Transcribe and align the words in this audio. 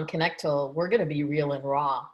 on 0.00 0.06
Connectal, 0.06 0.74
we're 0.74 0.88
going 0.88 1.00
to 1.00 1.06
be 1.06 1.24
real 1.24 1.52
and 1.52 1.62
raw. 1.62 2.06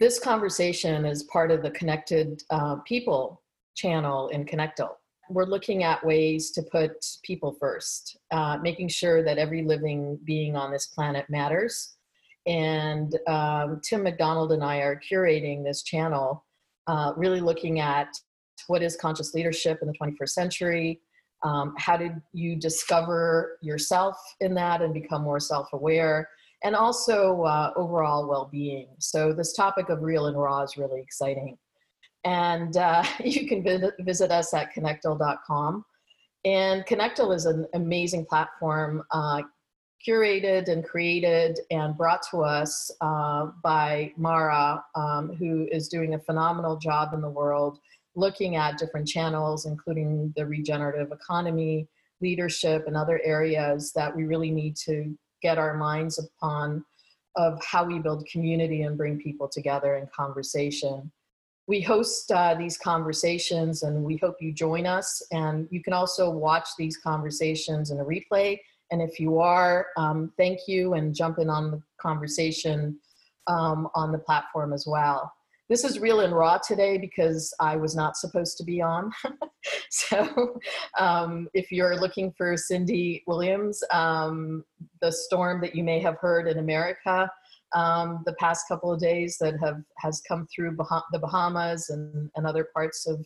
This 0.00 0.18
conversation 0.18 1.04
is 1.04 1.24
part 1.24 1.50
of 1.50 1.62
the 1.62 1.70
Connected 1.72 2.42
uh, 2.50 2.76
People 2.86 3.42
channel 3.76 4.28
in 4.28 4.46
Connectal. 4.46 4.90
We're 5.28 5.44
looking 5.44 5.84
at 5.84 6.04
ways 6.04 6.50
to 6.52 6.62
put 6.62 6.92
people 7.22 7.54
first, 7.60 8.16
uh, 8.30 8.58
making 8.62 8.88
sure 8.88 9.22
that 9.22 9.36
every 9.36 9.62
living 9.62 10.18
being 10.24 10.56
on 10.56 10.72
this 10.72 10.86
planet 10.86 11.26
matters. 11.28 11.96
And 12.46 13.14
um, 13.26 13.80
Tim 13.84 14.04
McDonald 14.04 14.52
and 14.52 14.64
I 14.64 14.78
are 14.78 14.98
curating 14.98 15.62
this 15.62 15.82
channel, 15.82 16.46
uh, 16.86 17.12
really 17.16 17.40
looking 17.40 17.78
at 17.78 18.08
what 18.68 18.82
is 18.82 18.96
conscious 18.96 19.34
leadership 19.34 19.80
in 19.82 19.88
the 19.88 19.94
21st 20.00 20.30
century, 20.30 21.00
um, 21.44 21.74
how 21.76 21.96
did 21.96 22.12
you 22.32 22.56
discover 22.56 23.58
yourself 23.60 24.16
in 24.40 24.54
that 24.54 24.80
and 24.80 24.94
become 24.94 25.22
more 25.22 25.38
self-aware 25.38 26.28
and 26.64 26.74
also 26.74 27.42
uh, 27.42 27.72
overall 27.76 28.28
well-being. 28.28 28.88
So 28.98 29.32
this 29.32 29.52
topic 29.52 29.88
of 29.88 30.02
real 30.02 30.26
and 30.26 30.36
raw 30.36 30.62
is 30.62 30.76
really 30.76 31.00
exciting. 31.00 31.56
And 32.24 32.76
uh, 32.76 33.04
you 33.24 33.46
can 33.46 33.62
visit, 34.00 34.30
us 34.30 34.52
at 34.54 34.74
connectal.com 34.74 35.84
and 36.44 36.86
connectal 36.86 37.34
is 37.34 37.46
an 37.46 37.66
amazing 37.74 38.24
platform 38.24 39.02
uh, 39.10 39.42
curated 40.06 40.68
and 40.68 40.84
created 40.84 41.58
and 41.70 41.96
brought 41.96 42.22
to 42.30 42.38
us 42.38 42.90
uh, 43.00 43.46
by 43.62 44.12
mara 44.16 44.82
um, 44.94 45.34
who 45.34 45.66
is 45.72 45.88
doing 45.88 46.14
a 46.14 46.18
phenomenal 46.18 46.76
job 46.76 47.12
in 47.14 47.20
the 47.20 47.28
world 47.28 47.80
looking 48.14 48.56
at 48.56 48.78
different 48.78 49.06
channels, 49.06 49.66
including 49.66 50.32
the 50.36 50.44
regenerative 50.44 51.12
economy, 51.12 51.86
leadership, 52.20 52.84
and 52.86 52.96
other 52.96 53.20
areas 53.24 53.92
that 53.92 54.14
we 54.14 54.24
really 54.24 54.50
need 54.50 54.76
to 54.76 55.16
get 55.42 55.58
our 55.58 55.74
minds 55.74 56.18
upon 56.18 56.84
of 57.36 57.62
how 57.64 57.84
we 57.84 57.98
build 57.98 58.26
community 58.26 58.82
and 58.82 58.96
bring 58.96 59.20
people 59.20 59.48
together 59.48 59.96
in 59.96 60.08
conversation. 60.14 61.10
We 61.66 61.80
host 61.80 62.32
uh, 62.32 62.54
these 62.54 62.78
conversations 62.78 63.82
and 63.82 64.02
we 64.02 64.16
hope 64.16 64.36
you 64.40 64.52
join 64.52 64.86
us. 64.86 65.22
And 65.30 65.68
you 65.70 65.82
can 65.82 65.92
also 65.92 66.30
watch 66.30 66.68
these 66.78 66.96
conversations 66.96 67.90
in 67.90 68.00
a 68.00 68.04
replay. 68.04 68.58
And 68.90 69.02
if 69.02 69.20
you 69.20 69.38
are, 69.38 69.86
um, 69.96 70.32
thank 70.38 70.60
you 70.66 70.94
and 70.94 71.14
jump 71.14 71.38
in 71.38 71.50
on 71.50 71.70
the 71.70 71.82
conversation 72.00 72.98
um, 73.46 73.88
on 73.94 74.12
the 74.12 74.18
platform 74.18 74.72
as 74.72 74.86
well 74.86 75.32
this 75.68 75.84
is 75.84 75.98
real 75.98 76.20
and 76.20 76.34
raw 76.34 76.58
today 76.58 76.98
because 76.98 77.52
I 77.60 77.76
was 77.76 77.94
not 77.94 78.16
supposed 78.16 78.56
to 78.58 78.64
be 78.64 78.80
on. 78.80 79.12
so 79.90 80.58
um, 80.98 81.48
if 81.54 81.70
you're 81.70 82.00
looking 82.00 82.32
for 82.36 82.56
Cindy 82.56 83.22
Williams, 83.26 83.82
um, 83.92 84.64
the 85.02 85.12
storm 85.12 85.60
that 85.60 85.74
you 85.74 85.84
may 85.84 86.00
have 86.00 86.16
heard 86.16 86.48
in 86.48 86.58
America 86.58 87.30
um, 87.74 88.22
the 88.24 88.32
past 88.34 88.66
couple 88.68 88.92
of 88.92 89.00
days 89.00 89.36
that 89.40 89.54
have 89.62 89.82
has 89.98 90.22
come 90.26 90.46
through 90.54 90.76
bah 90.76 91.02
the 91.12 91.18
Bahamas 91.18 91.90
and, 91.90 92.30
and 92.36 92.46
other 92.46 92.68
parts 92.74 93.06
of 93.06 93.24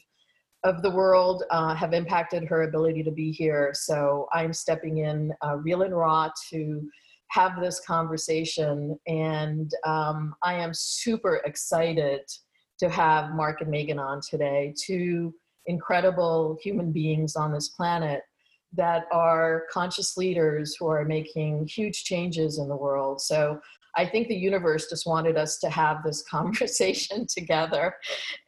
of 0.65 0.81
the 0.83 0.91
world 0.91 1.43
uh, 1.51 1.75
have 1.75 1.93
impacted 1.93 2.45
her 2.45 2.63
ability 2.63 3.03
to 3.03 3.11
be 3.11 3.33
here. 3.33 3.73
So 3.75 4.29
I'm 4.33 4.53
stepping 4.53 4.99
in 4.99 5.33
uh, 5.45 5.57
real 5.57 5.83
and 5.83 5.97
raw 5.97 6.31
to 6.51 6.89
have 7.33 7.61
this 7.61 7.81
conversation. 7.81 8.99
And 9.07 9.73
um, 9.87 10.35
I 10.43 10.55
am 10.55 10.73
super 10.75 11.37
excited 11.47 12.21
to 12.79 12.91
have 12.91 13.35
Mark 13.35 13.63
and 13.63 13.71
Megan 13.71 13.99
on 13.99 14.21
today, 14.29 14.75
two 14.79 15.35
incredible 15.67 16.59
human 16.63 16.93
beings 16.93 17.35
on 17.35 17.53
this 17.53 17.71
planet 17.71 18.21
that 18.75 19.05
are 19.13 19.65
conscious 19.71 20.17
leaders 20.17 20.77
who 20.79 20.89
are 20.89 21.05
making 21.07 21.67
huge 21.67 22.05
changes 22.05 22.59
in 22.59 22.69
the 22.69 22.77
world. 22.77 23.21
So 23.21 23.61
I 23.97 24.07
think 24.07 24.29
the 24.29 24.37
universe 24.37 24.89
just 24.91 25.07
wanted 25.07 25.39
us 25.39 25.59
to 25.61 25.71
have 25.71 26.03
this 26.05 26.23
conversation 26.31 27.27
together. 27.27 27.95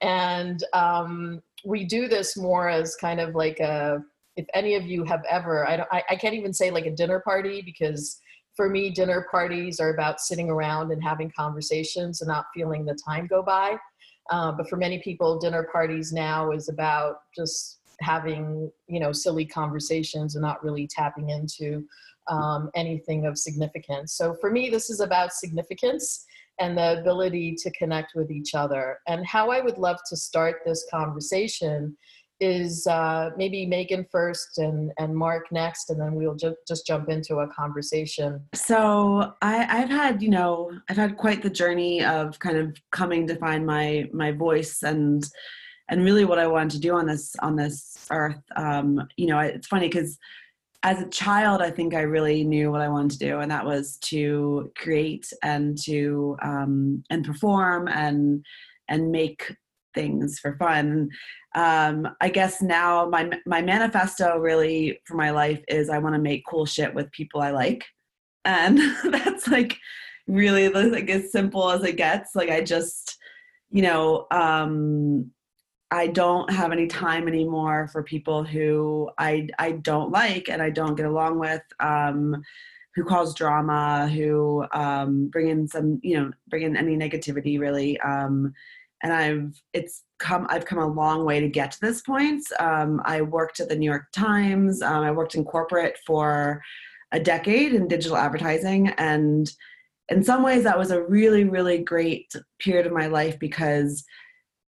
And 0.03 0.62
um, 0.75 1.41
we 1.64 1.84
do 1.84 2.06
this 2.06 2.36
more 2.36 2.69
as 2.69 2.97
kind 2.97 3.20
of 3.20 3.34
like 3.34 3.60
a, 3.60 4.03
if 4.36 4.44
any 4.53 4.75
of 4.75 4.84
you 4.84 5.04
have 5.04 5.22
ever, 5.30 5.66
I, 5.66 5.76
don't, 5.78 5.88
I, 5.91 6.03
I 6.10 6.16
can't 6.16 6.34
even 6.34 6.53
say 6.53 6.70
like 6.70 6.86
a 6.86 6.91
dinner 6.91 7.20
party 7.20 7.62
because 7.62 8.20
for 8.56 8.69
me, 8.69 8.91
dinner 8.91 9.26
parties 9.31 9.81
are 9.81 9.92
about 9.92 10.20
sitting 10.20 10.48
around 10.50 10.92
and 10.92 11.03
having 11.03 11.31
conversations 11.37 12.20
and 12.20 12.28
not 12.28 12.47
feeling 12.54 12.84
the 12.84 12.97
time 13.06 13.26
go 13.26 13.42
by. 13.42 13.76
Uh, 14.31 14.53
but 14.53 14.69
for 14.69 14.76
many 14.76 15.00
people, 15.03 15.38
dinner 15.38 15.69
parties 15.72 16.12
now 16.12 16.50
is 16.53 16.69
about 16.69 17.16
just 17.37 17.81
having, 18.00 18.70
you 18.87 19.00
know, 19.00 19.12
silly 19.12 19.44
conversations 19.44 20.34
and 20.34 20.42
not 20.42 20.62
really 20.65 20.87
tapping 20.87 21.31
into 21.31 21.84
um, 22.28 22.70
anything 22.75 23.26
of 23.26 23.37
significance. 23.37 24.15
So 24.15 24.34
for 24.41 24.50
me, 24.50 24.71
this 24.71 24.88
is 24.88 25.00
about 25.00 25.32
significance 25.32 26.25
and 26.60 26.78
the 26.78 27.00
ability 27.00 27.56
to 27.56 27.71
connect 27.72 28.12
with 28.15 28.31
each 28.31 28.54
other. 28.54 28.98
And 29.09 29.26
how 29.26 29.50
I 29.50 29.60
would 29.60 29.78
love 29.78 29.98
to 30.09 30.16
start 30.16 30.56
this 30.65 30.86
conversation 30.91 31.97
is 32.44 32.87
uh, 32.87 33.31
maybe 33.37 33.66
Megan 33.66 34.06
first 34.12 34.59
and, 34.59 34.93
and 34.99 35.16
Mark 35.16 35.50
next, 35.50 35.91
and 35.91 36.00
then 36.00 36.15
we'll 36.15 36.37
ju- 36.37 36.56
just 36.69 36.87
jump 36.87 37.09
into 37.09 37.38
a 37.38 37.49
conversation. 37.49 38.41
So 38.55 39.34
I, 39.43 39.66
I've 39.69 39.91
had, 39.91 40.22
you 40.22 40.31
know, 40.31 40.71
I've 40.88 40.97
had 40.97 41.16
quite 41.16 41.43
the 41.43 41.50
journey 41.50 42.04
of 42.04 42.38
kind 42.38 42.56
of 42.56 42.77
coming 42.93 43.27
to 43.28 43.37
find 43.37 43.66
my 43.66 44.09
my 44.12 44.31
voice 44.31 44.83
and 44.83 45.25
and 45.88 46.04
really 46.04 46.25
what 46.25 46.38
I 46.38 46.47
wanted 46.47 46.71
to 46.72 46.81
do 46.81 46.94
on 46.94 47.06
this 47.06 47.34
on 47.41 47.56
this 47.56 48.06
earth. 48.10 48.43
Um, 48.56 49.09
you 49.16 49.27
know, 49.27 49.38
it's 49.41 49.66
funny 49.66 49.88
because 49.88 50.19
as 50.83 51.00
a 51.00 51.09
child, 51.09 51.62
I 51.62 51.71
think 51.71 51.94
I 51.94 52.03
really 52.03 52.44
knew 52.44 52.71
what 52.71 52.83
I 52.83 52.88
wanted 52.88 53.12
to 53.12 53.27
do, 53.27 53.41
and 53.41 53.50
that 53.50 53.65
was 53.65 53.97
to 54.04 54.71
create 54.77 55.27
and 55.43 55.78
to 55.84 56.37
um, 56.43 57.03
and 57.10 57.25
perform 57.25 57.88
and 57.88 58.44
and 58.88 59.10
make 59.10 59.56
things 59.94 60.38
for 60.38 60.56
fun. 60.56 61.09
Um, 61.55 62.09
I 62.21 62.28
guess 62.28 62.60
now 62.60 63.09
my 63.09 63.31
my 63.47 63.62
manifesto 63.62 64.38
really 64.38 65.00
for 65.06 65.15
my 65.15 65.31
life 65.31 65.62
is 65.69 65.88
I 65.88 65.99
want 65.99 66.15
to 66.15 66.21
make 66.21 66.44
cool 66.49 66.66
shit 66.66 66.94
with 66.94 67.10
people 67.12 67.41
I 67.41 67.50
like, 67.50 67.84
and 68.44 68.78
that's 69.04 69.49
like 69.49 69.77
really 70.27 70.69
like 70.69 71.10
as 71.10 71.31
simple 71.33 71.71
as 71.71 71.83
it 71.84 71.97
gets. 71.97 72.34
Like 72.34 72.50
I 72.50 72.62
just, 72.62 73.16
you 73.71 73.83
know, 73.83 74.27
um, 74.31 75.31
I 75.91 76.09
don't 76.09 76.50
have 76.50 76.72
any 76.72 76.87
time 76.87 77.28
anymore 77.28 77.88
for 77.93 78.03
people 78.03 78.43
who 78.44 79.10
I 79.19 79.49
I 79.59 79.72
don't 79.72 80.10
like 80.10 80.49
and 80.49 80.60
I 80.60 80.71
don't 80.71 80.97
get 80.97 81.06
along 81.06 81.38
with. 81.38 81.62
Um, 81.81 82.43
who 82.94 83.04
cause 83.04 83.34
drama, 83.34 84.09
who 84.09 84.65
um, 84.72 85.28
bring 85.28 85.49
in 85.49 85.66
some, 85.66 85.99
you 86.03 86.16
know, 86.16 86.31
bring 86.49 86.62
in 86.62 86.77
any 86.77 86.97
negativity 86.97 87.59
really. 87.59 87.99
Um, 88.00 88.53
and 89.04 89.12
I've 89.12 89.62
it's 89.75 90.03
come 90.19 90.47
I've 90.48 90.65
come 90.65 90.78
a 90.78 90.87
long 90.87 91.25
way 91.25 91.38
to 91.38 91.48
get 91.48 91.70
to 91.72 91.81
this 91.81 92.00
point. 92.00 92.42
Um, 92.59 93.00
I 93.04 93.20
worked 93.20 93.60
at 93.60 93.69
the 93.69 93.76
New 93.76 93.88
York 93.88 94.06
Times. 94.12 94.82
Um, 94.82 95.04
I 95.04 95.12
worked 95.12 95.34
in 95.34 95.44
corporate 95.44 95.98
for 96.06 96.62
a 97.12 97.20
decade 97.20 97.75
in 97.75 97.87
digital 97.87 98.16
advertising, 98.16 98.88
and 98.97 99.48
in 100.09 100.25
some 100.25 100.42
ways 100.42 100.65
that 100.65 100.78
was 100.78 100.91
a 100.91 101.04
really 101.04 101.44
really 101.44 101.78
great 101.78 102.34
period 102.59 102.87
of 102.87 102.92
my 102.92 103.06
life 103.06 103.38
because 103.38 104.04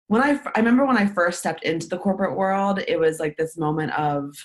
when 0.08 0.22
I 0.22 0.40
I 0.54 0.60
remember 0.60 0.86
when 0.86 0.98
I 0.98 1.08
first 1.08 1.40
stepped 1.40 1.64
into 1.64 1.88
the 1.88 1.98
corporate 1.98 2.36
world, 2.36 2.82
it 2.86 3.00
was 3.00 3.20
like 3.20 3.38
this 3.38 3.58
moment 3.58 3.98
of 3.98 4.36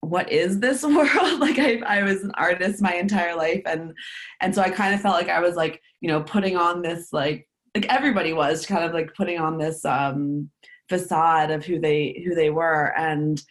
what 0.00 0.30
is 0.32 0.58
this 0.58 0.82
world 0.84 1.40
like 1.40 1.58
I, 1.58 1.78
I 1.86 2.02
was 2.02 2.22
an 2.22 2.32
artist 2.34 2.82
my 2.82 2.94
entire 2.94 3.36
life 3.36 3.62
and 3.66 3.92
and 4.40 4.54
so 4.54 4.62
i 4.62 4.70
kind 4.70 4.94
of 4.94 5.02
felt 5.02 5.14
like 5.14 5.28
i 5.28 5.40
was 5.40 5.56
like 5.56 5.82
you 6.00 6.08
know 6.08 6.22
putting 6.22 6.56
on 6.56 6.80
this 6.80 7.12
like 7.12 7.46
like 7.74 7.86
everybody 7.86 8.32
was 8.32 8.66
kind 8.66 8.84
of 8.84 8.92
like 8.92 9.14
putting 9.14 9.38
on 9.38 9.58
this 9.58 9.84
um, 9.84 10.50
facade 10.88 11.50
of 11.50 11.64
who 11.64 11.78
they 11.78 12.22
who 12.24 12.34
they 12.34 12.50
were. 12.50 12.92
And 12.96 13.42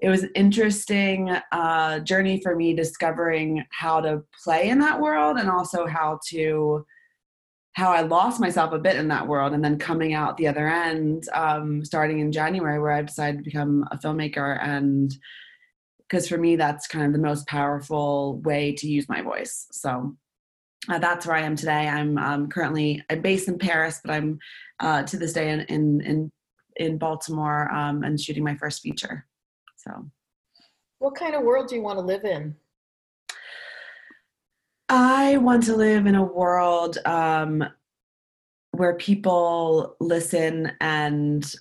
it 0.00 0.08
was 0.08 0.22
an 0.22 0.30
interesting 0.34 1.36
uh, 1.52 2.00
journey 2.00 2.40
for 2.42 2.56
me 2.56 2.74
discovering 2.74 3.64
how 3.70 4.00
to 4.00 4.22
play 4.42 4.70
in 4.70 4.78
that 4.80 5.00
world 5.00 5.36
and 5.36 5.50
also 5.50 5.86
how 5.86 6.18
to 6.28 6.84
how 7.74 7.92
I 7.92 8.00
lost 8.00 8.40
myself 8.40 8.72
a 8.72 8.78
bit 8.78 8.96
in 8.96 9.08
that 9.08 9.28
world. 9.28 9.52
And 9.52 9.64
then 9.64 9.78
coming 9.78 10.12
out 10.12 10.36
the 10.36 10.48
other 10.48 10.68
end 10.68 11.28
um, 11.32 11.84
starting 11.84 12.18
in 12.18 12.32
January 12.32 12.80
where 12.80 12.90
I 12.90 13.02
decided 13.02 13.38
to 13.38 13.44
become 13.44 13.86
a 13.92 13.96
filmmaker. 13.96 14.58
And 14.60 15.14
because 16.00 16.28
for 16.28 16.38
me 16.38 16.56
that's 16.56 16.88
kind 16.88 17.06
of 17.06 17.12
the 17.12 17.26
most 17.26 17.46
powerful 17.46 18.40
way 18.40 18.74
to 18.74 18.88
use 18.88 19.08
my 19.08 19.22
voice. 19.22 19.68
So 19.70 20.16
uh, 20.88 20.98
that's 20.98 21.26
where 21.26 21.36
I 21.36 21.42
am 21.42 21.56
today. 21.56 21.88
I'm 21.88 22.16
um, 22.18 22.48
currently 22.48 23.02
I'm 23.10 23.20
based 23.20 23.48
in 23.48 23.58
Paris, 23.58 24.00
but 24.02 24.12
I'm 24.12 24.38
uh, 24.80 25.02
to 25.04 25.16
this 25.18 25.32
day 25.32 25.50
in 25.50 25.60
in 25.60 26.00
in, 26.00 26.32
in 26.76 26.98
Baltimore 26.98 27.70
um, 27.72 28.02
and 28.02 28.20
shooting 28.20 28.44
my 28.44 28.56
first 28.56 28.82
feature. 28.82 29.26
So, 29.76 30.06
what 30.98 31.14
kind 31.14 31.34
of 31.34 31.42
world 31.42 31.68
do 31.68 31.76
you 31.76 31.82
want 31.82 31.98
to 31.98 32.04
live 32.04 32.24
in? 32.24 32.56
I 34.88 35.36
want 35.36 35.64
to 35.64 35.76
live 35.76 36.06
in 36.06 36.16
a 36.16 36.24
world 36.24 36.98
um, 37.04 37.64
where 38.72 38.96
people 38.96 39.96
listen 40.00 40.72
and 40.80 41.54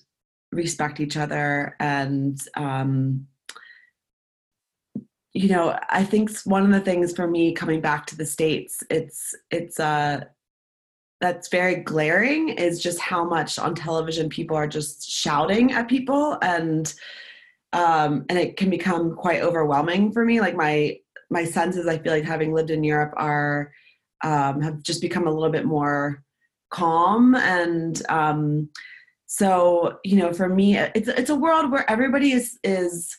respect 0.51 1.00
each 1.00 1.15
other 1.15 1.75
and 1.80 2.39
um, 2.56 3.27
you 5.33 5.49
know, 5.49 5.77
I 5.89 6.03
think 6.03 6.31
one 6.41 6.63
of 6.65 6.71
the 6.71 6.79
things 6.79 7.13
for 7.15 7.27
me 7.27 7.53
coming 7.53 7.81
back 7.81 8.05
to 8.07 8.17
the 8.17 8.25
states, 8.25 8.83
it's 8.89 9.35
it's 9.51 9.79
uh 9.79 10.21
that's 11.21 11.49
very 11.49 11.75
glaring 11.75 12.49
is 12.49 12.81
just 12.81 12.99
how 12.99 13.25
much 13.25 13.59
on 13.59 13.75
television 13.75 14.29
people 14.29 14.55
are 14.55 14.67
just 14.67 15.09
shouting 15.09 15.73
at 15.73 15.89
people 15.89 16.37
and 16.41 16.93
um 17.73 18.25
and 18.29 18.39
it 18.39 18.57
can 18.57 18.69
become 18.69 19.15
quite 19.15 19.41
overwhelming 19.41 20.11
for 20.11 20.25
me. 20.25 20.39
Like 20.39 20.55
my 20.55 20.97
my 21.29 21.43
senses 21.43 21.87
i 21.87 21.97
feel 21.97 22.13
like 22.13 22.23
having 22.23 22.53
lived 22.53 22.71
in 22.71 22.83
europe 22.83 23.13
are 23.17 23.71
um 24.23 24.61
have 24.61 24.81
just 24.81 25.01
become 25.01 25.27
a 25.27 25.31
little 25.31 25.51
bit 25.51 25.65
more 25.65 26.23
calm 26.69 27.35
and 27.35 28.03
um 28.09 28.69
so 29.25 29.97
you 30.03 30.17
know 30.17 30.33
for 30.33 30.49
me 30.49 30.77
it's 30.77 31.07
it's 31.07 31.29
a 31.29 31.35
world 31.35 31.71
where 31.71 31.89
everybody 31.89 32.31
is 32.31 32.57
is 32.63 33.17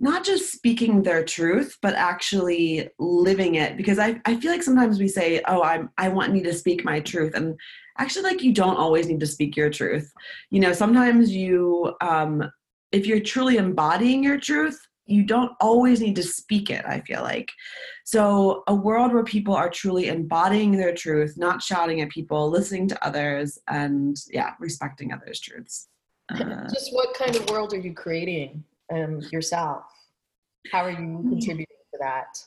not 0.00 0.24
just 0.24 0.52
speaking 0.52 1.02
their 1.02 1.24
truth 1.24 1.76
but 1.82 1.94
actually 1.94 2.88
living 2.98 3.56
it. 3.56 3.76
Because 3.76 3.98
I, 3.98 4.20
I 4.24 4.36
feel 4.36 4.50
like 4.50 4.62
sometimes 4.62 4.98
we 4.98 5.08
say 5.08 5.42
oh 5.48 5.62
i'm 5.62 5.90
i 5.98 6.08
want 6.08 6.32
me 6.32 6.42
to 6.42 6.52
speak 6.52 6.84
my 6.84 7.00
truth 7.00 7.34
and 7.34 7.58
actually 7.98 8.22
like 8.22 8.42
you 8.42 8.52
don't 8.52 8.76
always 8.76 9.08
need 9.08 9.20
to 9.20 9.26
speak 9.26 9.56
your 9.56 9.70
truth. 9.70 10.12
You 10.50 10.60
know 10.60 10.72
sometimes 10.72 11.30
you 11.30 11.94
um 12.00 12.48
if 12.92 13.06
you're 13.06 13.20
truly 13.20 13.56
embodying 13.56 14.22
your 14.22 14.38
truth 14.38 14.80
you 15.06 15.24
don't 15.24 15.52
always 15.58 16.02
need 16.02 16.14
to 16.14 16.22
speak 16.22 16.70
it 16.70 16.84
i 16.86 17.00
feel 17.00 17.22
like. 17.22 17.50
So 18.04 18.62
a 18.66 18.74
world 18.74 19.12
where 19.12 19.24
people 19.24 19.54
are 19.54 19.70
truly 19.70 20.08
embodying 20.08 20.72
their 20.72 20.94
truth 20.94 21.36
not 21.36 21.62
shouting 21.62 22.00
at 22.02 22.10
people 22.10 22.50
listening 22.50 22.88
to 22.88 23.06
others 23.06 23.58
and 23.68 24.16
yeah 24.30 24.54
respecting 24.60 25.12
others 25.12 25.40
truths. 25.40 25.88
Uh, 26.30 26.68
just 26.68 26.92
what 26.92 27.14
kind 27.14 27.34
of 27.34 27.48
world 27.48 27.72
are 27.72 27.78
you 27.78 27.94
creating 27.94 28.62
um, 28.92 29.20
yourself? 29.32 29.84
How 30.72 30.84
are 30.84 30.90
you 30.90 30.96
hmm. 30.96 31.30
contributing 31.30 31.76
to 31.92 31.98
that? 32.00 32.38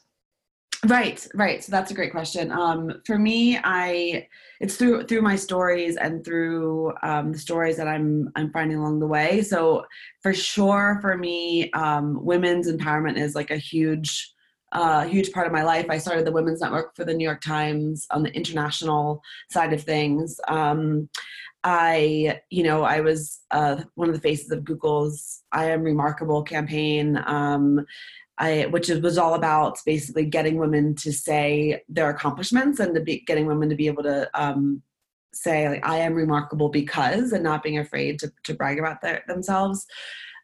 Right, 0.88 1.28
right. 1.36 1.64
So 1.64 1.72
that's 1.72 1.92
a 1.92 1.94
great 1.94 2.12
question. 2.12 2.52
Um, 2.52 3.02
for 3.06 3.20
me, 3.20 3.60
I 3.64 4.28
it's 4.60 4.78
through 4.78 5.06
through 5.06 5.22
my 5.22 5.36
stories 5.36 5.96
and 5.96 6.26
through 6.26 6.94
um, 7.04 7.34
the 7.34 7.38
stories 7.38 7.78
that 7.78 7.88
I'm 7.88 8.32
I'm 8.36 8.52
finding 8.52 8.80
along 8.80 9.00
the 9.00 9.08
way. 9.08 9.44
So 9.44 9.86
for 10.24 10.34
sure, 10.34 10.98
for 11.00 11.16
me, 11.16 11.70
um, 11.74 12.26
women's 12.26 12.68
empowerment 12.68 13.18
is 13.18 13.36
like 13.36 13.52
a 13.52 13.58
huge 13.58 14.34
uh, 14.72 15.06
huge 15.06 15.32
part 15.32 15.46
of 15.46 15.54
my 15.54 15.64
life. 15.64 15.86
I 15.90 16.00
started 16.00 16.26
the 16.26 16.32
Women's 16.32 16.62
Network 16.62 16.96
for 16.96 17.06
the 17.06 17.14
New 17.14 17.26
York 17.26 17.42
Times 17.42 18.08
on 18.10 18.24
the 18.24 18.34
international 18.34 19.22
side 19.52 19.74
of 19.74 19.84
things. 19.84 20.40
Um, 20.48 21.10
I, 21.64 22.42
you 22.50 22.64
know, 22.64 22.84
I 22.84 23.02
was 23.02 23.42
uh, 23.52 23.84
one 23.96 24.10
of 24.10 24.16
the 24.16 24.22
faces 24.22 24.52
of 24.52 24.64
Google's 24.64 25.44
"I 25.52 25.66
Am 25.66 25.84
Remarkable" 25.84 26.44
campaign, 26.44 27.22
um, 27.26 27.86
I, 28.38 28.66
which 28.72 28.90
was 28.90 29.18
all 29.18 29.36
about 29.36 29.78
basically 29.86 30.26
getting 30.26 30.58
women 30.58 30.96
to 30.96 31.12
say 31.12 31.84
their 31.88 32.10
accomplishments 32.10 32.80
and 32.80 32.96
to 32.96 33.02
be 33.02 33.20
getting 33.28 33.46
women 33.46 33.70
to 33.70 33.76
be 33.76 33.88
able 33.88 34.04
to 34.04 34.30
um, 34.34 34.82
say 35.34 35.70
like 35.70 35.86
I 35.86 35.98
am 35.98 36.16
remarkable 36.16 36.70
because, 36.70 37.32
and 37.32 37.44
not 37.44 37.64
being 37.64 37.78
afraid 37.78 38.20
to 38.20 38.32
to 38.44 38.54
brag 38.54 38.80
about 38.80 39.02
their, 39.02 39.24
themselves. 39.28 39.86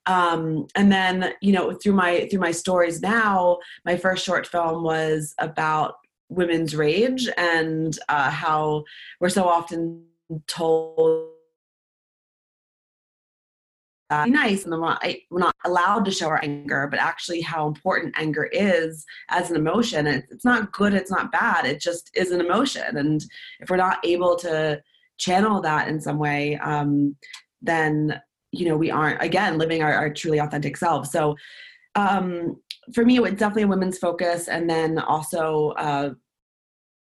Um, 0.05 0.67
and 0.75 0.91
then 0.91 1.33
you 1.41 1.51
know 1.51 1.73
through 1.73 1.93
my 1.93 2.27
through 2.29 2.39
my 2.39 2.51
stories 2.51 3.01
now, 3.01 3.57
my 3.85 3.97
first 3.97 4.23
short 4.23 4.45
film 4.45 4.83
was 4.83 5.33
about 5.39 5.95
women's 6.29 6.75
rage 6.75 7.27
and 7.37 7.97
uh, 8.09 8.29
how 8.29 8.83
we're 9.19 9.29
so 9.29 9.47
often 9.47 10.03
told 10.47 11.29
nice 14.09 14.63
and 14.63 14.71
we're 14.71 15.39
not, 15.39 15.55
allowed 15.65 16.05
to 16.05 16.11
show 16.11 16.27
our 16.27 16.39
anger 16.43 16.87
but 16.89 16.99
actually 16.99 17.41
how 17.41 17.67
important 17.67 18.13
anger 18.17 18.45
is 18.53 19.05
as 19.29 19.49
an 19.49 19.57
emotion 19.57 20.07
it's 20.07 20.45
not 20.45 20.71
good 20.71 20.93
it's 20.93 21.11
not 21.11 21.31
bad 21.31 21.65
it 21.65 21.81
just 21.81 22.09
is 22.13 22.31
an 22.31 22.39
emotion 22.39 22.97
and 22.97 23.25
if 23.59 23.69
we're 23.69 23.75
not 23.75 23.99
able 24.05 24.35
to 24.35 24.81
channel 25.17 25.61
that 25.61 25.87
in 25.89 25.99
some 25.99 26.17
way 26.17 26.57
um, 26.59 27.15
then 27.61 28.19
you 28.51 28.67
know 28.67 28.77
we 28.77 28.89
aren't 28.89 29.21
again 29.21 29.57
living 29.57 29.83
our, 29.83 29.93
our 29.93 30.13
truly 30.13 30.37
authentic 30.37 30.77
selves 30.77 31.11
so 31.11 31.35
um, 31.95 32.55
for 32.93 33.03
me 33.03 33.17
it 33.17 33.21
was 33.21 33.33
definitely 33.33 33.63
a 33.63 33.67
women's 33.67 33.97
focus 33.97 34.47
and 34.47 34.69
then 34.69 34.99
also 34.99 35.69
uh, 35.71 36.11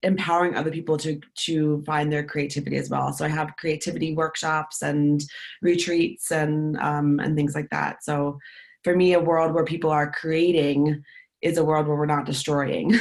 empowering 0.04 0.54
other 0.54 0.70
people 0.70 0.96
to 0.98 1.20
to 1.46 1.82
find 1.84 2.12
their 2.12 2.24
creativity 2.24 2.76
as 2.76 2.90
well. 2.90 3.12
So 3.12 3.24
I 3.24 3.28
have 3.28 3.56
creativity 3.56 4.14
workshops 4.14 4.82
and 4.82 5.24
retreats 5.62 6.30
and 6.30 6.76
um, 6.78 7.18
and 7.20 7.34
things 7.34 7.54
like 7.54 7.70
that. 7.70 8.04
So 8.04 8.38
for 8.84 8.94
me, 8.94 9.14
a 9.14 9.20
world 9.20 9.54
where 9.54 9.64
people 9.64 9.90
are 9.90 10.12
creating 10.12 11.02
is 11.42 11.58
a 11.58 11.64
world 11.64 11.86
where 11.86 11.96
we're 11.96 12.06
not 12.06 12.26
destroying. 12.26 12.94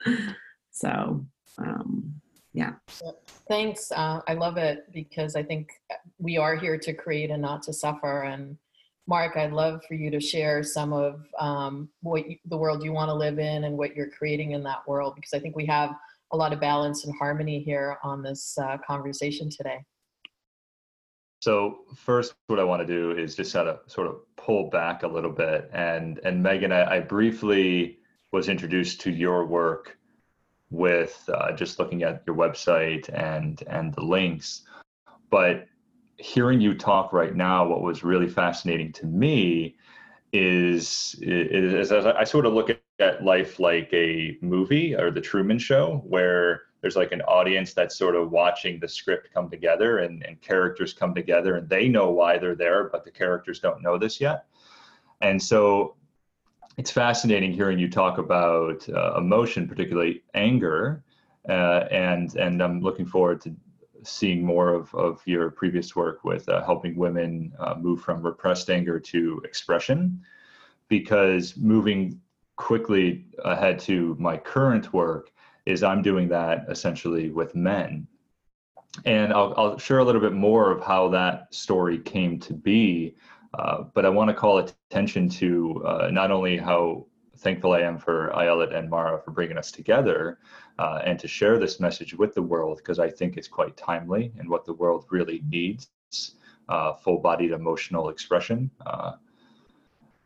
so 0.70 1.24
um, 1.58 2.14
yeah. 2.52 2.72
Thanks. 3.48 3.92
Uh, 3.92 4.20
I 4.26 4.34
love 4.34 4.56
it 4.56 4.90
because 4.92 5.36
I 5.36 5.42
think 5.42 5.68
we 6.18 6.36
are 6.38 6.56
here 6.56 6.78
to 6.78 6.92
create 6.92 7.30
and 7.30 7.42
not 7.42 7.62
to 7.64 7.72
suffer. 7.72 8.22
And 8.22 8.56
Mark, 9.06 9.36
I'd 9.36 9.52
love 9.52 9.82
for 9.86 9.94
you 9.94 10.10
to 10.10 10.20
share 10.20 10.62
some 10.62 10.92
of 10.92 11.26
um, 11.38 11.88
what 12.02 12.28
you, 12.28 12.38
the 12.46 12.56
world 12.56 12.82
you 12.82 12.92
want 12.92 13.08
to 13.08 13.14
live 13.14 13.38
in 13.38 13.64
and 13.64 13.76
what 13.76 13.94
you're 13.94 14.10
creating 14.10 14.52
in 14.52 14.62
that 14.64 14.86
world 14.88 15.14
because 15.14 15.32
I 15.32 15.38
think 15.38 15.54
we 15.54 15.66
have 15.66 15.94
a 16.32 16.36
lot 16.36 16.52
of 16.52 16.60
balance 16.60 17.04
and 17.04 17.14
harmony 17.16 17.62
here 17.62 17.98
on 18.02 18.22
this 18.22 18.58
uh, 18.58 18.76
conversation 18.86 19.48
today. 19.50 19.78
So 21.40 21.80
first, 21.96 22.34
what 22.48 22.58
I 22.58 22.64
want 22.64 22.80
to 22.80 22.86
do 22.86 23.12
is 23.12 23.36
just 23.36 23.52
sort 23.52 23.68
of 23.68 23.80
sort 23.86 24.08
of 24.08 24.16
pull 24.36 24.68
back 24.70 25.02
a 25.02 25.08
little 25.08 25.30
bit, 25.30 25.70
and 25.72 26.18
and 26.24 26.42
Megan, 26.42 26.72
I, 26.72 26.96
I 26.96 27.00
briefly 27.00 27.98
was 28.32 28.48
introduced 28.48 29.00
to 29.02 29.10
your 29.10 29.46
work 29.46 29.96
with 30.70 31.22
uh, 31.32 31.52
just 31.52 31.78
looking 31.78 32.02
at 32.02 32.22
your 32.26 32.34
website 32.34 33.08
and 33.12 33.62
and 33.68 33.94
the 33.94 34.02
links, 34.02 34.62
but 35.30 35.68
hearing 36.18 36.60
you 36.60 36.74
talk 36.74 37.12
right 37.12 37.34
now, 37.34 37.66
what 37.66 37.82
was 37.82 38.02
really 38.02 38.28
fascinating 38.28 38.92
to 38.92 39.06
me 39.06 39.76
is, 40.32 41.14
is, 41.20 41.74
is 41.74 41.92
as 41.92 42.06
I 42.06 42.24
sort 42.24 42.46
of 42.46 42.54
look 42.54 42.70
at 42.70 42.80
at 42.98 43.24
life 43.24 43.58
like 43.60 43.90
a 43.92 44.38
movie 44.40 44.94
or 44.94 45.10
the 45.10 45.20
Truman 45.20 45.58
Show, 45.58 46.02
where 46.06 46.62
there's 46.80 46.96
like 46.96 47.12
an 47.12 47.22
audience 47.22 47.74
that's 47.74 47.96
sort 47.96 48.14
of 48.14 48.30
watching 48.30 48.78
the 48.80 48.88
script 48.88 49.28
come 49.32 49.50
together 49.50 49.98
and, 49.98 50.24
and 50.24 50.40
characters 50.40 50.92
come 50.92 51.14
together 51.14 51.56
and 51.56 51.68
they 51.68 51.88
know 51.88 52.10
why 52.10 52.38
they're 52.38 52.54
there, 52.54 52.84
but 52.84 53.04
the 53.04 53.10
characters 53.10 53.58
don't 53.58 53.82
know 53.82 53.98
this 53.98 54.20
yet. 54.20 54.46
And 55.20 55.42
so 55.42 55.96
it's 56.76 56.90
fascinating 56.90 57.52
hearing 57.52 57.78
you 57.78 57.88
talk 57.90 58.18
about 58.18 58.88
uh, 58.88 59.14
emotion, 59.16 59.66
particularly 59.66 60.22
anger. 60.34 61.02
Uh, 61.48 61.86
and 61.90 62.34
and 62.36 62.62
I'm 62.62 62.80
looking 62.80 63.06
forward 63.06 63.40
to 63.42 63.54
seeing 64.02 64.44
more 64.44 64.72
of, 64.74 64.94
of 64.94 65.20
your 65.26 65.50
previous 65.50 65.96
work 65.96 66.24
with 66.24 66.48
uh, 66.48 66.64
helping 66.64 66.96
women 66.96 67.52
uh, 67.58 67.74
move 67.76 68.00
from 68.00 68.22
repressed 68.22 68.70
anger 68.70 69.00
to 69.00 69.40
expression 69.44 70.20
because 70.88 71.56
moving 71.56 72.20
quickly 72.56 73.26
ahead 73.44 73.78
to 73.78 74.16
my 74.18 74.36
current 74.36 74.92
work 74.92 75.30
is 75.66 75.82
I'm 75.82 76.02
doing 76.02 76.28
that 76.28 76.66
essentially 76.68 77.30
with 77.30 77.54
men. 77.54 78.06
And 79.04 79.32
I'll, 79.32 79.52
I'll 79.56 79.78
share 79.78 79.98
a 79.98 80.04
little 80.04 80.20
bit 80.20 80.32
more 80.32 80.70
of 80.70 80.82
how 80.82 81.08
that 81.08 81.54
story 81.54 81.98
came 81.98 82.38
to 82.40 82.54
be. 82.54 83.14
Uh, 83.58 83.84
but 83.94 84.04
I 84.04 84.08
want 84.08 84.28
to 84.28 84.34
call 84.34 84.58
attention 84.58 85.28
to 85.30 85.82
uh, 85.86 86.08
not 86.10 86.30
only 86.30 86.56
how 86.56 87.06
thankful 87.38 87.72
I 87.72 87.80
am 87.80 87.98
for 87.98 88.32
Ayelet 88.34 88.74
and 88.74 88.88
Mara 88.88 89.20
for 89.20 89.30
bringing 89.30 89.58
us 89.58 89.70
together 89.70 90.38
uh, 90.78 91.02
and 91.04 91.18
to 91.18 91.28
share 91.28 91.58
this 91.58 91.78
message 91.80 92.14
with 92.14 92.34
the 92.34 92.42
world, 92.42 92.78
because 92.78 92.98
I 92.98 93.10
think 93.10 93.36
it's 93.36 93.48
quite 93.48 93.76
timely 93.76 94.32
and 94.38 94.48
what 94.48 94.64
the 94.64 94.72
world 94.72 95.04
really 95.10 95.42
needs 95.48 95.88
uh, 96.68 96.92
full 96.94 97.18
bodied 97.18 97.52
emotional 97.52 98.08
expression. 98.08 98.70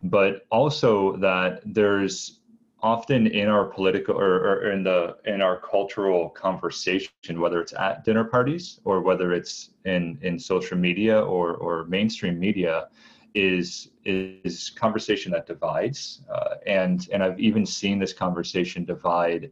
But 0.03 0.47
also 0.51 1.17
that 1.17 1.61
there's 1.65 2.41
often 2.83 3.27
in 3.27 3.49
our 3.49 3.67
political 3.67 4.17
or, 4.17 4.37
or, 4.37 4.73
in 4.73 4.83
the 4.83 5.17
in 5.27 5.43
our 5.43 5.61
cultural 5.61 6.31
conversation 6.31 7.39
whether 7.39 7.61
it's 7.61 7.75
at 7.75 8.05
dinner 8.05 8.25
parties 8.25 8.81
or 8.85 9.03
whether 9.03 9.33
it's 9.33 9.71
in 9.85 10.19
in 10.23 10.39
social 10.39 10.79
media 10.79 11.21
or 11.21 11.55
or 11.57 11.85
mainstream 11.85 12.39
media 12.39 12.89
is 13.35 13.91
is 14.05 14.71
conversation 14.71 15.31
that 15.33 15.47
divides. 15.47 16.23
Uh, 16.33 16.55
and 16.67 17.09
and 17.13 17.23
i've 17.23 17.39
even 17.39 17.67
seen 17.67 17.99
this 17.99 18.13
conversation 18.13 18.85
divide 18.85 19.51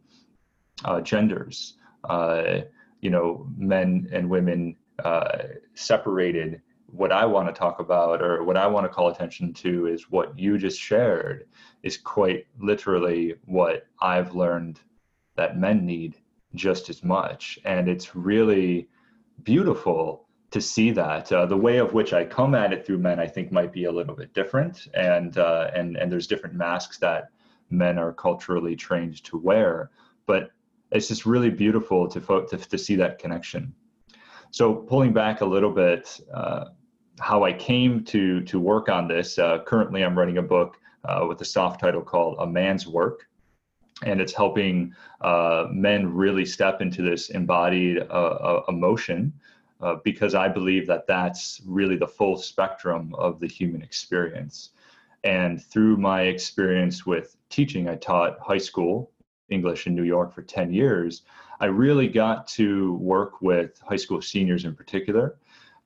uh, 0.84 1.00
genders. 1.00 1.74
Uh, 2.04 2.60
you 3.00 3.10
know 3.10 3.46
men 3.56 4.08
and 4.12 4.28
women 4.28 4.76
uh, 5.04 5.38
separated 5.74 6.60
what 6.90 7.12
I 7.12 7.26
want 7.26 7.48
to 7.48 7.58
talk 7.58 7.80
about 7.80 8.22
or 8.22 8.42
what 8.44 8.56
I 8.56 8.66
want 8.66 8.84
to 8.84 8.88
call 8.88 9.08
attention 9.08 9.52
to 9.54 9.86
is 9.86 10.10
what 10.10 10.38
you 10.38 10.56
just 10.56 10.80
shared 10.80 11.46
is 11.82 11.96
quite 11.96 12.46
literally 12.58 13.34
what 13.44 13.86
I've 14.00 14.34
learned 14.34 14.80
that 15.36 15.58
men 15.58 15.84
need 15.84 16.16
just 16.54 16.88
as 16.88 17.04
much. 17.04 17.58
And 17.64 17.88
it's 17.88 18.16
really 18.16 18.88
beautiful 19.42 20.26
to 20.50 20.60
see 20.62 20.90
that. 20.92 21.30
Uh, 21.30 21.44
the 21.44 21.56
way 21.56 21.76
of 21.76 21.92
which 21.92 22.14
I 22.14 22.24
come 22.24 22.54
at 22.54 22.72
it 22.72 22.86
through 22.86 22.98
men, 22.98 23.20
I 23.20 23.26
think, 23.26 23.52
might 23.52 23.72
be 23.72 23.84
a 23.84 23.92
little 23.92 24.14
bit 24.14 24.32
different. 24.32 24.88
And, 24.94 25.36
uh, 25.36 25.70
and, 25.74 25.96
and 25.96 26.10
there's 26.10 26.26
different 26.26 26.56
masks 26.56 26.98
that 26.98 27.28
men 27.68 27.98
are 27.98 28.14
culturally 28.14 28.74
trained 28.74 29.22
to 29.24 29.36
wear. 29.36 29.90
But 30.26 30.50
it's 30.90 31.08
just 31.08 31.26
really 31.26 31.50
beautiful 31.50 32.08
to, 32.08 32.20
fo- 32.20 32.46
to, 32.46 32.56
to 32.56 32.78
see 32.78 32.96
that 32.96 33.18
connection. 33.18 33.74
So 34.50 34.74
pulling 34.74 35.12
back 35.12 35.42
a 35.42 35.44
little 35.44 35.70
bit, 35.70 36.18
uh, 36.32 36.66
how 37.18 37.44
I 37.44 37.52
came 37.52 38.04
to 38.04 38.40
to 38.42 38.60
work 38.60 38.88
on 38.88 39.08
this. 39.08 39.38
Uh, 39.38 39.58
currently, 39.64 40.04
I'm 40.04 40.18
writing 40.18 40.38
a 40.38 40.42
book 40.42 40.78
uh, 41.04 41.24
with 41.28 41.40
a 41.40 41.44
soft 41.44 41.80
title 41.80 42.02
called 42.02 42.36
"A 42.38 42.46
Man's 42.46 42.86
Work," 42.86 43.28
and 44.04 44.20
it's 44.20 44.32
helping 44.32 44.94
uh, 45.20 45.66
men 45.70 46.12
really 46.12 46.44
step 46.44 46.80
into 46.80 47.02
this 47.02 47.30
embodied 47.30 47.98
uh, 48.10 48.62
emotion. 48.68 49.32
Uh, 49.80 49.94
because 50.02 50.34
I 50.34 50.48
believe 50.48 50.88
that 50.88 51.06
that's 51.06 51.62
really 51.64 51.94
the 51.94 52.08
full 52.08 52.36
spectrum 52.36 53.14
of 53.14 53.38
the 53.38 53.46
human 53.46 53.80
experience. 53.80 54.70
And 55.22 55.62
through 55.62 55.98
my 55.98 56.22
experience 56.22 57.06
with 57.06 57.36
teaching, 57.48 57.88
I 57.88 57.94
taught 57.94 58.40
high 58.40 58.58
school 58.58 59.12
English 59.50 59.86
in 59.86 59.94
New 59.94 60.02
York 60.02 60.32
for 60.32 60.42
10 60.42 60.72
years. 60.72 61.22
I 61.60 61.66
really 61.66 62.08
got 62.08 62.46
to 62.48 62.94
work 62.94 63.40
with 63.40 63.80
high 63.80 63.96
school 63.96 64.20
seniors 64.20 64.64
in 64.64 64.74
particular 64.74 65.36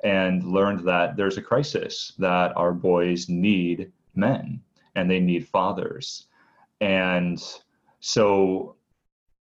and 0.02 0.44
learned 0.44 0.86
that 0.86 1.16
there's 1.16 1.36
a 1.36 1.42
crisis 1.42 2.12
that 2.18 2.56
our 2.56 2.72
boys 2.72 3.28
need 3.28 3.92
men 4.14 4.60
and 4.94 5.10
they 5.10 5.20
need 5.20 5.46
fathers. 5.46 6.26
And 6.80 7.42
so 8.00 8.76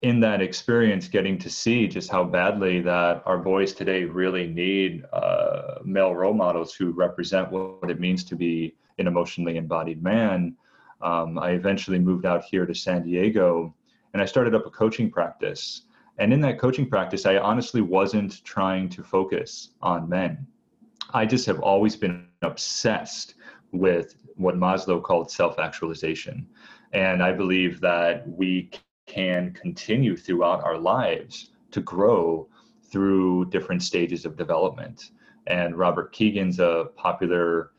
in 0.02 0.20
that 0.22 0.42
experience, 0.42 1.08
getting 1.08 1.38
to 1.40 1.50
see 1.50 1.88
just 1.88 2.10
how 2.10 2.24
badly 2.24 2.82
that 2.82 3.22
our 3.26 3.38
boys 3.38 3.74
today 3.74 4.06
really 4.06 4.48
need 4.48 5.04
uh, 5.12 5.76
male 5.84 6.16
role 6.16 6.34
models 6.34 6.74
who 6.74 6.92
represent 6.92 7.52
what 7.52 7.90
it 7.90 8.00
means 8.00 8.24
to 8.26 8.36
be 8.36 8.76
an 8.98 9.08
emotionally 9.08 9.58
embodied 9.58 10.02
man, 10.04 10.56
um, 11.02 11.40
I 11.40 11.52
eventually 11.52 12.00
moved 12.00 12.26
out 12.26 12.44
here 12.44 12.66
to 12.66 12.76
San 12.76 13.04
Diego 13.04 13.74
and 14.14 14.22
I 14.22 14.26
started 14.26 14.56
up 14.56 14.66
a 14.66 14.70
coaching 14.70 15.10
practice. 15.10 15.84
And 16.20 16.34
in 16.34 16.42
that 16.42 16.60
coaching 16.60 16.88
practice, 16.88 17.26
I 17.26 17.38
honestly 17.38 17.80
wasn't 17.80 18.44
trying 18.44 18.90
to 18.90 19.04
focus 19.04 19.70
on 19.82 20.10
men. 20.10 20.46
I 21.14 21.26
just 21.26 21.46
have 21.46 21.62
always 21.62 21.96
been 21.96 22.28
obsessed 22.42 23.36
with 23.72 24.16
what 24.36 24.56
Maslow 24.56 25.02
called 25.02 25.32
self 25.32 25.58
actualization. 25.60 26.46
And 26.92 27.24
I 27.24 27.32
believe 27.32 27.80
that 27.82 28.28
we 28.28 28.70
can 29.08 29.54
continue 29.54 30.18
throughout 30.18 30.64
our 30.64 30.78
lives 30.78 31.52
to 31.72 31.82
grow 31.82 32.50
through 32.92 33.46
different 33.46 33.82
stages 33.82 34.26
of 34.26 34.36
development. 34.36 35.12
And 35.48 35.78
Robert 35.78 36.12
Kegan's 36.12 36.60
a 36.60 36.90
popular 36.96 37.72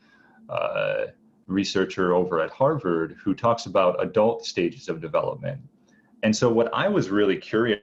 uh, 0.49 1.07
researcher 1.45 2.13
over 2.13 2.41
at 2.41 2.49
Harvard 2.49 3.17
who 3.23 3.35
talks 3.35 3.67
about 3.67 4.01
adult 4.03 4.45
stages 4.45 4.89
of 4.89 4.99
development. 4.99 5.61
And 6.23 6.35
so, 6.35 6.51
what 6.51 6.73
I 6.73 6.87
was 6.87 7.09
really 7.09 7.37
curious 7.37 7.81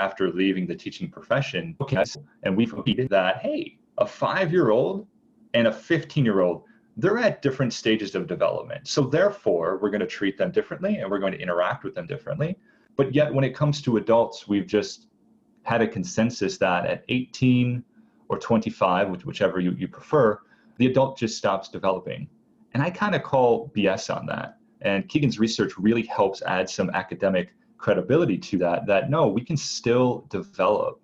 after 0.00 0.30
leaving 0.30 0.66
the 0.66 0.74
teaching 0.74 1.10
profession, 1.10 1.76
and 2.42 2.56
we've 2.56 2.72
repeated 2.72 3.08
that, 3.10 3.38
hey, 3.38 3.78
a 3.98 4.06
five 4.06 4.50
year 4.52 4.70
old 4.70 5.06
and 5.54 5.66
a 5.66 5.72
15 5.72 6.24
year 6.24 6.40
old, 6.40 6.64
they're 6.96 7.18
at 7.18 7.42
different 7.42 7.72
stages 7.72 8.14
of 8.14 8.26
development. 8.26 8.88
So, 8.88 9.02
therefore, 9.02 9.78
we're 9.80 9.90
going 9.90 10.00
to 10.00 10.06
treat 10.06 10.36
them 10.36 10.50
differently 10.50 10.96
and 10.96 11.10
we're 11.10 11.18
going 11.18 11.32
to 11.32 11.40
interact 11.40 11.84
with 11.84 11.94
them 11.94 12.06
differently. 12.06 12.56
But 12.96 13.14
yet, 13.14 13.32
when 13.32 13.44
it 13.44 13.54
comes 13.54 13.80
to 13.82 13.96
adults, 13.96 14.48
we've 14.48 14.66
just 14.66 15.06
had 15.62 15.82
a 15.82 15.88
consensus 15.88 16.58
that 16.58 16.86
at 16.86 17.04
18 17.08 17.84
or 18.28 18.38
25, 18.38 19.10
which, 19.10 19.24
whichever 19.24 19.60
you, 19.60 19.72
you 19.72 19.88
prefer, 19.88 20.38
the 20.78 20.86
adult 20.86 21.18
just 21.18 21.36
stops 21.36 21.68
developing. 21.68 22.28
And 22.74 22.82
I 22.82 22.90
kind 22.90 23.14
of 23.14 23.22
call 23.22 23.70
BS 23.76 24.14
on 24.14 24.26
that. 24.26 24.56
And 24.80 25.08
Kegan's 25.08 25.38
research 25.38 25.76
really 25.78 26.02
helps 26.06 26.42
add 26.42 26.68
some 26.70 26.90
academic 26.90 27.54
credibility 27.80 28.36
to 28.36 28.58
that, 28.58 28.86
that 28.86 29.10
no, 29.10 29.26
we 29.26 29.40
can 29.40 29.56
still 29.56 30.26
develop. 30.28 31.00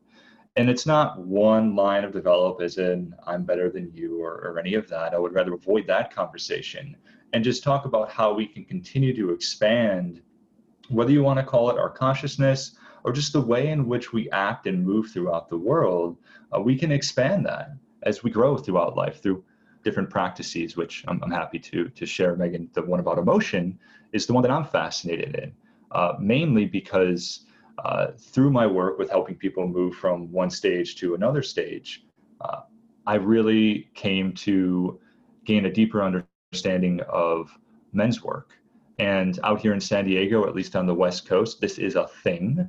And 0.56 0.70
it's 0.70 0.86
not 0.86 1.18
one 1.18 1.74
line 1.74 2.04
of 2.04 2.12
develop 2.12 2.60
as 2.60 2.78
in 2.78 3.14
I'm 3.26 3.44
better 3.44 3.70
than 3.70 3.90
you 3.92 4.22
or, 4.22 4.32
or 4.32 4.58
any 4.58 4.74
of 4.74 4.88
that. 4.88 5.14
I 5.14 5.18
would 5.18 5.34
rather 5.34 5.54
avoid 5.54 5.86
that 5.86 6.14
conversation 6.14 6.96
and 7.32 7.42
just 7.42 7.62
talk 7.62 7.84
about 7.84 8.10
how 8.10 8.32
we 8.32 8.46
can 8.46 8.64
continue 8.64 9.14
to 9.16 9.32
expand, 9.32 10.22
whether 10.88 11.10
you 11.10 11.22
want 11.22 11.38
to 11.38 11.44
call 11.44 11.70
it 11.70 11.78
our 11.78 11.90
consciousness 11.90 12.76
or 13.04 13.12
just 13.12 13.32
the 13.32 13.40
way 13.40 13.68
in 13.68 13.86
which 13.86 14.12
we 14.12 14.30
act 14.30 14.66
and 14.66 14.84
move 14.84 15.10
throughout 15.10 15.48
the 15.48 15.56
world, 15.56 16.18
uh, 16.54 16.60
we 16.60 16.76
can 16.76 16.92
expand 16.92 17.44
that 17.46 17.70
as 18.02 18.22
we 18.22 18.30
grow 18.30 18.56
throughout 18.56 18.96
life 18.96 19.22
through 19.22 19.44
different 19.82 20.10
practices, 20.10 20.76
which 20.76 21.04
I'm, 21.06 21.22
I'm, 21.22 21.30
happy 21.30 21.58
to 21.60 21.88
to 21.88 22.06
share. 22.06 22.34
Megan, 22.34 22.68
the 22.72 22.82
one 22.82 22.98
about 22.98 23.18
emotion 23.18 23.78
is 24.12 24.26
the 24.26 24.32
one 24.32 24.42
that 24.42 24.50
I'm 24.50 24.64
fascinated 24.64 25.36
in, 25.36 25.52
uh, 25.92 26.14
mainly 26.20 26.64
because 26.64 27.46
uh, 27.84 28.08
through 28.18 28.50
my 28.50 28.66
work 28.66 28.98
with 28.98 29.10
helping 29.10 29.36
people 29.36 29.66
move 29.66 29.94
from 29.94 30.30
one 30.32 30.50
stage 30.50 30.96
to 30.96 31.14
another 31.14 31.42
stage, 31.42 32.04
uh, 32.40 32.60
I 33.06 33.14
really 33.16 33.88
came 33.94 34.32
to 34.34 34.98
gain 35.44 35.66
a 35.66 35.72
deeper 35.72 36.02
understanding 36.02 37.00
of 37.08 37.56
men's 37.92 38.22
work. 38.22 38.52
And 38.98 39.38
out 39.44 39.60
here 39.60 39.74
in 39.74 39.80
San 39.80 40.06
Diego, 40.06 40.46
at 40.46 40.54
least 40.54 40.74
on 40.74 40.86
the 40.86 40.94
West 40.94 41.26
Coast, 41.26 41.60
this 41.60 41.78
is 41.78 41.96
a 41.96 42.08
thing. 42.24 42.68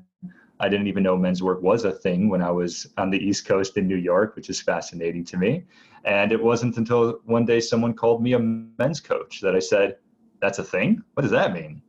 I 0.60 0.70
didn't 0.70 0.88
even 0.88 1.04
know 1.04 1.16
men's 1.16 1.42
work 1.42 1.62
was 1.62 1.86
a 1.86 1.92
thing 1.92 2.30
when 2.30 2.42
I 2.42 2.52
was 2.52 2.88
on 2.98 3.10
the 3.10 3.18
East 3.18 3.46
Coast 3.46 3.78
in 3.78 3.88
New 3.88 3.98
York, 3.98 4.36
which 4.36 4.50
is 4.50 4.62
fascinating 4.62 5.24
to 5.26 5.38
me. 5.38 5.64
And 6.04 6.32
it 6.32 6.42
wasn't 6.42 6.78
until 6.78 7.20
one 7.26 7.46
day 7.46 7.60
someone 7.60 7.94
called 7.94 8.22
me 8.22 8.34
a 8.34 8.40
men's 8.40 9.00
coach 9.00 9.40
that 9.42 9.56
I 9.56 9.60
said, 9.60 9.98
That's 10.42 10.60
a 10.60 10.64
thing? 10.64 11.04
What 11.14 11.22
does 11.22 11.32
that 11.32 11.54
mean? 11.54 11.82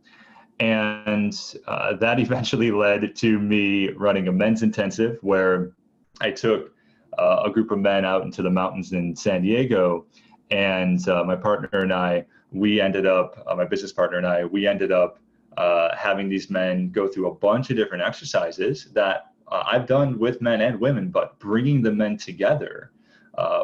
And 0.61 1.39
uh, 1.67 1.95
that 1.97 2.19
eventually 2.21 2.71
led 2.71 3.15
to 3.17 3.39
me 3.39 3.91
running 3.91 4.29
a 4.29 4.33
men's 4.33 4.63
intensive 4.63 5.19
where 5.23 5.73
I 6.21 6.31
took 6.31 6.73
uh, 7.19 7.43
a 7.45 7.51
group 7.51 7.71
of 7.71 7.79
men 7.79 8.05
out 8.05 8.23
into 8.23 8.43
the 8.43 8.51
mountains 8.51 8.93
in 8.93 9.15
San 9.15 9.43
Diego. 9.43 10.07
And 10.51 11.07
uh, 11.09 11.25
my 11.25 11.37
partner 11.37 11.81
and 11.81 11.93
I, 11.93 12.25
we 12.53 12.81
ended 12.81 13.07
up, 13.07 13.45
uh, 13.47 13.55
my 13.55 13.65
business 13.65 13.93
partner 13.93 14.19
and 14.19 14.27
I, 14.27 14.45
we 14.45 14.67
ended 14.67 14.93
up 14.93 15.19
uh, 15.57 15.95
having 15.97 16.29
these 16.29 16.51
men 16.51 16.91
go 16.91 17.09
through 17.09 17.29
a 17.29 17.35
bunch 17.35 17.71
of 17.71 17.77
different 17.77 18.03
exercises 18.03 18.89
that 18.93 19.33
uh, 19.49 19.65
I've 19.67 19.87
done 19.87 20.19
with 20.19 20.41
men 20.41 20.61
and 20.61 20.81
women, 20.81 21.11
but 21.11 21.39
bringing 21.39 21.83
the 21.83 21.93
men 21.93 22.17
together 22.17 22.93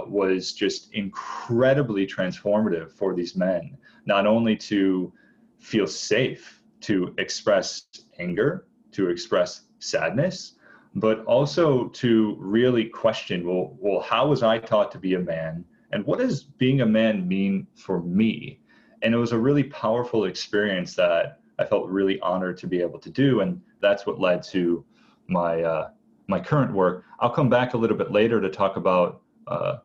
was 0.06 0.52
just 0.52 0.92
incredibly 0.92 2.06
transformative 2.06 2.92
for 2.92 3.12
these 3.14 3.34
men, 3.34 3.76
not 4.06 4.24
only 4.24 4.54
to 4.54 5.12
feel 5.58 5.86
safe 5.86 6.62
to 6.84 7.14
express 7.18 7.86
anger, 8.18 8.66
to 8.92 9.08
express 9.08 9.62
sadness, 9.78 10.54
but 10.94 11.24
also 11.24 11.88
to 11.88 12.36
really 12.38 12.84
question 12.84 13.46
well, 13.46 13.76
well, 13.78 14.00
how 14.00 14.28
was 14.28 14.42
I 14.42 14.58
taught 14.58 14.92
to 14.92 14.98
be 14.98 15.14
a 15.14 15.18
man? 15.18 15.64
And 15.92 16.04
what 16.04 16.18
does 16.18 16.42
being 16.42 16.80
a 16.80 16.86
man 16.86 17.26
mean 17.26 17.66
for 17.74 18.02
me? 18.02 18.60
And 19.02 19.14
it 19.14 19.18
was 19.18 19.32
a 19.32 19.38
really 19.38 19.64
powerful 19.64 20.24
experience 20.24 20.94
that 20.94 21.40
I 21.58 21.64
felt 21.64 21.88
really 21.88 22.18
honored 22.20 22.56
to 22.58 22.66
be 22.66 22.80
able 22.80 22.98
to 23.00 23.10
do, 23.10 23.40
and 23.40 23.60
that's 23.80 24.06
what 24.06 24.18
led 24.18 24.42
to 24.44 24.84
my 25.28 25.62
uh, 25.62 25.90
my 26.26 26.40
current 26.40 26.72
work. 26.72 27.04
I'll 27.20 27.30
come 27.30 27.48
back 27.48 27.74
a 27.74 27.76
little 27.76 27.96
bit 27.96 28.10
later 28.10 28.40
to 28.40 28.48
talk 28.48 28.76
about 28.76 29.20
uh, 29.46 29.78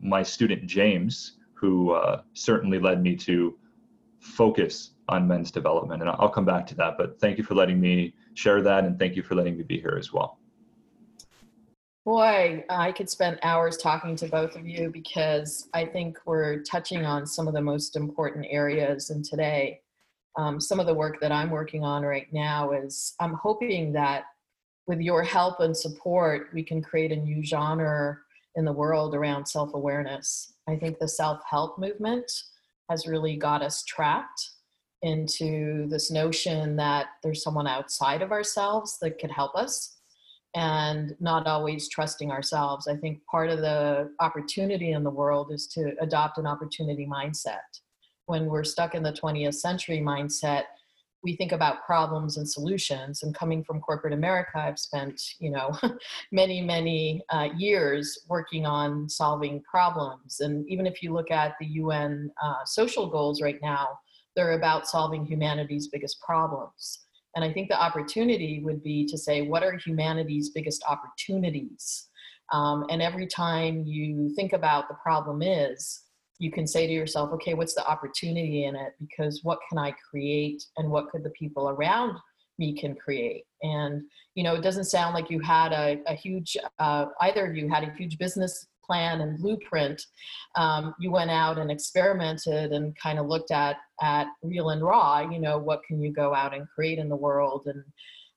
my 0.00 0.22
student 0.22 0.66
James, 0.66 1.38
who 1.52 1.92
uh, 1.92 2.22
certainly 2.32 2.78
led 2.78 3.02
me 3.02 3.16
to 3.16 3.56
focus 4.24 4.92
on 5.08 5.28
men's 5.28 5.50
development, 5.50 6.02
and 6.02 6.10
I'll 6.10 6.30
come 6.30 6.44
back 6.44 6.66
to 6.68 6.74
that. 6.76 6.96
But 6.96 7.20
thank 7.20 7.38
you 7.38 7.44
for 7.44 7.54
letting 7.54 7.80
me 7.80 8.14
share 8.34 8.62
that, 8.62 8.84
and 8.84 8.98
thank 8.98 9.16
you 9.16 9.22
for 9.22 9.34
letting 9.34 9.56
me 9.56 9.62
be 9.62 9.78
here 9.78 9.96
as 9.98 10.12
well. 10.12 10.38
Boy, 12.04 12.64
I 12.68 12.92
could 12.92 13.08
spend 13.08 13.38
hours 13.42 13.78
talking 13.78 14.14
to 14.16 14.28
both 14.28 14.56
of 14.56 14.66
you 14.66 14.90
because 14.90 15.68
I 15.72 15.86
think 15.86 16.18
we're 16.26 16.62
touching 16.62 17.06
on 17.06 17.26
some 17.26 17.48
of 17.48 17.54
the 17.54 17.62
most 17.62 17.96
important 17.96 18.46
areas 18.50 19.08
And 19.08 19.24
today 19.24 19.80
um, 20.36 20.60
some 20.60 20.80
of 20.80 20.86
the 20.86 20.94
work 20.94 21.20
that 21.20 21.32
I'm 21.32 21.50
working 21.50 21.84
on 21.84 22.02
right 22.02 22.26
now 22.32 22.72
is 22.72 23.14
I'm 23.20 23.34
hoping 23.34 23.92
that 23.92 24.24
with 24.86 25.00
your 25.00 25.22
help 25.22 25.60
and 25.60 25.76
support, 25.76 26.48
we 26.52 26.62
can 26.62 26.82
create 26.82 27.12
a 27.12 27.16
new 27.16 27.42
genre 27.44 28.18
in 28.56 28.64
the 28.64 28.72
world 28.72 29.14
around 29.14 29.46
self 29.46 29.74
awareness. 29.74 30.54
I 30.68 30.76
think 30.76 30.98
the 30.98 31.08
self 31.08 31.40
help 31.48 31.78
movement 31.78 32.30
has 32.90 33.06
really 33.06 33.36
got 33.36 33.62
us 33.62 33.82
trapped 33.84 34.50
into 35.02 35.86
this 35.88 36.10
notion 36.10 36.76
that 36.76 37.06
there's 37.22 37.42
someone 37.42 37.66
outside 37.66 38.22
of 38.22 38.32
ourselves 38.32 38.98
that 39.00 39.18
could 39.18 39.30
help 39.30 39.54
us 39.54 39.98
and 40.54 41.14
not 41.20 41.46
always 41.46 41.88
trusting 41.88 42.30
ourselves. 42.30 42.86
I 42.86 42.96
think 42.96 43.20
part 43.26 43.50
of 43.50 43.58
the 43.58 44.10
opportunity 44.20 44.92
in 44.92 45.02
the 45.02 45.10
world 45.10 45.52
is 45.52 45.66
to 45.68 45.92
adopt 46.00 46.38
an 46.38 46.46
opportunity 46.46 47.06
mindset 47.06 47.58
when 48.26 48.46
we're 48.46 48.64
stuck 48.64 48.94
in 48.94 49.02
the 49.02 49.12
20th 49.12 49.54
century 49.54 49.98
mindset, 49.98 50.64
we 51.24 51.34
think 51.34 51.52
about 51.52 51.84
problems 51.84 52.36
and 52.36 52.48
solutions. 52.48 53.22
And 53.22 53.34
coming 53.34 53.64
from 53.64 53.80
corporate 53.80 54.12
America, 54.12 54.58
I've 54.58 54.78
spent, 54.78 55.20
you 55.40 55.50
know, 55.50 55.76
many, 56.32 56.60
many 56.60 57.22
uh, 57.30 57.48
years 57.56 58.18
working 58.28 58.66
on 58.66 59.08
solving 59.08 59.62
problems. 59.62 60.40
And 60.40 60.68
even 60.68 60.86
if 60.86 61.02
you 61.02 61.12
look 61.12 61.30
at 61.30 61.54
the 61.58 61.66
UN 61.66 62.30
uh, 62.42 62.64
social 62.66 63.08
goals 63.08 63.40
right 63.40 63.58
now, 63.62 63.98
they're 64.36 64.52
about 64.52 64.86
solving 64.86 65.24
humanity's 65.24 65.88
biggest 65.88 66.20
problems. 66.20 67.00
And 67.34 67.44
I 67.44 67.52
think 67.52 67.68
the 67.68 67.80
opportunity 67.80 68.60
would 68.62 68.82
be 68.82 69.06
to 69.06 69.18
say, 69.18 69.42
what 69.42 69.64
are 69.64 69.76
humanity's 69.78 70.50
biggest 70.50 70.84
opportunities? 70.88 72.08
Um, 72.52 72.84
and 72.90 73.00
every 73.00 73.26
time 73.26 73.84
you 73.86 74.32
think 74.36 74.52
about 74.52 74.88
the 74.88 74.94
problem 75.02 75.42
is, 75.42 76.03
you 76.38 76.50
can 76.50 76.66
say 76.66 76.86
to 76.86 76.92
yourself, 76.92 77.32
okay, 77.32 77.54
what's 77.54 77.74
the 77.74 77.86
opportunity 77.86 78.64
in 78.64 78.74
it? 78.74 78.94
Because 79.00 79.40
what 79.42 79.58
can 79.68 79.78
I 79.78 79.92
create 80.10 80.64
and 80.76 80.90
what 80.90 81.08
could 81.10 81.24
the 81.24 81.30
people 81.30 81.68
around 81.68 82.16
me 82.58 82.76
can 82.76 82.94
create? 82.94 83.44
And, 83.62 84.02
you 84.34 84.42
know, 84.42 84.54
it 84.54 84.62
doesn't 84.62 84.84
sound 84.84 85.14
like 85.14 85.30
you 85.30 85.40
had 85.40 85.72
a, 85.72 86.00
a 86.06 86.14
huge, 86.14 86.56
uh, 86.78 87.06
either 87.20 87.46
of 87.46 87.56
you 87.56 87.68
had 87.68 87.84
a 87.84 87.94
huge 87.96 88.18
business 88.18 88.66
plan 88.84 89.20
and 89.20 89.38
blueprint. 89.38 90.02
Um, 90.56 90.94
you 90.98 91.10
went 91.10 91.30
out 91.30 91.58
and 91.58 91.70
experimented 91.70 92.72
and 92.72 92.96
kind 92.96 93.18
of 93.18 93.26
looked 93.26 93.50
at, 93.50 93.76
at 94.02 94.26
real 94.42 94.70
and 94.70 94.82
raw, 94.82 95.20
you 95.20 95.38
know, 95.38 95.58
what 95.58 95.82
can 95.84 96.00
you 96.02 96.12
go 96.12 96.34
out 96.34 96.54
and 96.54 96.68
create 96.68 96.98
in 96.98 97.08
the 97.08 97.16
world? 97.16 97.66
And 97.66 97.82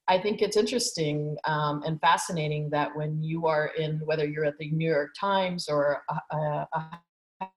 I 0.07 0.17
think 0.21 0.41
it's 0.41 0.55
interesting 0.55 1.35
um, 1.45 1.83
and 1.85 1.99
fascinating 1.99 2.69
that 2.69 2.95
when 2.95 3.21
you 3.21 3.45
are 3.47 3.71
in, 3.77 3.99
whether 4.05 4.25
you're 4.25 4.45
at 4.45 4.57
the 4.57 4.71
New 4.71 4.89
York 4.89 5.09
Times 5.19 5.67
or 5.67 6.01
a, 6.09 6.35
a, 6.35 6.67
a 6.73 6.99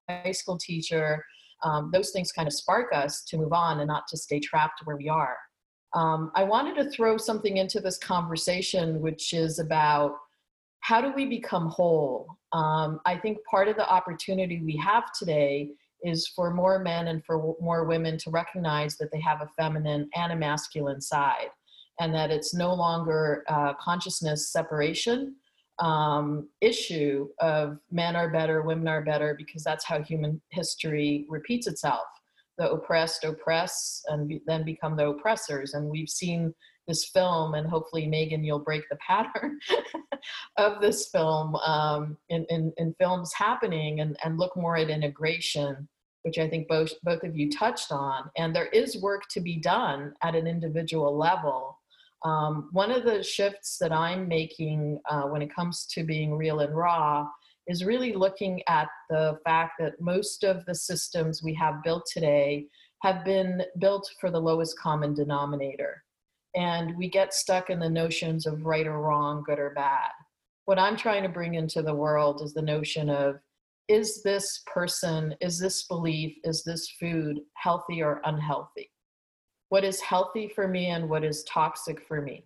high 0.09 0.33
school 0.33 0.59
teacher, 0.59 1.25
um, 1.63 1.91
those 1.93 2.11
things 2.11 2.33
kind 2.33 2.49
of 2.49 2.55
spark 2.55 2.93
us 2.95 3.23
to 3.25 3.37
move 3.37 3.53
on 3.53 3.81
and 3.81 3.89
not 3.89 4.05
to 4.09 4.17
stay 4.17 4.41
trapped 4.41 4.81
where 4.85 4.97
we 4.97 5.09
are. 5.09 5.37
Um, 5.95 6.31
I 6.35 6.45
wanted 6.45 6.77
to 6.77 6.91
throw 6.91 7.17
something 7.17 7.57
into 7.57 7.81
this 7.81 7.99
conversation, 7.99 9.01
which 9.01 9.33
is 9.33 9.59
about 9.59 10.15
how 10.81 11.01
do 11.01 11.13
we 11.13 11.27
become 11.27 11.69
whole? 11.69 12.27
Um, 12.53 13.01
I 13.05 13.17
think 13.17 13.39
part 13.51 13.69
of 13.69 13.77
the 13.77 13.89
opportunity 13.89 14.63
we 14.65 14.77
have 14.77 15.13
today 15.13 15.71
is 16.03 16.27
for 16.29 16.55
more 16.55 16.79
men 16.79 17.09
and 17.09 17.23
for 17.25 17.55
more 17.61 17.85
women 17.85 18.17
to 18.19 18.31
recognize 18.31 18.97
that 18.97 19.13
they 19.13 19.21
have 19.21 19.43
a 19.43 19.51
feminine 19.59 20.09
and 20.15 20.33
a 20.33 20.37
masculine 20.37 21.01
side, 21.01 21.49
and 22.01 22.15
that 22.15 22.31
it's 22.31 22.55
no 22.55 22.73
longer 22.73 23.45
uh, 23.49 23.75
consciousness 23.75 24.51
separation, 24.51 25.35
um, 25.81 26.49
issue 26.61 27.29
of 27.41 27.79
men 27.91 28.15
are 28.15 28.29
better, 28.31 28.63
women 28.63 28.89
are 28.89 29.03
better, 29.03 29.35
because 29.37 29.65
that's 29.65 29.85
how 29.85 30.03
human 30.03 30.41
history 30.51 31.27
repeats 31.29 31.67
itself. 31.67 32.07
The 32.59 32.71
oppressed 32.71 33.25
oppress 33.25 34.03
and 34.09 34.29
be, 34.29 34.43
then 34.47 34.65
become 34.65 34.97
the 34.97 35.09
oppressors. 35.09 35.75
And 35.75 35.89
we've 35.89 36.11
seen 36.11 36.55
this 36.87 37.07
film, 37.07 37.55
and 37.55 37.67
hopefully, 37.67 38.07
Megan, 38.07 38.45
you'll 38.45 38.59
break 38.59 38.83
the 38.91 38.97
pattern 38.97 39.59
of 40.59 40.81
this 40.81 41.09
film 41.09 41.57
um, 41.57 42.17
in, 42.29 42.45
in, 42.51 42.73
in, 42.77 42.95
films 42.99 43.33
happening 43.33 44.01
and, 44.01 44.17
and 44.25 44.39
look 44.39 44.55
more 44.57 44.77
at 44.77 44.91
integration, 44.91 45.89
which 46.23 46.39
I 46.39 46.49
think 46.49 46.69
both, 46.69 46.93
both 47.03 47.23
of 47.23 47.37
you 47.37 47.51
touched 47.51 47.93
on. 47.93 48.31
And 48.37 48.55
there 48.55 48.67
is 48.67 49.01
work 49.01 49.23
to 49.31 49.41
be 49.41 49.57
done 49.57 50.13
at 50.23 50.35
an 50.35 50.47
individual 50.47 51.17
level 51.17 51.80
um, 52.25 52.69
one 52.73 52.91
of 52.91 53.05
the 53.05 53.23
shifts 53.23 53.79
that 53.81 53.93
I'm 53.93 54.29
making 54.29 55.01
uh, 55.09 55.23
when 55.23 55.43
it 55.43 55.55
comes 55.55 55.87
to 55.93 56.05
being 56.05 56.37
real 56.37 56.61
and 56.61 56.77
raw 56.77 57.27
is 57.67 57.85
really 57.85 58.13
looking 58.13 58.63
at 58.69 58.89
the 59.09 59.39
fact 59.45 59.75
that 59.79 60.01
most 60.01 60.45
of 60.45 60.65
the 60.67 60.75
systems 60.75 61.43
we 61.43 61.55
have 61.55 61.83
built 61.83 62.05
today 62.13 62.67
have 63.03 63.25
been 63.25 63.63
built 63.79 64.11
for 64.21 64.31
the 64.31 64.41
lowest 64.41 64.79
common 64.79 65.15
denominator. 65.15 66.03
And 66.55 66.97
we 66.99 67.09
get 67.09 67.33
stuck 67.33 67.71
in 67.71 67.79
the 67.79 67.89
notions 67.89 68.47
of 68.47 68.67
right 68.67 68.87
or 68.87 69.01
wrong, 69.01 69.43
good 69.47 69.59
or 69.59 69.71
bad. 69.71 70.11
What 70.65 70.79
I'm 70.79 70.97
trying 70.97 71.23
to 71.23 71.29
bring 71.29 71.55
into 71.55 71.81
the 71.81 71.95
world 71.95 72.43
is 72.43 72.53
the 72.53 72.63
notion 72.63 73.09
of 73.09 73.37
is 73.89 74.23
this 74.23 74.63
person, 74.67 75.35
is 75.41 75.59
this 75.59 75.85
belief, 75.85 76.37
is 76.45 76.63
this 76.65 76.91
food 77.01 77.41
healthy 77.55 78.03
or 78.03 78.21
unhealthy? 78.25 78.90
What 79.71 79.85
is 79.85 80.01
healthy 80.01 80.49
for 80.49 80.69
me 80.69 80.87
and 80.87 81.09
what 81.09 81.25
is 81.25 81.43
toxic 81.45 82.07
for 82.07 82.21
me. 82.21 82.45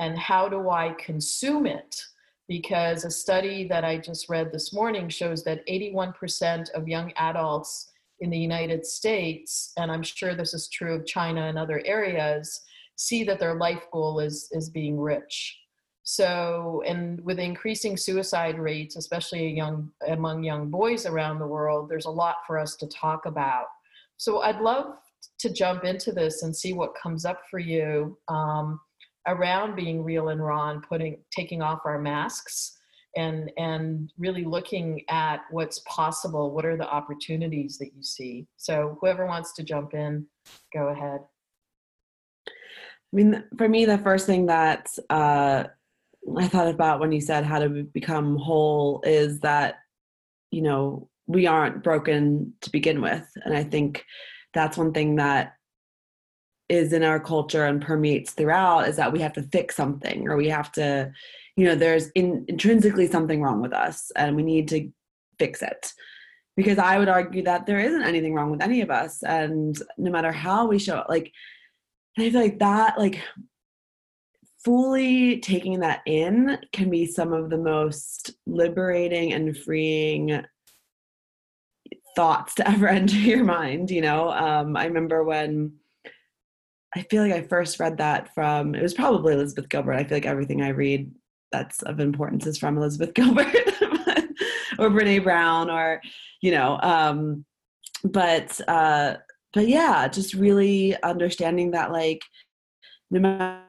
And 0.00 0.18
how 0.18 0.48
do 0.48 0.68
i 0.68 0.94
consume 0.98 1.66
it? 1.66 2.02
Because 2.48 3.04
a 3.04 3.10
study 3.10 3.66
that 3.68 3.84
i 3.84 3.96
just 3.96 4.28
read 4.28 4.52
this 4.52 4.72
morning 4.72 5.08
shows 5.08 5.44
that 5.44 5.66
81% 5.66 6.70
of 6.70 6.88
young 6.88 7.12
adults 7.16 7.90
in 8.20 8.30
the 8.30 8.38
united 8.38 8.86
states 8.86 9.72
and 9.76 9.92
i'm 9.92 10.02
sure 10.02 10.34
this 10.34 10.54
is 10.54 10.70
true 10.70 10.94
of 10.94 11.04
china 11.04 11.48
and 11.48 11.58
other 11.58 11.82
areas 11.84 12.62
see 12.96 13.24
that 13.24 13.38
their 13.38 13.54
life 13.54 13.84
goal 13.92 14.20
is 14.20 14.48
is 14.52 14.70
being 14.70 14.98
rich. 14.98 15.58
So 16.02 16.82
and 16.86 17.20
with 17.24 17.38
increasing 17.38 17.96
suicide 17.96 18.58
rates 18.58 18.96
especially 18.96 19.48
young 19.50 19.90
among 20.08 20.44
young 20.44 20.70
boys 20.70 21.04
around 21.04 21.38
the 21.38 21.46
world 21.46 21.88
there's 21.88 22.06
a 22.06 22.10
lot 22.10 22.36
for 22.46 22.58
us 22.58 22.76
to 22.76 22.86
talk 22.86 23.26
about. 23.26 23.66
So 24.16 24.40
i'd 24.40 24.60
love 24.60 24.96
to 25.38 25.52
jump 25.52 25.84
into 25.84 26.12
this 26.12 26.42
and 26.42 26.54
see 26.54 26.72
what 26.72 26.94
comes 27.00 27.24
up 27.24 27.42
for 27.50 27.58
you 27.58 28.18
um, 28.28 28.80
around 29.26 29.74
being 29.74 30.02
real 30.02 30.28
and 30.28 30.44
raw 30.44 30.70
and 30.70 30.82
putting 30.82 31.18
taking 31.34 31.62
off 31.62 31.80
our 31.84 31.98
masks 31.98 32.76
and 33.16 33.50
and 33.56 34.12
really 34.18 34.44
looking 34.44 35.02
at 35.08 35.40
what's 35.50 35.80
possible 35.80 36.52
what 36.52 36.64
are 36.64 36.76
the 36.76 36.88
opportunities 36.88 37.78
that 37.78 37.90
you 37.94 38.02
see. 38.02 38.46
So 38.56 38.98
whoever 39.00 39.26
wants 39.26 39.54
to 39.54 39.62
jump 39.62 39.94
in 39.94 40.26
go 40.72 40.88
ahead. 40.88 41.20
I 42.46 42.52
mean 43.12 43.44
for 43.56 43.68
me 43.68 43.84
the 43.84 43.98
first 43.98 44.26
thing 44.26 44.46
that 44.46 44.88
uh, 45.10 45.64
i 46.36 46.48
thought 46.48 46.68
about 46.68 47.00
when 47.00 47.12
you 47.12 47.20
said 47.20 47.44
how 47.44 47.58
to 47.58 47.68
become 47.68 48.36
whole 48.36 49.00
is 49.04 49.40
that 49.40 49.76
you 50.50 50.62
know 50.62 51.08
we 51.28 51.46
aren't 51.46 51.82
broken 51.82 52.52
to 52.60 52.70
begin 52.70 53.00
with. 53.00 53.26
And 53.44 53.56
i 53.56 53.64
think 53.64 54.04
that's 54.56 54.76
one 54.76 54.92
thing 54.92 55.16
that 55.16 55.54
is 56.68 56.92
in 56.92 57.04
our 57.04 57.20
culture 57.20 57.64
and 57.64 57.80
permeates 57.80 58.32
throughout 58.32 58.88
is 58.88 58.96
that 58.96 59.12
we 59.12 59.20
have 59.20 59.32
to 59.34 59.42
fix 59.42 59.76
something 59.76 60.28
or 60.28 60.36
we 60.36 60.48
have 60.48 60.72
to 60.72 61.12
you 61.56 61.64
know 61.64 61.76
there's 61.76 62.08
in, 62.10 62.44
intrinsically 62.48 63.06
something 63.06 63.40
wrong 63.40 63.60
with 63.60 63.72
us 63.72 64.10
and 64.16 64.34
we 64.34 64.42
need 64.42 64.68
to 64.68 64.90
fix 65.38 65.62
it. 65.62 65.92
Because 66.56 66.78
i 66.78 66.98
would 66.98 67.10
argue 67.10 67.42
that 67.42 67.66
there 67.66 67.80
isn't 67.80 68.02
anything 68.02 68.34
wrong 68.34 68.50
with 68.50 68.62
any 68.62 68.80
of 68.80 68.90
us 68.90 69.22
and 69.22 69.76
no 69.98 70.10
matter 70.10 70.32
how 70.32 70.66
we 70.66 70.78
show 70.78 71.04
like 71.06 71.30
i 72.18 72.30
feel 72.30 72.40
like 72.40 72.58
that 72.60 72.98
like 72.98 73.22
fully 74.64 75.38
taking 75.40 75.80
that 75.80 76.00
in 76.06 76.58
can 76.72 76.88
be 76.90 77.04
some 77.04 77.32
of 77.32 77.50
the 77.50 77.58
most 77.58 78.32
liberating 78.46 79.32
and 79.34 79.56
freeing 79.56 80.42
thoughts 82.16 82.54
to 82.54 82.68
ever 82.68 82.88
enter 82.88 83.16
your 83.16 83.44
mind 83.44 83.90
you 83.90 84.00
know? 84.00 84.30
Um, 84.30 84.76
i 84.76 84.86
remember 84.86 85.22
when 85.22 85.72
i 86.96 87.02
feel 87.02 87.22
like 87.22 87.32
i 87.32 87.42
first 87.42 87.78
read 87.78 87.98
that 87.98 88.34
from 88.34 88.74
it 88.74 88.82
was 88.82 88.94
probably 88.94 89.34
elizabeth 89.34 89.68
gilbert. 89.68 89.94
I 89.94 90.04
feel 90.04 90.16
like 90.16 90.26
everything 90.26 90.62
i 90.62 90.70
read 90.70 91.14
that's 91.52 91.82
of 91.82 92.00
importance 92.00 92.46
is 92.46 92.58
from 92.58 92.76
elizabeth 92.76 93.14
gilbert 93.14 93.46
or 94.78 94.90
brene 94.90 95.22
brown 95.22 95.70
or 95.70 96.00
you 96.40 96.50
know 96.50 96.78
um, 96.82 97.44
but 98.04 98.60
uh 98.68 99.16
but 99.52 99.68
yeah 99.68 100.08
just 100.08 100.34
really 100.34 101.00
understanding 101.02 101.70
that 101.70 101.92
like 101.92 102.22
no 103.10 103.20
matter 103.20 103.62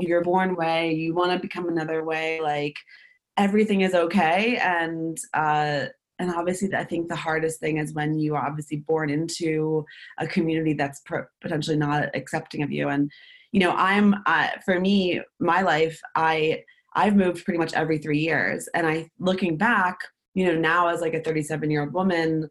you're 0.00 0.22
born 0.22 0.56
way 0.56 0.92
you 0.92 1.14
want 1.14 1.32
to 1.32 1.38
become 1.38 1.68
another 1.68 2.04
way 2.04 2.40
like 2.40 2.76
everything 3.36 3.80
is 3.80 3.94
okay 3.94 4.56
and 4.58 5.18
uh 5.34 5.86
and 6.18 6.30
obviously 6.34 6.72
i 6.74 6.84
think 6.84 7.08
the 7.08 7.16
hardest 7.16 7.60
thing 7.60 7.78
is 7.78 7.94
when 7.94 8.18
you 8.18 8.34
are 8.34 8.46
obviously 8.46 8.78
born 8.78 9.10
into 9.10 9.84
a 10.18 10.26
community 10.26 10.74
that's 10.74 11.02
potentially 11.40 11.76
not 11.76 12.14
accepting 12.14 12.62
of 12.62 12.70
you. 12.70 12.88
And 12.88 13.10
you 13.52 13.60
know 13.60 13.72
i'm 13.72 14.14
uh, 14.26 14.48
for 14.64 14.80
me 14.80 15.20
my 15.38 15.62
life 15.62 16.00
i 16.14 16.62
i've 16.94 17.16
moved 17.16 17.44
pretty 17.44 17.58
much 17.58 17.74
every 17.74 17.98
three 17.98 18.18
years. 18.18 18.68
And 18.74 18.86
i 18.86 19.10
looking 19.18 19.56
back 19.56 19.98
you 20.34 20.46
know 20.46 20.58
now 20.58 20.88
as 20.88 21.00
like 21.00 21.14
a 21.14 21.22
37 21.22 21.70
year 21.70 21.82
old 21.82 21.92
woman 21.92 22.48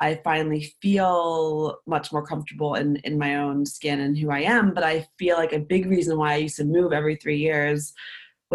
i 0.00 0.20
finally 0.24 0.74
feel 0.82 1.78
much 1.86 2.12
more 2.12 2.24
comfortable 2.26 2.74
in 2.74 2.96
in 2.96 3.18
my 3.18 3.36
own 3.36 3.64
skin 3.64 4.00
and 4.00 4.18
who 4.18 4.30
i 4.30 4.40
am. 4.40 4.74
But 4.74 4.84
i 4.84 5.06
feel 5.18 5.36
like 5.36 5.52
a 5.52 5.58
big 5.58 5.86
reason 5.86 6.18
why 6.18 6.34
i 6.34 6.36
used 6.36 6.56
to 6.56 6.64
move 6.64 6.92
every 6.92 7.16
three 7.16 7.38
years 7.38 7.92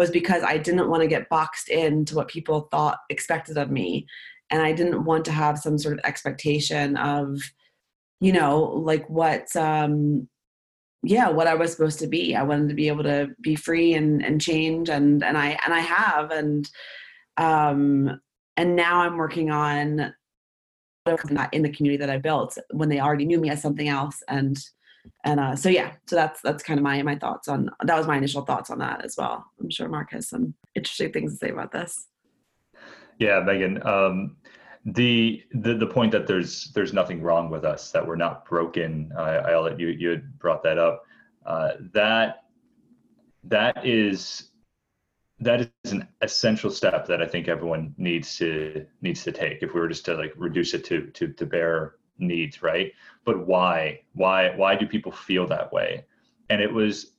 was 0.00 0.10
because 0.10 0.42
I 0.42 0.56
didn't 0.56 0.88
want 0.88 1.02
to 1.02 1.06
get 1.06 1.28
boxed 1.28 1.68
into 1.68 2.14
what 2.16 2.28
people 2.28 2.68
thought 2.70 3.00
expected 3.10 3.58
of 3.58 3.70
me. 3.70 4.06
And 4.48 4.62
I 4.62 4.72
didn't 4.72 5.04
want 5.04 5.26
to 5.26 5.30
have 5.30 5.58
some 5.58 5.76
sort 5.76 5.98
of 5.98 6.04
expectation 6.04 6.96
of, 6.96 7.38
you 8.18 8.32
know, 8.32 8.62
like 8.62 9.08
what, 9.10 9.54
um, 9.56 10.26
yeah, 11.02 11.28
what 11.28 11.46
I 11.46 11.54
was 11.54 11.70
supposed 11.70 11.98
to 11.98 12.06
be. 12.06 12.34
I 12.34 12.42
wanted 12.44 12.70
to 12.70 12.74
be 12.74 12.88
able 12.88 13.02
to 13.02 13.28
be 13.42 13.54
free 13.54 13.92
and, 13.92 14.24
and 14.24 14.40
change. 14.40 14.88
And, 14.88 15.22
and 15.22 15.36
I, 15.36 15.58
and 15.66 15.74
I 15.74 15.80
have, 15.80 16.30
and, 16.30 16.66
um, 17.36 18.18
and 18.56 18.76
now 18.76 19.02
I'm 19.02 19.18
working 19.18 19.50
on 19.50 20.14
not 21.28 21.52
in 21.52 21.60
the 21.60 21.72
community 21.72 21.98
that 21.98 22.10
I 22.10 22.16
built 22.16 22.56
when 22.70 22.88
they 22.88 23.00
already 23.00 23.26
knew 23.26 23.38
me 23.38 23.50
as 23.50 23.60
something 23.60 23.88
else. 23.88 24.22
And 24.28 24.58
and 25.24 25.40
uh, 25.40 25.56
so 25.56 25.68
yeah, 25.68 25.92
so 26.06 26.16
that's 26.16 26.40
that's 26.42 26.62
kind 26.62 26.78
of 26.78 26.84
my 26.84 27.02
my 27.02 27.16
thoughts 27.16 27.48
on 27.48 27.70
that 27.82 27.96
was 27.96 28.06
my 28.06 28.16
initial 28.16 28.42
thoughts 28.42 28.70
on 28.70 28.78
that 28.78 29.04
as 29.04 29.14
well. 29.16 29.44
I'm 29.60 29.70
sure 29.70 29.88
Mark 29.88 30.12
has 30.12 30.28
some 30.28 30.54
interesting 30.74 31.12
things 31.12 31.32
to 31.32 31.38
say 31.38 31.50
about 31.52 31.72
this. 31.72 32.06
Yeah, 33.18 33.40
Megan. 33.40 33.86
Um, 33.86 34.36
the, 34.86 35.42
the 35.52 35.74
the 35.74 35.86
point 35.86 36.12
that 36.12 36.26
there's 36.26 36.72
there's 36.72 36.94
nothing 36.94 37.20
wrong 37.20 37.50
with 37.50 37.64
us 37.64 37.90
that 37.92 38.06
we're 38.06 38.16
not 38.16 38.46
broken. 38.46 39.12
I, 39.16 39.36
I'll 39.36 39.62
let 39.62 39.78
you 39.78 39.88
you 39.88 40.08
had 40.08 40.38
brought 40.38 40.62
that 40.62 40.78
up. 40.78 41.04
Uh, 41.44 41.72
that 41.92 42.44
that 43.44 43.84
is 43.86 44.50
that 45.40 45.70
is 45.84 45.92
an 45.92 46.08
essential 46.22 46.70
step 46.70 47.06
that 47.06 47.22
I 47.22 47.26
think 47.26 47.48
everyone 47.48 47.94
needs 47.98 48.36
to 48.38 48.86
needs 49.02 49.22
to 49.24 49.32
take 49.32 49.62
if 49.62 49.74
we 49.74 49.80
were 49.80 49.88
just 49.88 50.06
to 50.06 50.14
like 50.14 50.32
reduce 50.36 50.72
it 50.72 50.84
to 50.86 51.08
to 51.08 51.28
to 51.28 51.46
bare 51.46 51.96
needs, 52.20 52.62
right? 52.62 52.92
But 53.24 53.46
why? 53.46 54.00
Why 54.14 54.54
why 54.56 54.76
do 54.76 54.86
people 54.86 55.12
feel 55.12 55.46
that 55.48 55.72
way? 55.72 56.04
And 56.48 56.60
it 56.60 56.72
was 56.72 57.12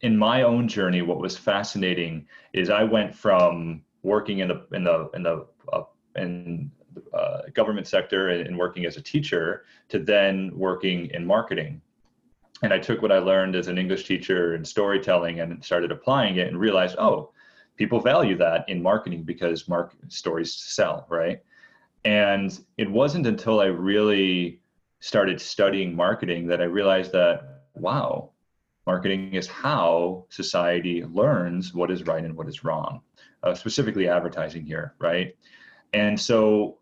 in 0.00 0.16
my 0.16 0.42
own 0.42 0.68
journey 0.68 1.02
what 1.02 1.18
was 1.18 1.36
fascinating 1.36 2.26
is 2.52 2.70
I 2.70 2.84
went 2.84 3.14
from 3.14 3.82
working 4.02 4.38
in 4.38 4.48
the 4.48 4.66
in 4.72 4.84
the 4.84 5.10
in 5.14 5.22
the 5.22 5.46
uh, 5.72 5.82
in 6.16 6.70
uh, 7.12 7.42
government 7.54 7.86
sector 7.86 8.30
and, 8.30 8.46
and 8.46 8.58
working 8.58 8.86
as 8.86 8.96
a 8.96 9.02
teacher 9.02 9.64
to 9.88 9.98
then 9.98 10.50
working 10.54 11.10
in 11.10 11.24
marketing 11.26 11.80
and 12.62 12.72
I 12.72 12.78
took 12.78 13.02
what 13.02 13.12
I 13.12 13.18
learned 13.18 13.54
as 13.54 13.68
an 13.68 13.78
English 13.78 14.06
teacher 14.06 14.54
and 14.54 14.66
storytelling 14.66 15.40
and 15.40 15.64
started 15.64 15.92
applying 15.92 16.36
it 16.36 16.48
and 16.48 16.58
realized, 16.58 16.96
oh, 16.98 17.30
people 17.76 18.00
value 18.00 18.36
that 18.38 18.68
in 18.68 18.82
marketing 18.82 19.22
because 19.22 19.68
mark 19.68 19.92
stories 20.08 20.52
sell, 20.52 21.06
right? 21.08 21.40
And 22.04 22.58
it 22.76 22.90
wasn't 22.90 23.26
until 23.26 23.60
I 23.60 23.66
really 23.66 24.60
started 25.00 25.40
studying 25.40 25.94
marketing 25.94 26.46
that 26.48 26.60
I 26.60 26.64
realized 26.64 27.12
that, 27.12 27.62
wow, 27.74 28.30
marketing 28.86 29.34
is 29.34 29.46
how 29.46 30.24
society 30.28 31.04
learns 31.04 31.74
what 31.74 31.90
is 31.90 32.06
right 32.06 32.24
and 32.24 32.36
what 32.36 32.48
is 32.48 32.64
wrong, 32.64 33.02
uh, 33.42 33.54
specifically 33.54 34.08
advertising 34.08 34.64
here, 34.64 34.94
right? 34.98 35.36
And 35.92 36.18
so 36.18 36.78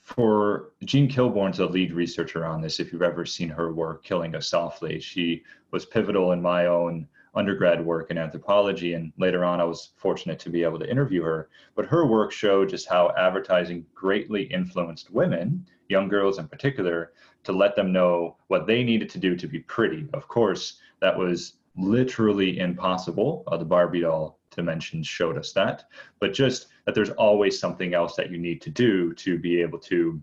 for 0.00 0.72
Jean 0.84 1.08
Kilbourne's 1.08 1.60
a 1.60 1.66
lead 1.66 1.92
researcher 1.92 2.44
on 2.44 2.60
this. 2.60 2.80
If 2.80 2.92
you've 2.92 3.02
ever 3.02 3.24
seen 3.24 3.48
her 3.48 3.72
work, 3.72 4.02
Killing 4.02 4.34
Us 4.34 4.48
Softly, 4.48 5.00
she 5.00 5.44
was 5.70 5.86
pivotal 5.86 6.32
in 6.32 6.42
my 6.42 6.66
own 6.66 7.06
undergrad 7.34 7.84
work 7.84 8.10
in 8.10 8.18
anthropology. 8.18 8.94
And 8.94 9.12
later 9.18 9.44
on, 9.44 9.60
I 9.60 9.64
was 9.64 9.90
fortunate 9.96 10.38
to 10.40 10.50
be 10.50 10.62
able 10.62 10.78
to 10.78 10.90
interview 10.90 11.22
her. 11.22 11.48
But 11.74 11.86
her 11.86 12.06
work 12.06 12.32
showed 12.32 12.68
just 12.68 12.88
how 12.88 13.12
advertising 13.16 13.86
greatly 13.94 14.42
influenced 14.44 15.10
women, 15.10 15.66
young 15.88 16.08
girls 16.08 16.38
in 16.38 16.48
particular, 16.48 17.12
to 17.44 17.52
let 17.52 17.74
them 17.74 17.92
know 17.92 18.36
what 18.48 18.66
they 18.66 18.82
needed 18.84 19.08
to 19.10 19.18
do 19.18 19.36
to 19.36 19.48
be 19.48 19.60
pretty. 19.60 20.06
Of 20.12 20.28
course, 20.28 20.80
that 21.00 21.16
was 21.16 21.54
literally 21.76 22.58
impossible. 22.58 23.44
Uh, 23.46 23.56
the 23.56 23.64
Barbie 23.64 24.00
doll 24.00 24.38
dimensions 24.50 25.06
showed 25.06 25.38
us 25.38 25.52
that, 25.52 25.84
but 26.20 26.34
just 26.34 26.66
that 26.84 26.94
there's 26.94 27.10
always 27.10 27.58
something 27.58 27.94
else 27.94 28.14
that 28.16 28.30
you 28.30 28.38
need 28.38 28.60
to 28.60 28.70
do 28.70 29.14
to 29.14 29.38
be 29.38 29.60
able 29.60 29.78
to 29.78 30.20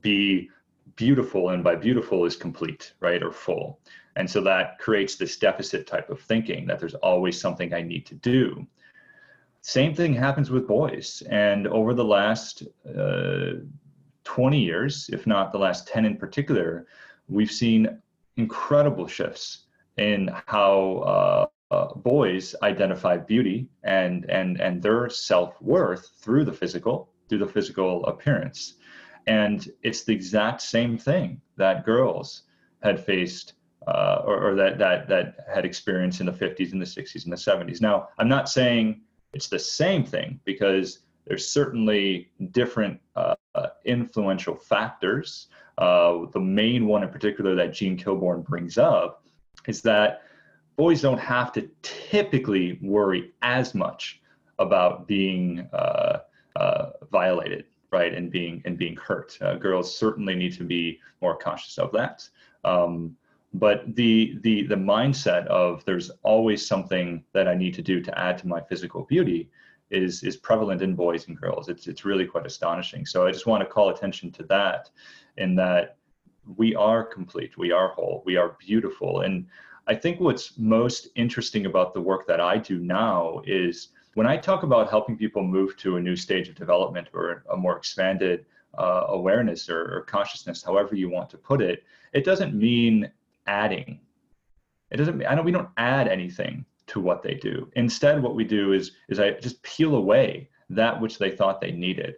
be 0.00 0.50
beautiful. 0.96 1.50
And 1.50 1.62
by 1.62 1.76
beautiful 1.76 2.24
is 2.24 2.36
complete, 2.36 2.92
right? 3.00 3.22
Or 3.22 3.30
full. 3.30 3.78
And 4.16 4.28
so 4.28 4.40
that 4.42 4.78
creates 4.78 5.16
this 5.16 5.36
deficit 5.36 5.86
type 5.86 6.10
of 6.10 6.20
thinking 6.20 6.66
that 6.66 6.78
there's 6.78 6.94
always 6.96 7.40
something 7.40 7.72
I 7.72 7.82
need 7.82 8.06
to 8.06 8.14
do. 8.14 8.66
Same 9.62 9.94
thing 9.94 10.12
happens 10.12 10.50
with 10.50 10.66
boys. 10.66 11.22
And 11.30 11.66
over 11.68 11.94
the 11.94 12.04
last 12.04 12.64
uh, 12.98 13.52
20 14.24 14.58
years, 14.58 15.08
if 15.12 15.26
not 15.26 15.52
the 15.52 15.58
last 15.58 15.86
10 15.88 16.04
in 16.04 16.16
particular, 16.16 16.86
we've 17.28 17.50
seen 17.50 17.98
incredible 18.36 19.06
shifts 19.06 19.66
in 19.96 20.30
how 20.46 20.98
uh, 20.98 21.46
uh, 21.72 21.94
boys 21.94 22.54
identify 22.62 23.16
beauty 23.16 23.68
and 23.82 24.28
and 24.30 24.60
and 24.60 24.82
their 24.82 25.08
self-worth 25.08 26.10
through 26.18 26.44
the 26.44 26.52
physical 26.52 27.10
through 27.28 27.38
the 27.38 27.46
physical 27.46 28.04
appearance 28.06 28.74
and 29.26 29.70
it's 29.82 30.04
the 30.04 30.12
exact 30.12 30.60
same 30.60 30.98
thing 30.98 31.40
that 31.56 31.84
girls 31.84 32.42
had 32.82 33.02
faced 33.02 33.54
uh, 33.86 34.22
or, 34.24 34.50
or, 34.50 34.54
that 34.54 34.78
that 34.78 35.08
that 35.08 35.36
had 35.52 35.64
experience 35.64 36.20
in 36.20 36.26
the 36.26 36.32
50s 36.32 36.72
and 36.72 36.80
the 36.80 36.86
60s 36.86 37.24
and 37.24 37.32
the 37.32 37.36
70s 37.36 37.80
now 37.80 38.08
i'm 38.18 38.28
not 38.28 38.48
saying 38.48 39.00
it's 39.32 39.48
the 39.48 39.58
same 39.58 40.04
thing 40.04 40.38
because 40.44 41.00
there's 41.26 41.48
certainly 41.48 42.30
different 42.50 43.00
uh, 43.16 43.34
influential 43.84 44.54
factors 44.54 45.48
uh, 45.78 46.26
the 46.32 46.40
main 46.40 46.86
one 46.86 47.02
in 47.02 47.08
particular 47.08 47.54
that 47.54 47.72
Jean 47.72 47.96
Kilbourne 47.96 48.44
brings 48.44 48.78
up 48.78 49.24
is 49.66 49.82
that 49.82 50.22
boys 50.76 51.00
don't 51.00 51.18
have 51.18 51.52
to 51.52 51.68
typically 51.82 52.78
worry 52.82 53.32
as 53.42 53.74
much 53.74 54.20
about 54.58 55.06
being 55.06 55.68
uh, 55.72 56.18
uh, 56.56 56.90
violated, 57.10 57.64
right, 57.90 58.14
and 58.14 58.30
being 58.30 58.62
and 58.64 58.76
being 58.76 58.96
hurt. 58.96 59.38
Uh, 59.40 59.54
girls 59.54 59.96
certainly 59.96 60.34
need 60.34 60.52
to 60.52 60.64
be 60.64 61.00
more 61.20 61.36
conscious 61.36 61.78
of 61.78 61.90
that. 61.92 62.28
Um, 62.64 63.16
but 63.54 63.94
the 63.94 64.38
the 64.42 64.66
the 64.66 64.74
mindset 64.74 65.46
of 65.46 65.84
there's 65.84 66.10
always 66.22 66.66
something 66.66 67.22
that 67.32 67.48
I 67.48 67.54
need 67.54 67.74
to 67.74 67.82
do 67.82 68.00
to 68.00 68.18
add 68.18 68.38
to 68.38 68.48
my 68.48 68.60
physical 68.60 69.04
beauty 69.04 69.50
is 69.90 70.22
is 70.22 70.36
prevalent 70.36 70.80
in 70.82 70.94
boys 70.94 71.28
and 71.28 71.38
girls. 71.38 71.68
It's 71.68 71.86
it's 71.86 72.04
really 72.04 72.26
quite 72.26 72.46
astonishing. 72.46 73.04
So 73.04 73.26
I 73.26 73.30
just 73.30 73.46
want 73.46 73.62
to 73.62 73.68
call 73.68 73.90
attention 73.90 74.32
to 74.32 74.42
that, 74.44 74.90
in 75.36 75.54
that 75.56 75.96
we 76.56 76.74
are 76.74 77.04
complete, 77.04 77.58
we 77.58 77.72
are 77.72 77.88
whole, 77.88 78.22
we 78.24 78.36
are 78.36 78.56
beautiful, 78.58 79.20
and 79.20 79.46
I 79.86 79.94
think 79.94 80.20
what's 80.20 80.58
most 80.58 81.08
interesting 81.14 81.66
about 81.66 81.92
the 81.92 82.00
work 82.00 82.26
that 82.28 82.40
I 82.40 82.56
do 82.56 82.78
now 82.78 83.42
is 83.44 83.88
when 84.14 84.26
I 84.26 84.36
talk 84.36 84.62
about 84.62 84.90
helping 84.90 85.16
people 85.16 85.42
move 85.42 85.76
to 85.78 85.96
a 85.96 86.00
new 86.00 86.16
stage 86.16 86.48
of 86.48 86.54
development 86.54 87.08
or 87.12 87.44
a 87.50 87.56
more 87.56 87.76
expanded 87.76 88.46
uh, 88.78 89.06
awareness 89.08 89.68
or, 89.68 89.96
or 89.96 90.00
consciousness, 90.02 90.62
however 90.62 90.94
you 90.94 91.10
want 91.10 91.30
to 91.30 91.38
put 91.38 91.60
it, 91.60 91.84
it 92.12 92.24
doesn't 92.24 92.54
mean 92.54 93.10
adding. 93.46 94.00
It 94.90 94.96
doesn't. 94.98 95.24
I 95.26 95.34
know 95.34 95.42
we 95.42 95.52
don't 95.52 95.70
add 95.76 96.08
anything 96.08 96.64
to 96.88 97.00
what 97.00 97.22
they 97.22 97.34
do. 97.34 97.70
Instead, 97.76 98.22
what 98.22 98.34
we 98.34 98.44
do 98.44 98.72
is 98.72 98.92
is 99.08 99.18
I 99.18 99.32
just 99.32 99.62
peel 99.62 99.94
away 99.94 100.50
that 100.70 101.00
which 101.00 101.18
they 101.18 101.30
thought 101.30 101.60
they 101.60 101.72
needed. 101.72 102.16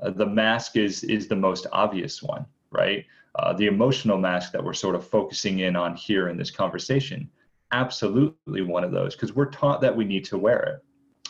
Uh, 0.00 0.10
the 0.10 0.26
mask 0.26 0.76
is 0.76 1.04
is 1.04 1.28
the 1.28 1.36
most 1.36 1.66
obvious 1.72 2.22
one, 2.22 2.46
right? 2.70 3.04
Uh, 3.36 3.52
the 3.52 3.66
emotional 3.66 4.16
mask 4.16 4.52
that 4.52 4.64
we're 4.64 4.72
sort 4.72 4.94
of 4.94 5.06
focusing 5.06 5.58
in 5.58 5.76
on 5.76 5.94
here 5.94 6.28
in 6.28 6.38
this 6.38 6.50
conversation, 6.50 7.28
absolutely 7.72 8.62
one 8.62 8.82
of 8.82 8.92
those, 8.92 9.14
because 9.14 9.34
we're 9.34 9.50
taught 9.50 9.82
that 9.82 9.94
we 9.94 10.04
need 10.04 10.24
to 10.24 10.38
wear 10.38 10.62
it. 10.62 10.84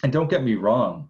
And 0.05 0.13
don't 0.13 0.31
get 0.31 0.45
me 0.45 0.55
wrong, 0.55 1.09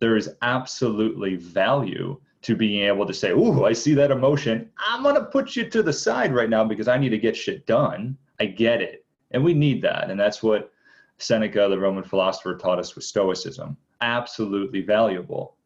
there 0.00 0.16
is 0.16 0.30
absolutely 0.40 1.36
value 1.36 2.18
to 2.42 2.54
being 2.54 2.84
able 2.84 3.06
to 3.06 3.14
say, 3.14 3.30
Ooh, 3.30 3.64
I 3.64 3.72
see 3.72 3.94
that 3.94 4.10
emotion. 4.10 4.70
I'm 4.78 5.02
going 5.02 5.14
to 5.14 5.24
put 5.24 5.56
you 5.56 5.68
to 5.68 5.82
the 5.82 5.92
side 5.92 6.32
right 6.32 6.50
now 6.50 6.64
because 6.64 6.88
I 6.88 6.98
need 6.98 7.10
to 7.10 7.18
get 7.18 7.36
shit 7.36 7.66
done. 7.66 8.16
I 8.40 8.46
get 8.46 8.80
it. 8.80 9.04
And 9.32 9.44
we 9.44 9.54
need 9.54 9.82
that. 9.82 10.10
And 10.10 10.18
that's 10.18 10.42
what 10.42 10.72
Seneca, 11.18 11.68
the 11.68 11.78
Roman 11.78 12.04
philosopher, 12.04 12.56
taught 12.56 12.78
us 12.78 12.94
with 12.94 13.04
Stoicism. 13.04 13.76
Absolutely 14.00 14.82
valuable. 14.82 15.56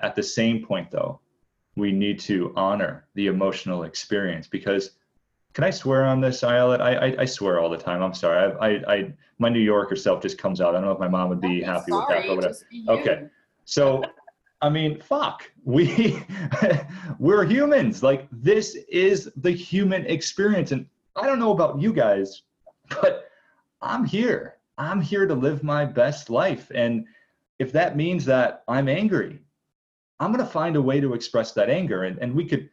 At 0.00 0.14
the 0.14 0.22
same 0.22 0.64
point, 0.64 0.90
though, 0.90 1.20
we 1.76 1.92
need 1.92 2.18
to 2.20 2.52
honor 2.56 3.06
the 3.14 3.28
emotional 3.28 3.84
experience 3.84 4.46
because 4.46 4.92
can 5.54 5.64
I 5.64 5.70
swear 5.70 6.04
on 6.04 6.20
this, 6.20 6.42
Ayelet? 6.42 6.80
I, 6.80 6.94
I, 6.94 7.22
I 7.22 7.24
swear 7.24 7.58
all 7.58 7.70
the 7.70 7.78
time. 7.78 8.02
I'm 8.02 8.14
sorry. 8.14 8.52
I, 8.60 8.66
I, 8.66 8.94
I, 8.94 9.12
my 9.38 9.48
New 9.48 9.60
Yorker 9.60 9.96
self 9.96 10.22
just 10.22 10.38
comes 10.38 10.60
out. 10.60 10.74
I 10.74 10.78
don't 10.78 10.84
know 10.84 10.92
if 10.92 11.00
my 11.00 11.08
mom 11.08 11.30
would 11.30 11.40
be 11.40 11.62
happy 11.62 11.90
sorry, 11.90 12.28
with 12.36 12.42
that. 12.42 12.62
But 12.86 12.98
okay. 13.00 13.26
So, 13.64 14.04
I 14.60 14.68
mean, 14.68 15.00
fuck. 15.00 15.50
We 15.64 16.22
we're 17.18 17.44
humans. 17.44 18.02
Like 18.02 18.26
this 18.32 18.76
is 18.88 19.30
the 19.36 19.50
human 19.50 20.04
experience, 20.06 20.72
and 20.72 20.86
I 21.16 21.26
don't 21.26 21.38
know 21.38 21.52
about 21.52 21.80
you 21.80 21.92
guys, 21.92 22.42
but 22.88 23.30
I'm 23.80 24.04
here. 24.04 24.56
I'm 24.76 25.00
here 25.00 25.26
to 25.26 25.34
live 25.34 25.62
my 25.62 25.84
best 25.84 26.30
life, 26.30 26.70
and 26.74 27.04
if 27.58 27.72
that 27.72 27.96
means 27.96 28.24
that 28.26 28.62
I'm 28.68 28.88
angry 28.88 29.40
I'm 30.20 30.36
to 30.36 30.44
find 30.44 30.76
a 30.76 30.82
way 30.82 31.00
to 31.00 31.14
express 31.14 31.52
that 31.52 31.70
anger. 31.70 32.04
And, 32.04 32.18
and 32.18 32.34
we 32.34 32.44
could, 32.44 32.68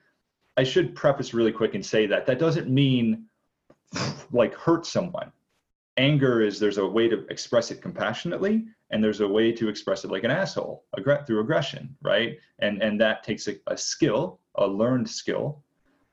I 0.58 0.64
should 0.64 0.96
preface 0.96 1.34
really 1.34 1.52
quick 1.52 1.76
and 1.76 1.86
say 1.86 2.06
that 2.08 2.26
that 2.26 2.40
doesn't 2.40 2.70
mean 2.70 3.26
like 4.32 4.56
hurt 4.56 4.86
someone. 4.86 5.32
Anger 5.98 6.42
is 6.42 6.60
there's 6.60 6.78
a 6.78 6.86
way 6.86 7.08
to 7.08 7.26
express 7.28 7.72
it 7.72 7.82
compassionately, 7.82 8.66
and 8.90 9.04
there's 9.04 9.22
a 9.22 9.28
way 9.28 9.52
to 9.54 9.70
express 9.70 10.04
it 10.04 10.12
like 10.12 10.26
an 10.26 10.32
asshole 10.32 10.84
aggr- 10.98 11.26
through 11.26 11.40
aggression, 11.40 11.96
right? 12.02 12.38
And 12.60 12.82
and 12.84 13.00
that 13.00 13.24
takes 13.24 13.48
a, 13.48 13.56
a 13.68 13.78
skill, 13.78 14.40
a 14.56 14.68
learned 14.68 15.10
skill. 15.10 15.64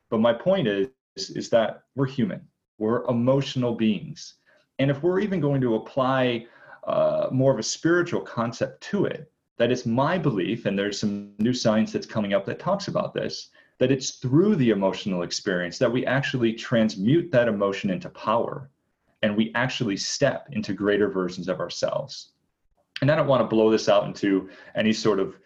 But 0.08 0.20
my 0.20 0.32
point 0.32 0.68
is, 0.68 0.88
is 1.16 1.48
that 1.50 1.82
we're 1.96 2.06
human, 2.06 2.46
we're 2.78 3.04
emotional 3.06 3.74
beings, 3.74 4.34
and 4.78 4.90
if 4.90 5.02
we're 5.02 5.20
even 5.20 5.40
going 5.40 5.60
to 5.62 5.74
apply 5.74 6.46
uh, 6.84 7.28
more 7.32 7.52
of 7.52 7.58
a 7.58 7.62
spiritual 7.62 8.20
concept 8.20 8.82
to 8.82 9.06
it, 9.06 9.30
that 9.58 9.72
it's 9.72 9.86
my 9.86 10.16
belief, 10.16 10.66
and 10.66 10.78
there's 10.78 10.98
some 10.98 11.32
new 11.38 11.54
science 11.54 11.92
that's 11.92 12.06
coming 12.06 12.34
up 12.34 12.44
that 12.46 12.58
talks 12.58 12.88
about 12.88 13.14
this, 13.14 13.50
that 13.78 13.92
it's 13.92 14.12
through 14.12 14.56
the 14.56 14.70
emotional 14.70 15.22
experience 15.22 15.78
that 15.78 15.90
we 15.90 16.06
actually 16.06 16.52
transmute 16.52 17.30
that 17.32 17.48
emotion 17.48 17.90
into 17.90 18.08
power 18.10 18.70
and 19.22 19.36
we 19.36 19.52
actually 19.54 19.96
step 19.96 20.48
into 20.52 20.72
greater 20.72 21.08
versions 21.08 21.48
of 21.48 21.60
ourselves. 21.60 22.32
And 23.00 23.10
I 23.10 23.16
don't 23.16 23.26
want 23.26 23.42
to 23.42 23.54
blow 23.54 23.70
this 23.70 23.88
out 23.88 24.06
into 24.06 24.48
any 24.74 24.92
sort 24.92 25.18
of 25.18 25.36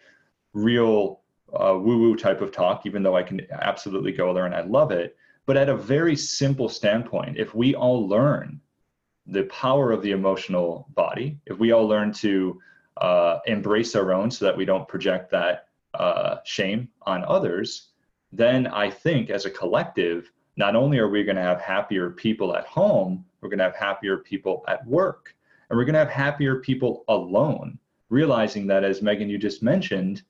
real 0.53 1.21
uh, 1.53 1.77
woo 1.77 1.99
woo 1.99 2.15
type 2.15 2.41
of 2.41 2.51
talk, 2.51 2.85
even 2.85 3.03
though 3.03 3.15
I 3.15 3.23
can 3.23 3.41
absolutely 3.51 4.11
go 4.11 4.33
there 4.33 4.45
and 4.45 4.55
I 4.55 4.61
love 4.61 4.91
it. 4.91 5.15
But 5.45 5.57
at 5.57 5.69
a 5.69 5.75
very 5.75 6.15
simple 6.15 6.67
standpoint, 6.67 7.37
if 7.37 7.55
we 7.55 7.73
all 7.73 8.07
learn 8.07 8.59
the 9.25 9.43
power 9.43 9.91
of 9.91 10.01
the 10.01 10.11
emotional 10.11 10.87
body, 10.93 11.39
if 11.45 11.57
we 11.57 11.71
all 11.71 11.87
learn 11.87 12.11
to 12.13 12.59
uh, 12.97 13.39
embrace 13.45 13.95
our 13.95 14.11
own 14.13 14.31
so 14.31 14.45
that 14.45 14.57
we 14.57 14.65
don't 14.65 14.87
project 14.87 15.31
that 15.31 15.67
uh, 15.93 16.37
shame 16.43 16.89
on 17.03 17.23
others, 17.25 17.89
then 18.31 18.67
I 18.67 18.89
think 18.89 19.29
as 19.29 19.45
a 19.45 19.49
collective, 19.49 20.31
not 20.57 20.75
only 20.75 20.97
are 20.97 21.09
we 21.09 21.23
going 21.23 21.35
to 21.37 21.41
have 21.41 21.61
happier 21.61 22.09
people 22.09 22.55
at 22.55 22.65
home, 22.65 23.25
we're 23.47 23.55
going 23.55 23.59
to 23.59 23.63
have 23.63 23.75
happier 23.77 24.17
people 24.17 24.65
at 24.67 24.85
work, 24.85 25.33
and 25.69 25.77
we're 25.77 25.85
going 25.85 25.93
to 25.93 25.99
have 25.99 26.09
happier 26.09 26.57
people 26.57 27.05
alone, 27.07 27.79
realizing 28.09 28.67
that, 28.67 28.83
as 28.83 29.01
Megan, 29.01 29.29
you 29.29 29.37
just 29.37 29.63
mentioned, 29.63 30.23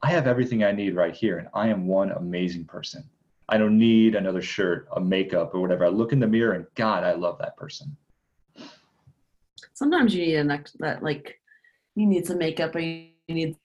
I 0.00 0.08
have 0.08 0.26
everything 0.26 0.64
I 0.64 0.72
need 0.72 0.94
right 0.94 1.14
here, 1.14 1.36
and 1.36 1.48
I 1.52 1.68
am 1.68 1.86
one 1.86 2.12
amazing 2.12 2.64
person. 2.64 3.04
I 3.50 3.58
don't 3.58 3.76
need 3.76 4.14
another 4.14 4.40
shirt, 4.40 4.88
a 4.96 5.00
makeup, 5.00 5.54
or 5.54 5.60
whatever. 5.60 5.84
I 5.84 5.88
look 5.88 6.14
in 6.14 6.20
the 6.20 6.26
mirror 6.26 6.54
and 6.54 6.64
God, 6.74 7.04
I 7.04 7.12
love 7.12 7.36
that 7.40 7.58
person. 7.58 7.94
Sometimes 9.74 10.14
you 10.14 10.24
need 10.24 10.36
an 10.36 10.50
ex- 10.50 10.72
that 10.78 11.02
like 11.02 11.38
you 11.94 12.06
need 12.06 12.26
some 12.26 12.38
makeup 12.38 12.74
or 12.74 12.78
you 12.78 13.10
need 13.28 13.56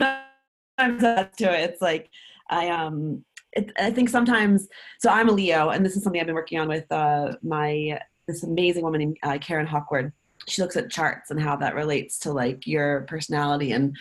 sometimes 0.00 1.02
that's 1.02 1.36
to 1.38 1.52
it. 1.52 1.70
It's 1.70 1.82
like 1.82 2.08
I 2.48 2.70
um 2.70 3.22
it, 3.52 3.70
I 3.78 3.90
think 3.90 4.08
sometimes 4.08 4.68
so 5.00 5.10
I'm 5.10 5.28
a 5.28 5.32
Leo 5.32 5.70
and 5.70 5.84
this 5.84 5.96
is 5.96 6.02
something 6.02 6.20
I've 6.20 6.26
been 6.26 6.34
working 6.34 6.58
on 6.58 6.68
with 6.68 6.90
uh 6.90 7.34
my 7.42 8.00
this 8.26 8.42
amazing 8.42 8.84
woman 8.84 9.00
named 9.00 9.18
uh, 9.22 9.38
Karen 9.38 9.66
Hawkward. 9.66 10.12
She 10.48 10.62
looks 10.62 10.76
at 10.76 10.90
charts 10.90 11.30
and 11.30 11.40
how 11.40 11.56
that 11.56 11.74
relates 11.74 12.18
to 12.20 12.32
like 12.32 12.66
your 12.66 13.02
personality 13.02 13.72
and 13.72 13.96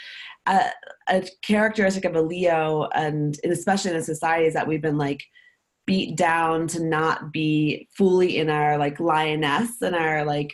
uh, 0.47 0.69
a 1.07 1.27
characteristic 1.43 2.05
of 2.05 2.15
a 2.15 2.21
Leo 2.21 2.87
and, 2.95 3.37
and 3.43 3.53
especially 3.53 3.91
in 3.91 3.97
a 3.97 4.03
society 4.03 4.45
is 4.45 4.53
that 4.53 4.67
we've 4.67 4.81
been 4.81 4.97
like 4.97 5.23
beat 5.85 6.15
down 6.15 6.67
to 6.67 6.83
not 6.83 7.31
be 7.31 7.87
fully 7.95 8.37
in 8.37 8.49
our 8.49 8.77
like 8.77 8.99
lioness 8.99 9.81
and 9.81 9.95
our 9.95 10.23
like 10.23 10.53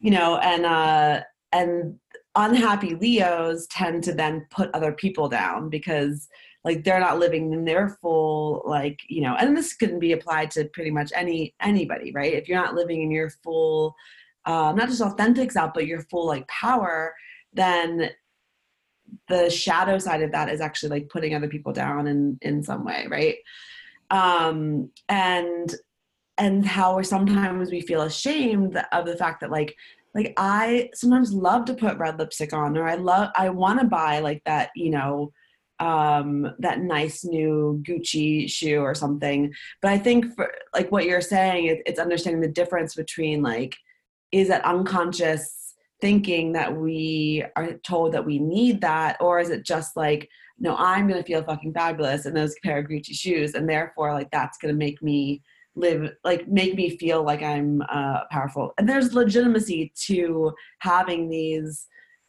you 0.00 0.10
know 0.10 0.36
and 0.36 0.66
uh 0.66 1.20
and 1.52 1.98
unhappy 2.34 2.94
leos 2.94 3.66
tend 3.68 4.04
to 4.04 4.12
then 4.12 4.46
put 4.50 4.70
other 4.74 4.92
people 4.92 5.28
down 5.28 5.70
because 5.70 6.28
like 6.66 6.82
they're 6.82 7.00
not 7.00 7.20
living 7.20 7.52
in 7.52 7.64
their 7.64 7.88
full 8.02 8.62
like 8.66 8.98
you 9.08 9.22
know 9.22 9.36
and 9.36 9.56
this 9.56 9.72
can 9.72 10.00
be 10.00 10.12
applied 10.12 10.50
to 10.50 10.64
pretty 10.74 10.90
much 10.90 11.12
any 11.14 11.54
anybody 11.60 12.10
right? 12.12 12.34
If 12.34 12.48
you're 12.48 12.60
not 12.60 12.74
living 12.74 13.02
in 13.02 13.10
your 13.10 13.30
full 13.30 13.94
uh, 14.44 14.72
not 14.72 14.88
just 14.88 15.00
authentic 15.00 15.52
self 15.52 15.72
but 15.72 15.86
your 15.86 16.02
full 16.02 16.26
like 16.26 16.46
power 16.48 17.14
then 17.52 18.10
the 19.28 19.48
shadow 19.48 19.96
side 19.98 20.22
of 20.22 20.32
that 20.32 20.50
is 20.50 20.60
actually 20.60 20.90
like 20.90 21.08
putting 21.08 21.34
other 21.34 21.48
people 21.48 21.72
down 21.72 22.08
in 22.08 22.36
in 22.42 22.64
some 22.64 22.84
way 22.84 23.06
right? 23.08 23.36
Um 24.10 24.90
and 25.08 25.72
and 26.36 26.66
how 26.66 27.00
sometimes 27.00 27.70
we 27.70 27.80
feel 27.80 28.02
ashamed 28.02 28.76
of 28.90 29.06
the 29.06 29.16
fact 29.16 29.40
that 29.40 29.52
like 29.52 29.74
like 30.14 30.32
i 30.36 30.90
sometimes 30.94 31.32
love 31.32 31.64
to 31.64 31.74
put 31.74 31.96
red 31.96 32.18
lipstick 32.18 32.52
on 32.52 32.76
or 32.76 32.86
i 32.86 32.94
love 32.94 33.30
i 33.36 33.48
want 33.48 33.80
to 33.80 33.86
buy 33.86 34.18
like 34.18 34.42
that 34.44 34.70
you 34.76 34.90
know 34.90 35.32
um 35.80 36.50
that 36.58 36.80
nice 36.80 37.24
new 37.24 37.82
gucci 37.86 38.50
shoe 38.50 38.80
or 38.80 38.94
something. 38.94 39.52
But 39.82 39.92
i 39.92 39.98
think 39.98 40.34
for 40.34 40.52
like 40.74 40.90
what 40.90 41.04
you're 41.04 41.20
saying 41.20 41.66
it, 41.66 41.82
it's 41.86 42.00
understanding 42.00 42.40
the 42.40 42.48
difference 42.48 42.94
between 42.94 43.42
like 43.42 43.76
is 44.32 44.48
that 44.48 44.64
unconscious 44.64 45.74
thinking 46.00 46.52
that 46.52 46.76
we 46.76 47.44
are 47.56 47.74
told 47.78 48.12
that 48.12 48.24
we 48.24 48.38
need 48.38 48.80
that 48.82 49.16
or 49.20 49.40
is 49.40 49.50
it 49.50 49.64
just 49.64 49.96
like 49.96 50.28
no 50.58 50.76
i'm 50.76 51.08
going 51.08 51.20
to 51.20 51.26
feel 51.26 51.42
fucking 51.42 51.72
fabulous 51.72 52.26
in 52.26 52.34
those 52.34 52.54
pair 52.62 52.78
of 52.78 52.86
gucci 52.86 53.14
shoes 53.14 53.54
and 53.54 53.68
therefore 53.68 54.12
like 54.12 54.30
that's 54.30 54.58
going 54.58 54.72
to 54.72 54.78
make 54.78 55.02
me 55.02 55.42
live 55.76 56.10
like 56.24 56.48
make 56.48 56.74
me 56.74 56.96
feel 56.96 57.22
like 57.22 57.42
i'm 57.42 57.82
uh, 57.88 58.20
powerful. 58.30 58.72
And 58.78 58.88
there's 58.88 59.12
legitimacy 59.12 59.92
to 60.06 60.52
having 60.80 61.28
these 61.28 61.86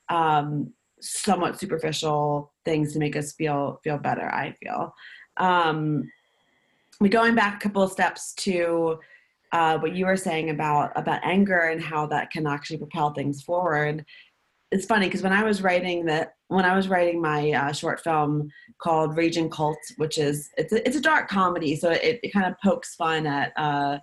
um, 0.10 0.74
somewhat 1.00 1.60
superficial 1.60 2.54
things 2.66 2.94
to 2.94 3.00
make 3.00 3.16
us 3.16 3.34
feel 3.34 3.80
feel 3.84 3.98
better 3.98 4.34
i 4.34 4.52
feel. 4.52 4.94
Um, 5.38 6.12
going 7.10 7.36
back 7.36 7.58
a 7.58 7.60
couple 7.60 7.84
of 7.84 7.92
steps 7.92 8.34
to 8.36 8.98
uh, 9.52 9.78
what 9.78 9.96
you 9.96 10.06
were 10.06 10.18
saying 10.18 10.50
about 10.50 10.92
about 10.96 11.22
anger 11.24 11.60
and 11.60 11.82
how 11.82 12.06
that 12.08 12.32
can 12.32 12.48
actually 12.48 12.78
propel 12.78 13.14
things 13.14 13.42
forward. 13.42 14.06
It's 14.72 14.86
funny 14.86 15.08
because 15.08 15.22
when 15.22 15.32
i 15.32 15.44
was 15.44 15.62
writing 15.62 16.06
that 16.08 16.34
when 16.50 16.66
i 16.66 16.76
was 16.76 16.90
writing 16.90 17.22
my 17.22 17.52
uh, 17.52 17.72
short 17.72 18.02
film 18.02 18.50
called 18.80 19.16
raging 19.16 19.50
cult 19.50 19.78
which 19.96 20.18
is 20.18 20.50
it's 20.58 20.74
a, 20.74 20.86
it's 20.86 20.98
a 20.98 21.02
dark 21.02 21.30
comedy 21.30 21.74
so 21.78 21.92
it, 21.92 22.20
it 22.22 22.34
kind 22.34 22.46
of 22.46 22.56
pokes 22.62 22.94
fun 22.96 23.26
at 23.26 23.54
uh, 23.56 23.98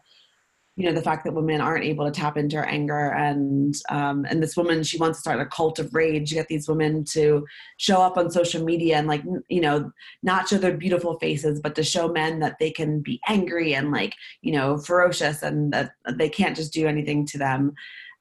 you 0.77 0.85
know 0.85 0.93
the 0.93 1.03
fact 1.03 1.25
that 1.25 1.35
women 1.35 1.61
aren't 1.61 1.85
able 1.85 2.05
to 2.05 2.11
tap 2.11 2.37
into 2.37 2.57
her 2.57 2.65
anger 2.65 3.13
and 3.13 3.77
um, 3.91 4.27
and 4.29 4.43
this 4.43 4.57
woman 4.57 4.83
she 4.83 4.99
wants 4.99 5.19
to 5.19 5.21
start 5.21 5.41
a 5.41 5.47
cult 5.47 5.79
of 5.79 5.95
rage 5.95 6.33
get 6.33 6.49
these 6.49 6.69
women 6.69 7.05
to 7.05 7.47
show 7.77 8.01
up 8.01 8.17
on 8.17 8.31
social 8.31 8.65
media 8.65 8.97
and 8.97 9.07
like 9.07 9.23
you 9.49 9.61
know 9.61 9.91
not 10.23 10.49
show 10.49 10.59
their 10.59 10.77
beautiful 10.77 11.19
faces 11.19 11.61
but 11.61 11.75
to 11.75 11.83
show 11.83 12.09
men 12.09 12.41
that 12.41 12.57
they 12.59 12.71
can 12.71 13.01
be 13.01 13.21
angry 13.29 13.75
and 13.75 13.93
like 13.93 14.15
you 14.43 14.53
know 14.53 14.77
ferocious 14.77 15.43
and 15.43 15.73
that 15.73 15.93
they 16.15 16.29
can't 16.29 16.57
just 16.57 16.73
do 16.73 16.87
anything 16.87 17.27
to 17.27 17.39
them. 17.39 17.75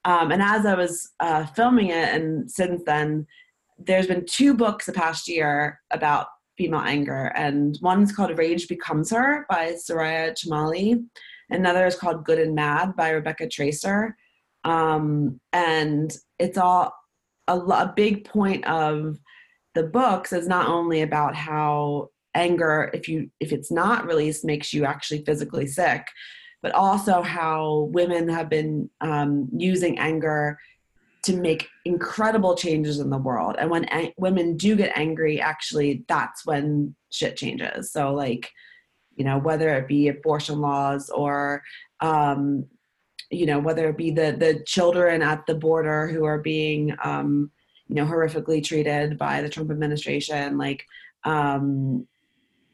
Um, 0.06 0.32
and 0.32 0.42
as 0.44 0.66
i 0.66 0.76
was 0.76 1.12
uh, 1.22 1.46
filming 1.46 1.88
it 1.88 2.13
and 2.13 2.52
since 2.52 2.82
then 2.86 3.26
there's 3.80 4.08
been 4.08 4.26
two 4.26 4.54
books 4.54 4.86
the 4.86 4.94
past 4.94 5.28
year 5.30 5.80
about 5.92 6.28
female 6.58 6.82
anger 6.82 7.32
and 7.36 7.80
one's 7.82 8.12
called 8.12 8.38
rage 8.38 8.68
becomes 8.68 9.10
her 9.12 9.46
by 9.50 9.72
soraya 9.72 10.34
chemaly 10.34 11.02
Another 11.54 11.86
is 11.86 11.96
called 11.96 12.26
Good 12.26 12.39
and 12.39 12.56
Mad 12.56 12.96
by 12.96 13.10
Rebecca 13.12 13.48
Traister. 13.48 14.13
Um, 14.63 15.39
and 15.52 16.16
it's 16.39 16.58
all 16.58 16.94
a, 17.48 17.58
a 17.58 17.94
big 17.96 18.26
point 18.26 18.66
of 18.66 19.18
the 19.76 19.84
books 19.84 20.34
is 20.34 20.48
not 20.48 20.68
only 20.68 21.02
about 21.02 21.36
how 21.36 22.10
anger, 22.36 22.89
if 22.94 23.08
you 23.08 23.30
if 23.39 23.52
it's 23.52 23.72
not 23.72 24.06
released, 24.06 24.46
makes 24.46 24.74
you 24.74 24.86
actually 24.86 25.24
physically 25.26 25.68
sick, 25.68 26.08
but 26.62 26.74
also 26.74 27.22
how 27.22 27.89
women 27.92 28.30
have 28.30 28.50
been 28.50 28.89
um, 29.02 29.50
using 29.56 30.00
anger 30.00 30.58
to 31.24 31.36
make 31.38 31.70
incredible 31.86 32.56
changes 32.56 33.00
in 33.00 33.10
the 33.10 33.18
world. 33.18 33.56
And 33.58 33.70
when 33.70 33.86
a- 33.94 34.13
women 34.18 34.58
do 34.58 34.76
get 34.76 34.96
angry, 34.96 35.39
actually, 35.39 36.04
that's 36.08 36.46
when 36.46 36.96
shit 37.12 37.38
changes. 37.38 37.92
So 37.92 38.13
like 38.13 38.50
you 39.15 39.23
know, 39.23 39.38
whether 39.38 39.69
it 39.76 39.88
be 39.88 40.08
abortion 40.08 40.60
laws 40.60 41.10
or, 41.10 41.63
um, 41.99 42.65
you 43.30 43.45
know, 43.45 43.60
whether 43.60 43.89
it 43.89 43.97
be 43.97 44.12
the 44.12 44.36
the 44.38 44.63
children 44.65 45.21
at 45.21 45.45
the 45.45 45.56
border 45.56 46.08
who 46.08 46.23
are 46.26 46.39
being, 46.39 46.95
um, 47.04 47.52
you 47.88 47.95
know, 47.95 48.06
horrifically 48.06 48.63
treated 48.63 49.17
by 49.17 49.41
the 49.41 49.49
Trump 49.49 49.71
administration, 49.71 50.58
like 50.58 50.86
um, 51.23 52.08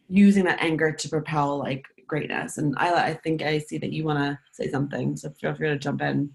using 0.07 0.45
that 0.45 0.61
anger 0.61 0.91
to 0.91 1.09
propel 1.09 1.57
like 1.57 1.85
greatness. 2.07 2.57
And 2.57 2.73
I, 2.77 2.93
I 2.93 3.13
think 3.13 3.41
I 3.41 3.59
see 3.59 3.77
that 3.77 3.91
you 3.91 4.03
want 4.03 4.19
to 4.19 4.39
say 4.51 4.69
something, 4.69 5.15
so 5.15 5.29
feel 5.31 5.55
free 5.55 5.69
to 5.69 5.77
jump 5.77 6.01
in. 6.01 6.31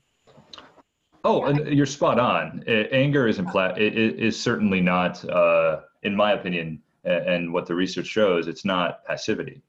Oh, 1.24 1.44
and 1.44 1.74
you're 1.74 1.86
spot 1.86 2.18
on. 2.18 2.62
Anger 2.66 3.26
is 3.26 3.38
impla- 3.38 3.76
is 3.78 4.38
certainly 4.38 4.80
not, 4.80 5.24
uh, 5.28 5.80
in 6.02 6.14
my 6.14 6.32
opinion, 6.32 6.82
and 7.04 7.52
what 7.52 7.66
the 7.66 7.74
research 7.74 8.06
shows, 8.06 8.46
it's 8.46 8.64
not 8.64 9.04
passivity 9.06 9.62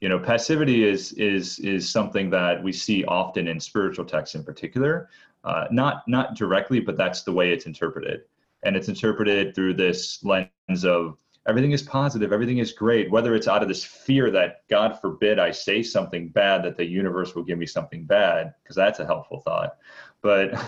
you 0.00 0.08
know 0.08 0.18
passivity 0.18 0.84
is 0.84 1.12
is 1.12 1.58
is 1.60 1.88
something 1.88 2.30
that 2.30 2.62
we 2.62 2.72
see 2.72 3.04
often 3.04 3.48
in 3.48 3.58
spiritual 3.58 4.04
texts 4.04 4.34
in 4.34 4.44
particular 4.44 5.08
uh, 5.44 5.66
not 5.70 6.06
not 6.06 6.34
directly 6.34 6.80
but 6.80 6.96
that's 6.96 7.22
the 7.22 7.32
way 7.32 7.52
it's 7.52 7.66
interpreted. 7.66 8.22
And 8.64 8.76
it's 8.76 8.88
interpreted 8.88 9.54
through 9.54 9.74
this 9.74 10.22
lens 10.24 10.84
of 10.84 11.16
everything 11.48 11.70
is 11.70 11.82
positive 11.82 12.32
everything 12.32 12.58
is 12.58 12.72
great 12.72 13.10
whether 13.10 13.34
it's 13.34 13.46
out 13.46 13.62
of 13.62 13.68
this 13.68 13.84
fear 13.84 14.30
that 14.32 14.68
god 14.68 15.00
forbid 15.00 15.38
i 15.38 15.50
say 15.50 15.82
something 15.82 16.28
bad 16.28 16.64
that 16.64 16.76
the 16.76 16.84
universe 16.84 17.34
will 17.34 17.44
give 17.44 17.56
me 17.56 17.66
something 17.66 18.04
bad 18.04 18.52
because 18.62 18.76
that's 18.76 18.98
a 18.98 19.06
helpful 19.06 19.40
thought. 19.40 19.76
But 20.22 20.60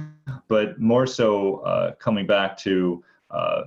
but 0.48 0.78
more 0.78 1.06
so 1.06 1.56
uh, 1.60 1.94
coming 1.94 2.26
back 2.26 2.56
to 2.58 3.02
uh, 3.30 3.62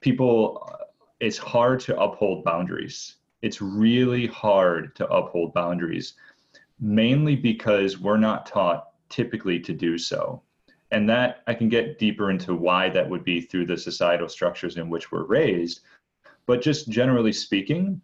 people 0.00 0.68
uh, 0.70 0.84
it's 1.20 1.38
hard 1.38 1.80
to 1.80 1.98
uphold 1.98 2.44
boundaries 2.44 3.16
it's 3.42 3.60
really 3.60 4.26
hard 4.28 4.94
to 4.96 5.06
uphold 5.08 5.52
boundaries, 5.52 6.14
mainly 6.80 7.36
because 7.36 7.98
we're 7.98 8.16
not 8.16 8.46
taught 8.46 8.88
typically 9.08 9.60
to 9.60 9.72
do 9.74 9.98
so. 9.98 10.42
and 10.92 11.08
that 11.08 11.42
I 11.46 11.54
can 11.54 11.68
get 11.68 11.98
deeper 11.98 12.30
into 12.30 12.54
why 12.54 12.90
that 12.90 13.08
would 13.08 13.24
be 13.24 13.40
through 13.40 13.66
the 13.66 13.76
societal 13.78 14.28
structures 14.28 14.76
in 14.76 14.90
which 14.90 15.10
we're 15.10 15.24
raised. 15.24 15.80
But 16.46 16.60
just 16.60 16.88
generally 16.90 17.32
speaking, 17.32 18.00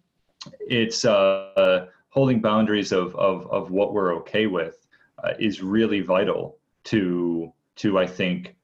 it's 0.60 1.04
uh, 1.04 1.86
holding 2.08 2.40
boundaries 2.40 2.90
of, 2.90 3.14
of, 3.16 3.46
of 3.50 3.70
what 3.70 3.92
we're 3.92 4.14
okay 4.16 4.46
with 4.46 4.86
uh, 5.22 5.34
is 5.38 5.62
really 5.62 6.00
vital 6.00 6.56
to, 6.84 7.52
to, 7.76 7.98
I 7.98 8.06
think, 8.06 8.56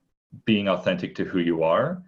being 0.46 0.68
authentic 0.68 1.14
to 1.16 1.24
who 1.24 1.40
you 1.40 1.62
are. 1.62 2.02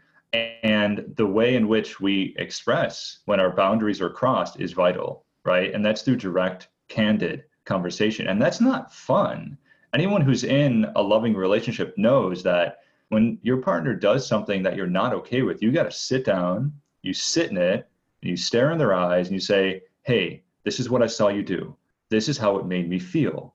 And 0.63 1.13
the 1.17 1.27
way 1.27 1.57
in 1.57 1.69
which 1.69 2.01
we 2.01 2.35
express 2.39 3.19
when 3.25 3.41
our 3.41 3.55
boundaries 3.55 4.01
are 4.01 4.11
crossed 4.11 4.61
is 4.61 4.73
vital, 4.73 5.25
right? 5.45 5.73
And 5.73 5.85
that's 5.85 6.03
through 6.03 6.17
direct, 6.17 6.69
candid 6.89 7.45
conversation. 7.65 8.29
And 8.29 8.41
that's 8.41 8.61
not 8.61 8.93
fun 8.93 9.59
anyone 9.97 10.21
who's 10.21 10.45
in 10.45 10.87
a 10.95 11.03
loving 11.03 11.35
relationship 11.35 11.97
knows 11.97 12.43
that 12.43 12.81
when 13.09 13.39
your 13.43 13.57
partner 13.59 13.95
does 13.95 14.27
something 14.27 14.63
that 14.63 14.77
you're 14.77 14.87
not 14.87 15.15
okay 15.15 15.41
with, 15.41 15.63
you 15.63 15.73
got 15.73 15.85
to 15.85 15.91
sit 15.91 16.25
down, 16.25 16.73
you 17.01 17.15
sit 17.15 17.51
in 17.51 17.57
it, 17.57 17.89
you 18.21 18.37
stare 18.37 18.73
in 18.73 18.79
their 18.79 18.93
eyes 18.93 19.29
and 19.29 19.35
you 19.35 19.41
say, 19.41 19.83
Hey, 20.03 20.43
this 20.65 20.81
is 20.81 20.91
what 20.91 21.03
I 21.03 21.07
saw 21.07 21.29
you 21.29 21.43
do. 21.43 21.77
This 22.11 22.29
is 22.29 22.37
how 22.37 22.59
it 22.59 22.67
made 22.67 22.91
me 22.91 22.99
feel. 22.99 23.55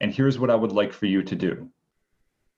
And 0.00 0.12
here's 0.12 0.38
what 0.38 0.50
I 0.50 0.54
would 0.54 0.72
like 0.72 0.92
for 0.92 1.06
you 1.06 1.22
to 1.22 1.36
do. 1.36 1.68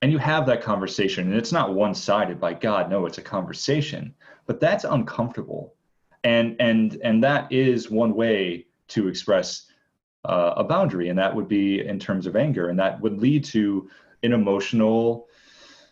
And 0.02 0.12
you 0.12 0.18
have 0.18 0.44
that 0.46 0.62
conversation, 0.62 1.28
and 1.28 1.36
it's 1.36 1.52
not 1.52 1.74
one 1.74 1.94
sided 1.94 2.38
by 2.38 2.54
God, 2.54 2.90
no, 2.90 3.06
it's 3.06 3.18
a 3.18 3.22
conversation, 3.22 4.14
but 4.46 4.60
that's 4.60 4.84
uncomfortable. 4.84 5.74
And, 6.24 6.56
and, 6.60 6.98
and 7.02 7.22
that 7.24 7.50
is 7.50 7.90
one 7.90 8.14
way 8.14 8.66
to 8.88 9.08
express 9.08 9.66
uh, 10.24 10.54
a 10.56 10.64
boundary, 10.64 11.08
and 11.08 11.18
that 11.18 11.34
would 11.34 11.48
be 11.48 11.86
in 11.86 11.98
terms 11.98 12.26
of 12.26 12.36
anger, 12.36 12.68
and 12.68 12.78
that 12.78 13.00
would 13.00 13.18
lead 13.18 13.44
to 13.44 13.88
an 14.22 14.32
emotional 14.32 15.26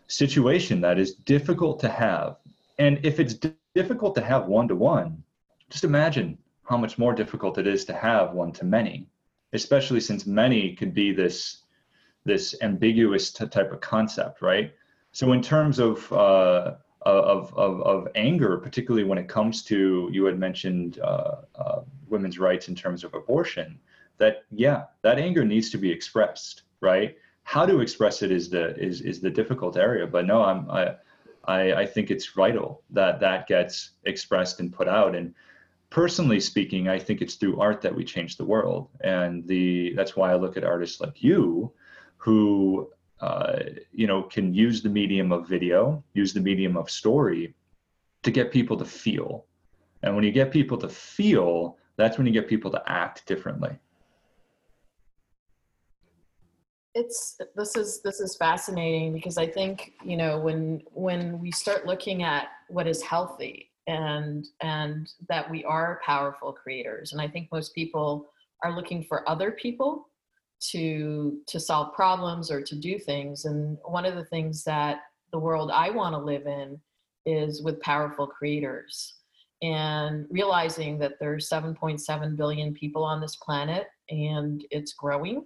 situation 0.07 0.81
that 0.81 0.99
is 0.99 1.15
difficult 1.15 1.79
to 1.79 1.89
have. 1.89 2.37
And 2.77 2.99
if 3.03 3.19
it's 3.19 3.33
d- 3.33 3.53
difficult 3.73 4.15
to 4.15 4.21
have 4.21 4.45
one 4.45 4.67
to 4.67 4.75
one, 4.75 5.23
just 5.69 5.83
imagine 5.83 6.37
how 6.63 6.77
much 6.77 6.97
more 6.97 7.13
difficult 7.13 7.57
it 7.57 7.67
is 7.67 7.85
to 7.85 7.93
have 7.93 8.33
one 8.33 8.51
to 8.53 8.65
many, 8.65 9.07
especially 9.53 9.99
since 9.99 10.25
many 10.25 10.75
could 10.75 10.93
be 10.93 11.11
this 11.11 11.62
this 12.25 12.55
ambiguous 12.61 13.31
type 13.31 13.71
of 13.71 13.81
concept, 13.81 14.41
right? 14.41 14.73
So 15.11 15.33
in 15.33 15.41
terms 15.41 15.79
of 15.79 16.11
uh, 16.11 16.75
of, 17.01 17.53
of, 17.57 17.81
of 17.81 18.07
anger, 18.15 18.57
particularly 18.57 19.03
when 19.03 19.17
it 19.17 19.27
comes 19.27 19.61
to, 19.63 20.09
you 20.11 20.23
had 20.23 20.39
mentioned 20.39 20.99
uh, 20.99 21.35
uh, 21.55 21.81
women's 22.07 22.39
rights 22.39 22.69
in 22.69 22.75
terms 22.75 23.03
of 23.03 23.13
abortion 23.13 23.77
that 24.17 24.43
yeah 24.51 24.83
that 25.01 25.17
anger 25.17 25.43
needs 25.43 25.69
to 25.71 25.77
be 25.77 25.91
expressed 25.91 26.63
right? 26.83 27.15
How 27.43 27.65
to 27.65 27.79
express 27.79 28.21
it 28.21 28.31
is 28.31 28.49
the 28.49 28.77
is 28.77 29.01
is 29.01 29.19
the 29.19 29.29
difficult 29.29 29.75
area 29.75 30.05
but 30.05 30.25
no 30.25 30.43
i'm 30.43 30.69
i 30.69 30.95
i, 31.45 31.73
I 31.73 31.85
think 31.85 32.11
it's 32.11 32.27
vital 32.27 32.83
that 32.91 33.19
that 33.19 33.47
gets 33.47 33.91
expressed 34.05 34.59
and 34.59 34.71
put 34.71 34.87
out. 34.87 35.15
And 35.15 35.33
personally 35.89 36.39
speaking 36.39 36.87
i 36.87 36.99
think 36.99 37.21
it's 37.21 37.35
through 37.35 37.59
art 37.59 37.81
that 37.81 37.95
we 37.95 38.03
change 38.03 38.37
the 38.37 38.45
world. 38.45 38.89
And 39.01 39.45
the 39.47 39.93
that's 39.95 40.15
why 40.15 40.31
i 40.31 40.35
look 40.35 40.55
at 40.57 40.63
artists 40.63 41.01
like 41.01 41.23
you 41.23 41.71
who 42.23 42.89
uh, 43.19 43.59
you 43.91 44.07
know 44.07 44.23
can 44.23 44.53
use 44.53 44.81
the 44.81 44.89
medium 44.89 45.31
of 45.31 45.47
video 45.47 46.03
use 46.13 46.33
the 46.33 46.39
medium 46.39 46.77
of 46.77 46.89
story 46.89 47.53
to 48.23 48.31
get 48.31 48.51
people 48.51 48.77
to 48.77 48.85
feel. 48.85 49.45
And 50.01 50.15
when 50.15 50.23
you 50.23 50.31
get 50.31 50.51
people 50.51 50.77
to 50.77 50.89
feel 50.89 51.77
that's 51.97 52.17
when 52.17 52.25
you 52.25 52.33
get 52.33 52.47
people 52.47 52.71
to 52.71 52.81
act 52.87 53.25
differently. 53.27 53.77
It's 56.95 57.39
this 57.55 57.75
is 57.75 58.01
this 58.03 58.19
is 58.19 58.35
fascinating 58.35 59.13
because 59.13 59.39
i 59.39 59.47
think 59.47 59.93
you 60.05 60.15
know 60.15 60.39
when 60.39 60.83
when 60.93 61.39
we 61.39 61.51
start 61.51 61.87
looking 61.87 62.21
at 62.21 62.49
what 62.67 62.87
is 62.87 63.01
healthy 63.01 63.71
and 63.87 64.45
and 64.61 65.11
that 65.27 65.49
we 65.49 65.63
are 65.63 65.99
powerful 66.05 66.53
creators 66.53 67.11
and 67.11 67.19
i 67.19 67.27
think 67.27 67.49
most 67.51 67.73
people 67.73 68.29
are 68.63 68.75
looking 68.75 69.03
for 69.03 69.27
other 69.27 69.49
people 69.49 70.07
to 70.71 71.39
to 71.47 71.59
solve 71.59 71.93
problems 71.93 72.51
or 72.51 72.61
to 72.61 72.75
do 72.75 72.97
things 72.97 73.45
and 73.45 73.77
one 73.85 74.05
of 74.05 74.15
the 74.15 74.25
things 74.25 74.63
that 74.63 74.99
the 75.31 75.39
world 75.39 75.71
i 75.71 75.89
want 75.89 76.13
to 76.13 76.19
live 76.19 76.45
in 76.45 76.79
is 77.25 77.61
with 77.63 77.79
powerful 77.81 78.27
creators 78.27 79.15
and 79.61 80.25
realizing 80.29 80.99
that 80.99 81.13
there's 81.19 81.49
7.7 81.49 82.35
billion 82.35 82.73
people 82.73 83.03
on 83.03 83.21
this 83.21 83.37
planet 83.37 83.87
and 84.09 84.65
it's 84.71 84.93
growing 84.93 85.43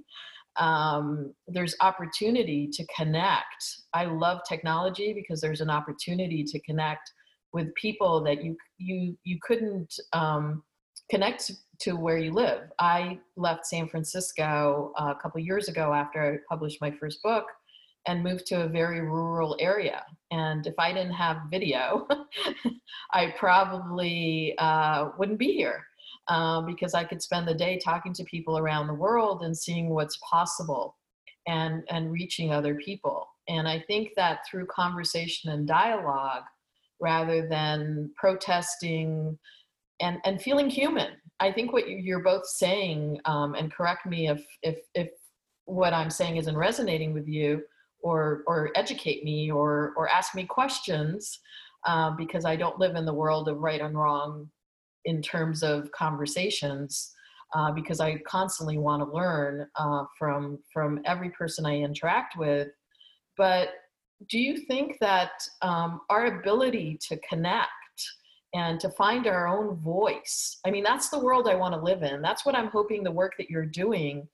um, 0.58 1.34
there's 1.48 1.76
opportunity 1.82 2.68
to 2.74 2.86
connect. 2.96 3.64
I 3.94 4.06
love 4.06 4.40
technology 4.48 5.14
because 5.14 5.40
there's 5.40 5.62
an 5.62 5.70
opportunity 5.70 6.44
to 6.44 6.60
connect 6.62 7.12
with 7.54 7.74
people 7.76 8.24
that 8.24 8.44
you 8.44 8.58
you 8.78 9.18
you 9.24 9.38
couldn't 9.42 9.94
um, 10.14 10.64
connect 11.10 11.52
to 11.80 11.96
where 11.96 12.18
you 12.18 12.32
live. 12.32 12.70
I 12.80 13.20
left 13.36 13.66
San 13.66 13.88
Francisco 13.88 14.94
a 14.98 15.16
couple 15.16 15.40
years 15.40 15.68
ago 15.70 15.94
after 15.94 16.34
I 16.34 16.38
published 16.50 16.82
my 16.82 16.92
first 16.92 17.22
book 17.22 17.46
and 18.08 18.24
moved 18.24 18.46
to 18.48 18.64
a 18.64 18.68
very 18.68 19.02
rural 19.02 19.58
area. 19.60 20.04
And 20.32 20.66
if 20.66 20.76
I 20.80 20.94
didn't 20.94 21.14
have 21.14 21.38
video, 21.52 22.08
I 23.14 23.34
probably 23.38 24.56
uh, 24.58 25.10
wouldn't 25.18 25.40
be 25.40 25.54
here 25.54 25.86
um, 26.30 26.66
because 26.66 26.94
I 26.94 27.04
could 27.04 27.22
spend 27.22 27.48
the 27.48 27.54
day 27.54 27.80
talking 27.84 28.14
to 28.14 28.24
people 28.24 28.58
around 28.58 28.88
the 28.88 28.94
world 28.94 29.44
and 29.44 29.56
seeing 29.56 29.90
what's 29.90 30.18
possible 30.30 30.96
and, 31.48 31.84
and 31.90 32.12
reaching 32.12 32.52
other 32.52 32.76
people. 32.76 33.28
And 33.50 33.68
I 33.68 33.84
think 33.88 34.12
that 34.16 34.40
through 34.50 34.66
conversation 34.68 35.52
and 35.52 35.68
dialogue, 35.68 36.44
rather 37.00 37.48
than 37.48 38.12
protesting 38.16 39.38
and, 40.00 40.20
and 40.26 40.42
feeling 40.42 40.70
human, 40.70 41.14
I 41.40 41.52
think 41.52 41.74
what 41.74 41.90
you're 41.90 42.24
both 42.24 42.46
saying, 42.48 43.20
um, 43.26 43.56
and 43.56 43.72
correct 43.72 44.06
me 44.06 44.30
if, 44.30 44.46
if, 44.64 44.80
if 44.96 45.10
what 45.66 45.94
I'm 45.94 46.10
saying 46.10 46.38
isn't 46.38 46.58
resonating 46.58 47.14
with 47.14 47.28
you, 47.28 47.64
or, 48.02 48.44
or 48.48 48.72
educate 48.76 49.24
me, 49.24 49.52
or, 49.52 49.94
or 49.98 50.08
ask 50.10 50.36
me 50.36 50.46
questions, 50.46 51.40
uh, 51.86 52.12
because 52.12 52.46
I 52.46 52.56
don't 52.56 52.80
live 52.80 52.96
in 52.96 53.06
the 53.06 53.14
world 53.14 53.48
of 53.50 53.60
right 53.60 53.82
and 53.82 53.98
wrong 53.98 54.50
in 55.06 55.22
terms 55.22 55.64
of 55.64 55.92
conversations 55.92 57.14
uh, 57.56 57.72
because 57.72 58.00
I 58.00 58.18
constantly 58.28 58.78
want 58.78 59.02
to 59.02 59.16
learn 59.16 59.68
uh, 59.78 60.04
from 60.18 60.60
from 60.74 61.00
every 61.06 61.30
person 61.30 61.66
I 61.66 61.78
interact 61.78 62.38
with. 62.38 62.68
But 63.38 63.70
do 64.30 64.40
you 64.40 64.58
think 64.66 64.98
that 65.00 65.32
um, 65.62 66.02
our 66.10 66.40
ability 66.40 67.00
to 67.08 67.18
connect 67.30 67.70
and 68.54 68.80
to 68.80 68.90
find 68.92 69.28
our 69.28 69.48
own 69.48 69.76
voice, 69.78 70.60
I 70.66 70.72
mean, 70.72 70.84
that's 70.84 71.10
the 71.10 71.20
world 71.20 71.48
I 71.48 71.56
want 71.56 71.74
to 71.74 71.82
live 71.82 72.04
in. 72.04 72.22
That's 72.22 72.46
what 72.46 72.56
I'm 72.56 72.68
hoping 72.68 73.04
the 73.04 73.12
work 73.12 73.34
that 73.38 73.50
you're 73.50 73.66
doing 73.66 74.28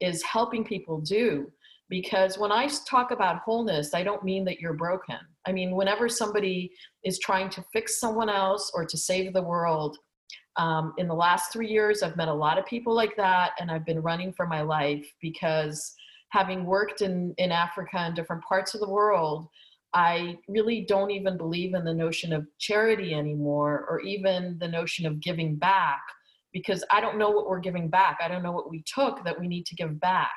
is 0.00 0.22
helping 0.22 0.64
people 0.64 1.00
do. 1.00 1.50
Because 1.88 2.38
when 2.38 2.52
I 2.52 2.68
talk 2.88 3.10
about 3.10 3.40
wholeness, 3.40 3.94
I 3.94 4.04
don't 4.04 4.24
mean 4.24 4.44
that 4.44 4.60
you're 4.60 4.74
broken. 4.74 5.18
I 5.46 5.52
mean, 5.52 5.74
whenever 5.74 6.08
somebody 6.08 6.70
is 7.04 7.18
trying 7.18 7.48
to 7.50 7.64
fix 7.72 7.98
someone 7.98 8.28
else 8.28 8.70
or 8.74 8.84
to 8.84 8.96
save 8.96 9.32
the 9.32 9.42
world, 9.42 9.96
um, 10.56 10.92
in 10.98 11.08
the 11.08 11.14
last 11.14 11.52
three 11.52 11.68
years, 11.68 12.02
I've 12.02 12.16
met 12.16 12.28
a 12.28 12.34
lot 12.34 12.58
of 12.58 12.66
people 12.66 12.94
like 12.94 13.16
that, 13.16 13.52
and 13.58 13.70
I've 13.70 13.86
been 13.86 14.02
running 14.02 14.32
for 14.32 14.46
my 14.46 14.62
life 14.62 15.06
because 15.20 15.94
having 16.30 16.64
worked 16.64 17.02
in, 17.02 17.34
in 17.38 17.50
Africa 17.50 17.98
and 17.98 18.14
different 18.14 18.42
parts 18.44 18.74
of 18.74 18.80
the 18.80 18.88
world, 18.88 19.48
I 19.92 20.38
really 20.48 20.84
don't 20.88 21.10
even 21.10 21.36
believe 21.36 21.74
in 21.74 21.84
the 21.84 21.94
notion 21.94 22.32
of 22.32 22.46
charity 22.58 23.14
anymore 23.14 23.86
or 23.88 24.00
even 24.00 24.56
the 24.60 24.68
notion 24.68 25.04
of 25.06 25.20
giving 25.20 25.56
back 25.56 26.00
because 26.52 26.84
I 26.90 27.00
don't 27.00 27.18
know 27.18 27.30
what 27.30 27.48
we're 27.48 27.60
giving 27.60 27.88
back. 27.88 28.18
I 28.22 28.28
don't 28.28 28.42
know 28.42 28.52
what 28.52 28.70
we 28.70 28.84
took 28.86 29.24
that 29.24 29.38
we 29.38 29.48
need 29.48 29.66
to 29.66 29.74
give 29.74 30.00
back. 30.00 30.30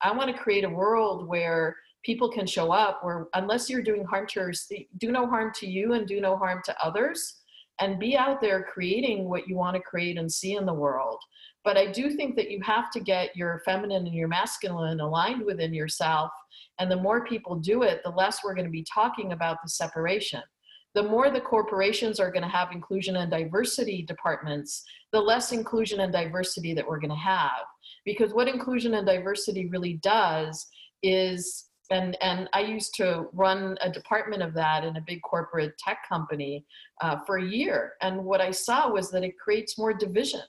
I 0.00 0.12
want 0.12 0.34
to 0.34 0.42
create 0.42 0.64
a 0.64 0.68
world 0.68 1.28
where 1.28 1.76
people 2.04 2.30
can 2.30 2.46
show 2.46 2.72
up 2.72 3.00
where 3.02 3.26
unless 3.34 3.68
you're 3.68 3.82
doing 3.82 4.04
harm 4.04 4.26
to 4.26 4.52
do 4.98 5.12
no 5.12 5.26
harm 5.26 5.52
to 5.56 5.66
you 5.66 5.94
and 5.94 6.06
do 6.06 6.20
no 6.20 6.36
harm 6.36 6.60
to 6.64 6.84
others 6.84 7.40
and 7.80 7.98
be 7.98 8.16
out 8.16 8.40
there 8.40 8.62
creating 8.62 9.28
what 9.28 9.48
you 9.48 9.56
want 9.56 9.76
to 9.76 9.82
create 9.82 10.18
and 10.18 10.30
see 10.30 10.54
in 10.54 10.66
the 10.66 10.74
world. 10.74 11.18
But 11.64 11.76
I 11.76 11.90
do 11.90 12.10
think 12.10 12.36
that 12.36 12.50
you 12.50 12.60
have 12.62 12.90
to 12.92 13.00
get 13.00 13.36
your 13.36 13.60
feminine 13.64 14.06
and 14.06 14.14
your 14.14 14.28
masculine 14.28 15.00
aligned 15.00 15.44
within 15.44 15.74
yourself. 15.74 16.30
And 16.78 16.90
the 16.90 16.96
more 16.96 17.24
people 17.24 17.56
do 17.56 17.82
it, 17.82 18.00
the 18.04 18.10
less 18.10 18.40
we're 18.44 18.54
going 18.54 18.66
to 18.66 18.70
be 18.70 18.86
talking 18.92 19.32
about 19.32 19.58
the 19.62 19.68
separation. 19.68 20.42
The 20.94 21.02
more 21.02 21.30
the 21.30 21.40
corporations 21.40 22.18
are 22.18 22.30
going 22.30 22.42
to 22.42 22.48
have 22.48 22.72
inclusion 22.72 23.16
and 23.16 23.30
diversity 23.30 24.02
departments, 24.02 24.82
the 25.12 25.20
less 25.20 25.52
inclusion 25.52 26.00
and 26.00 26.12
diversity 26.12 26.74
that 26.74 26.86
we're 26.86 27.00
going 27.00 27.10
to 27.10 27.16
have. 27.16 27.64
Because 28.04 28.32
what 28.32 28.48
inclusion 28.48 28.94
and 28.94 29.06
diversity 29.06 29.68
really 29.68 29.94
does 30.02 30.66
is 31.02 31.68
and 31.90 32.16
and 32.20 32.48
I 32.52 32.60
used 32.60 32.94
to 32.96 33.28
run 33.32 33.78
a 33.80 33.90
department 33.90 34.42
of 34.42 34.52
that 34.54 34.84
in 34.84 34.96
a 34.96 35.04
big 35.06 35.22
corporate 35.22 35.76
tech 35.78 35.98
company 36.08 36.66
uh, 37.00 37.18
for 37.26 37.38
a 37.38 37.44
year, 37.44 37.92
and 38.02 38.24
what 38.24 38.40
I 38.40 38.50
saw 38.50 38.90
was 38.90 39.10
that 39.10 39.24
it 39.24 39.38
creates 39.38 39.78
more 39.78 39.94
division. 39.94 40.42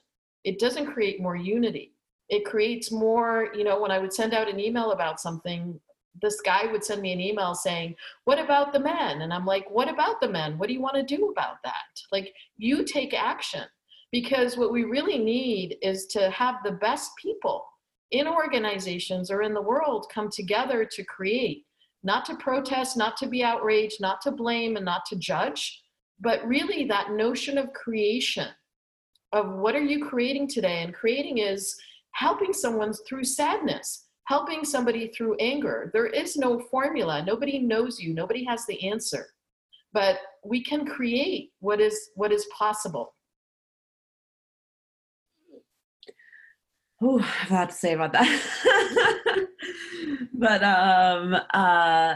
It 0.44 0.58
doesn't 0.58 0.92
create 0.92 1.20
more 1.20 1.36
unity. 1.36 1.94
It 2.28 2.44
creates 2.44 2.92
more. 2.92 3.48
You 3.54 3.64
know, 3.64 3.80
when 3.80 3.90
I 3.90 3.98
would 3.98 4.12
send 4.12 4.34
out 4.34 4.48
an 4.48 4.60
email 4.60 4.92
about 4.92 5.20
something, 5.20 5.78
this 6.22 6.40
guy 6.40 6.66
would 6.70 6.84
send 6.84 7.02
me 7.02 7.12
an 7.12 7.20
email 7.20 7.54
saying, 7.54 7.94
What 8.24 8.38
about 8.38 8.72
the 8.72 8.80
men? 8.80 9.22
And 9.22 9.32
I'm 9.32 9.46
like, 9.46 9.70
What 9.70 9.88
about 9.88 10.20
the 10.20 10.28
men? 10.28 10.58
What 10.58 10.68
do 10.68 10.74
you 10.74 10.80
want 10.80 10.96
to 10.96 11.16
do 11.16 11.28
about 11.28 11.56
that? 11.64 12.00
Like, 12.12 12.32
you 12.56 12.84
take 12.84 13.14
action 13.14 13.64
because 14.12 14.56
what 14.56 14.72
we 14.72 14.84
really 14.84 15.18
need 15.18 15.76
is 15.82 16.06
to 16.06 16.30
have 16.30 16.56
the 16.64 16.72
best 16.72 17.10
people 17.20 17.64
in 18.10 18.26
organizations 18.26 19.30
or 19.30 19.42
in 19.42 19.54
the 19.54 19.62
world 19.62 20.06
come 20.12 20.28
together 20.30 20.84
to 20.84 21.04
create, 21.04 21.64
not 22.02 22.24
to 22.24 22.34
protest, 22.36 22.96
not 22.96 23.16
to 23.18 23.28
be 23.28 23.44
outraged, 23.44 24.00
not 24.00 24.20
to 24.22 24.32
blame, 24.32 24.76
and 24.76 24.84
not 24.84 25.04
to 25.06 25.16
judge, 25.16 25.80
but 26.18 26.46
really 26.46 26.84
that 26.84 27.12
notion 27.12 27.56
of 27.56 27.72
creation 27.72 28.48
of 29.32 29.54
what 29.54 29.74
are 29.74 29.84
you 29.84 30.06
creating 30.06 30.48
today? 30.48 30.82
And 30.82 30.94
creating 30.94 31.38
is 31.38 31.76
helping 32.12 32.52
someone 32.52 32.92
through 33.06 33.24
sadness 33.24 34.06
helping 34.30 34.64
somebody 34.64 35.08
through 35.08 35.34
anger. 35.40 35.90
There 35.92 36.06
is 36.06 36.36
no 36.36 36.60
formula. 36.70 37.20
Nobody 37.26 37.58
knows 37.58 37.98
you. 37.98 38.14
Nobody 38.14 38.44
has 38.44 38.64
the 38.64 38.88
answer. 38.88 39.26
But 39.92 40.18
we 40.44 40.62
can 40.62 40.86
create 40.86 41.50
what 41.58 41.80
is 41.80 42.10
what 42.14 42.30
is 42.30 42.46
possible. 42.56 43.12
Oh, 47.02 47.18
I 47.18 47.22
have 47.22 47.50
a 47.50 47.54
lot 47.54 47.70
to 47.70 47.74
say 47.74 47.94
about 47.94 48.12
that. 48.12 48.28
but 50.32 50.62
um 50.62 51.36
uh 51.52 52.14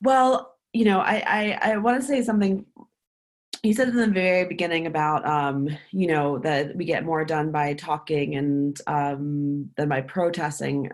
well, 0.00 0.54
you 0.72 0.86
know, 0.86 1.00
I 1.00 1.16
I, 1.26 1.72
I 1.72 1.76
want 1.76 2.00
to 2.00 2.06
say 2.06 2.22
something 2.22 2.64
you 3.64 3.72
said 3.72 3.88
in 3.88 3.96
the 3.96 4.06
very 4.06 4.44
beginning 4.44 4.86
about 4.86 5.26
um, 5.26 5.68
you 5.90 6.06
know 6.06 6.38
that 6.38 6.76
we 6.76 6.84
get 6.84 7.04
more 7.04 7.24
done 7.24 7.50
by 7.50 7.74
talking 7.74 8.36
and 8.36 8.78
um, 8.86 9.70
than 9.76 9.88
by 9.88 10.00
protesting. 10.02 10.90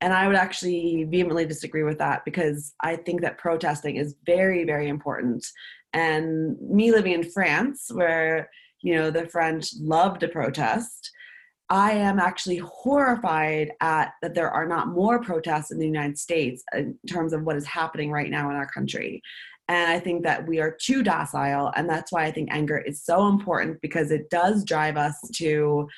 And 0.00 0.12
i 0.12 0.26
would 0.28 0.36
actually 0.36 1.04
vehemently 1.10 1.44
disagree 1.44 1.82
with 1.82 1.98
that 1.98 2.24
because 2.24 2.74
i 2.82 2.94
think 2.96 3.20
that 3.20 3.38
protesting 3.38 3.96
is 3.96 4.14
very 4.24 4.64
very 4.64 4.88
important. 4.88 5.46
And 5.92 6.56
me 6.60 6.92
living 6.92 7.12
in 7.12 7.24
france 7.24 7.90
where 7.92 8.50
you 8.80 8.94
know 8.94 9.10
the 9.10 9.26
french 9.28 9.70
love 9.80 10.18
to 10.20 10.28
protest 10.28 11.10
i 11.68 11.92
am 11.92 12.18
actually 12.18 12.58
horrified 12.58 13.72
at 13.80 14.12
that 14.22 14.34
there 14.34 14.50
are 14.50 14.66
not 14.66 14.88
more 14.88 15.20
protests 15.20 15.70
in 15.70 15.78
the 15.78 15.86
united 15.86 16.18
states 16.18 16.62
in 16.74 16.96
terms 17.08 17.32
of 17.32 17.42
what 17.42 17.56
is 17.56 17.66
happening 17.66 18.10
right 18.10 18.30
now 18.30 18.50
in 18.50 18.56
our 18.56 18.68
country 18.68 19.20
and 19.68 19.90
I 19.90 20.00
think 20.00 20.22
that 20.22 20.46
we 20.46 20.60
are 20.60 20.70
too 20.70 21.02
docile. 21.02 21.72
And 21.76 21.88
that's 21.88 22.10
why 22.10 22.24
I 22.24 22.32
think 22.32 22.48
anger 22.50 22.78
is 22.78 23.02
so 23.02 23.28
important 23.28 23.80
because 23.82 24.10
it 24.10 24.30
does 24.30 24.64
drive 24.64 24.96
us 24.96 25.16
to 25.34 25.88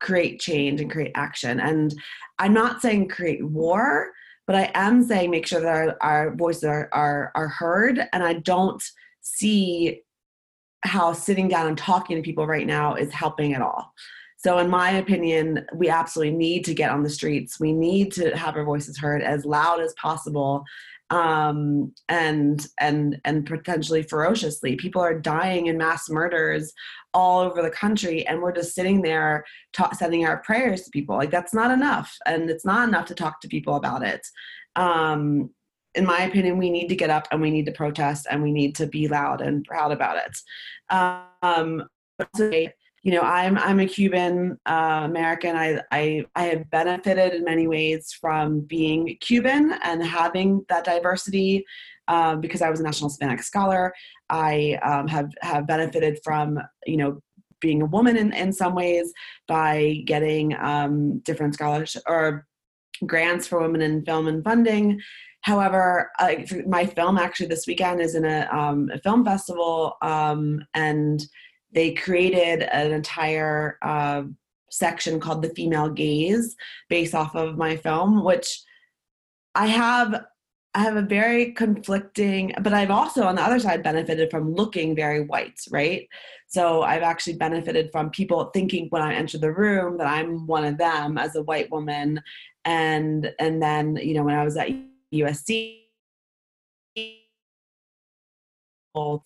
create 0.00 0.40
change 0.40 0.80
and 0.80 0.90
create 0.90 1.12
action. 1.14 1.60
And 1.60 1.94
I'm 2.40 2.52
not 2.52 2.82
saying 2.82 3.08
create 3.08 3.44
war, 3.44 4.10
but 4.48 4.56
I 4.56 4.72
am 4.74 5.04
saying 5.04 5.30
make 5.30 5.46
sure 5.46 5.60
that 5.60 5.68
our, 5.68 5.96
our 6.00 6.34
voices 6.34 6.64
are, 6.64 6.88
are, 6.92 7.30
are 7.36 7.48
heard. 7.48 8.00
And 8.12 8.24
I 8.24 8.34
don't 8.34 8.82
see 9.20 10.02
how 10.84 11.12
sitting 11.12 11.46
down 11.46 11.68
and 11.68 11.78
talking 11.78 12.16
to 12.16 12.22
people 12.22 12.46
right 12.46 12.66
now 12.66 12.94
is 12.94 13.12
helping 13.12 13.54
at 13.54 13.62
all. 13.62 13.92
So, 14.36 14.58
in 14.58 14.68
my 14.68 14.90
opinion, 14.90 15.64
we 15.72 15.88
absolutely 15.88 16.36
need 16.36 16.64
to 16.64 16.74
get 16.74 16.90
on 16.90 17.04
the 17.04 17.10
streets. 17.10 17.60
We 17.60 17.72
need 17.72 18.10
to 18.14 18.36
have 18.36 18.56
our 18.56 18.64
voices 18.64 18.98
heard 18.98 19.22
as 19.22 19.44
loud 19.44 19.80
as 19.80 19.94
possible 19.94 20.64
um, 21.12 21.92
and 22.08 22.66
and 22.80 23.20
and 23.24 23.44
potentially 23.44 24.02
ferociously. 24.02 24.76
People 24.76 25.02
are 25.02 25.18
dying 25.18 25.66
in 25.66 25.76
mass 25.76 26.08
murders 26.08 26.72
all 27.12 27.40
over 27.40 27.60
the 27.60 27.70
country, 27.70 28.26
and 28.26 28.40
we're 28.40 28.52
just 28.52 28.74
sitting 28.74 29.02
there 29.02 29.44
ta- 29.74 29.92
sending 29.92 30.24
our 30.24 30.38
prayers 30.38 30.82
to 30.82 30.90
people. 30.90 31.14
Like 31.14 31.30
that's 31.30 31.52
not 31.52 31.70
enough, 31.70 32.16
and 32.26 32.48
it's 32.48 32.64
not 32.64 32.88
enough 32.88 33.06
to 33.06 33.14
talk 33.14 33.42
to 33.42 33.48
people 33.48 33.76
about 33.76 34.02
it. 34.02 34.26
Um, 34.74 35.50
in 35.94 36.06
my 36.06 36.22
opinion, 36.22 36.56
we 36.56 36.70
need 36.70 36.88
to 36.88 36.96
get 36.96 37.10
up 37.10 37.28
and 37.30 37.42
we 37.42 37.50
need 37.50 37.66
to 37.66 37.72
protest 37.72 38.26
and 38.30 38.42
we 38.42 38.50
need 38.50 38.74
to 38.76 38.86
be 38.86 39.08
loud 39.08 39.42
and 39.42 39.62
proud 39.64 39.92
about 39.92 40.16
it. 40.16 40.38
Um, 40.88 41.84
you 43.02 43.12
know 43.12 43.20
i'm 43.22 43.58
i'm 43.58 43.80
a 43.80 43.86
cuban 43.86 44.58
uh, 44.66 45.02
american. 45.04 45.56
I, 45.56 45.80
I 45.90 46.24
i 46.36 46.44
have 46.44 46.70
benefited 46.70 47.34
in 47.34 47.44
many 47.44 47.66
ways 47.66 48.16
from 48.20 48.60
being 48.60 49.16
cuban 49.20 49.74
and 49.82 50.04
having 50.04 50.64
that 50.68 50.84
diversity 50.84 51.64
uh, 52.08 52.36
because 52.36 52.62
i 52.62 52.70
was 52.70 52.80
a 52.80 52.82
national 52.82 53.10
hispanic 53.10 53.42
scholar. 53.42 53.92
I 54.30 54.78
um, 54.82 55.06
have 55.08 55.30
have 55.42 55.66
benefited 55.66 56.18
from 56.24 56.58
you 56.86 56.96
know 56.96 57.20
being 57.60 57.82
a 57.82 57.86
woman 57.86 58.16
in, 58.16 58.32
in 58.32 58.52
some 58.52 58.74
ways 58.74 59.12
by 59.46 60.02
getting 60.04 60.54
um, 60.56 61.20
different 61.20 61.54
scholarships 61.54 62.04
or 62.08 62.46
grants 63.06 63.46
for 63.46 63.60
women 63.60 63.80
in 63.82 64.04
film 64.04 64.26
and 64.26 64.42
funding. 64.42 65.00
However 65.42 66.10
my 66.66 66.86
film 66.86 67.18
actually 67.18 67.46
this 67.46 67.66
weekend 67.66 68.00
is 68.00 68.14
in 68.14 68.24
a, 68.24 68.48
um, 68.52 68.90
a 68.92 68.98
film 68.98 69.24
festival 69.24 69.96
um, 70.02 70.64
and 70.74 71.24
they 71.72 71.94
created 71.94 72.62
an 72.62 72.92
entire 72.92 73.78
uh, 73.82 74.22
section 74.70 75.20
called 75.20 75.42
the 75.42 75.50
female 75.50 75.90
gaze 75.90 76.56
based 76.88 77.14
off 77.14 77.34
of 77.34 77.58
my 77.58 77.76
film 77.76 78.24
which 78.24 78.62
i 79.54 79.66
have 79.66 80.24
i 80.74 80.78
have 80.78 80.96
a 80.96 81.02
very 81.02 81.52
conflicting 81.52 82.54
but 82.62 82.72
i've 82.72 82.90
also 82.90 83.24
on 83.24 83.34
the 83.34 83.42
other 83.42 83.58
side 83.58 83.82
benefited 83.82 84.30
from 84.30 84.54
looking 84.54 84.96
very 84.96 85.26
white 85.26 85.58
right? 85.70 86.08
So 86.46 86.82
i've 86.82 87.02
actually 87.02 87.36
benefited 87.36 87.90
from 87.92 88.08
people 88.10 88.46
thinking 88.54 88.86
when 88.88 89.02
i 89.02 89.14
enter 89.14 89.36
the 89.36 89.52
room 89.52 89.98
that 89.98 90.06
i'm 90.06 90.46
one 90.46 90.64
of 90.64 90.78
them 90.78 91.18
as 91.18 91.36
a 91.36 91.42
white 91.42 91.70
woman. 91.70 92.20
And 92.64 93.34
and 93.40 93.60
then 93.60 93.96
you 93.96 94.14
know 94.14 94.22
when 94.22 94.36
i 94.36 94.44
was 94.44 94.56
at 94.56 94.68
usc 95.12 95.78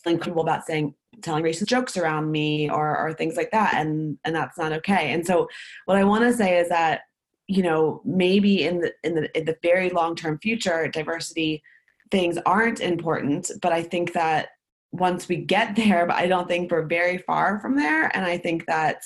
think 0.02 0.20
comfortable 0.20 0.42
about 0.42 0.64
saying 0.64 0.94
telling 1.22 1.44
racist 1.44 1.66
jokes 1.66 1.96
around 1.96 2.30
me 2.30 2.68
or 2.70 2.96
or 2.96 3.12
things 3.12 3.36
like 3.36 3.50
that 3.50 3.74
and 3.74 4.18
and 4.24 4.34
that's 4.34 4.58
not 4.58 4.72
okay. 4.72 5.12
And 5.12 5.26
so 5.26 5.48
what 5.86 5.96
i 5.96 6.04
want 6.04 6.24
to 6.24 6.32
say 6.32 6.58
is 6.58 6.68
that 6.68 7.02
you 7.46 7.62
know 7.62 8.00
maybe 8.04 8.64
in 8.64 8.80
the 8.80 8.92
in 9.04 9.14
the 9.14 9.38
in 9.38 9.44
the 9.44 9.56
very 9.62 9.90
long 9.90 10.14
term 10.14 10.38
future 10.38 10.88
diversity 10.88 11.62
things 12.10 12.38
aren't 12.46 12.80
important 12.80 13.50
but 13.62 13.72
i 13.72 13.82
think 13.82 14.12
that 14.12 14.48
once 14.92 15.28
we 15.28 15.36
get 15.36 15.76
there 15.76 16.06
but 16.06 16.16
i 16.16 16.26
don't 16.26 16.48
think 16.48 16.70
we're 16.70 16.86
very 16.86 17.18
far 17.18 17.60
from 17.60 17.76
there. 17.76 18.14
And 18.16 18.24
i 18.24 18.38
think 18.38 18.66
that 18.66 19.02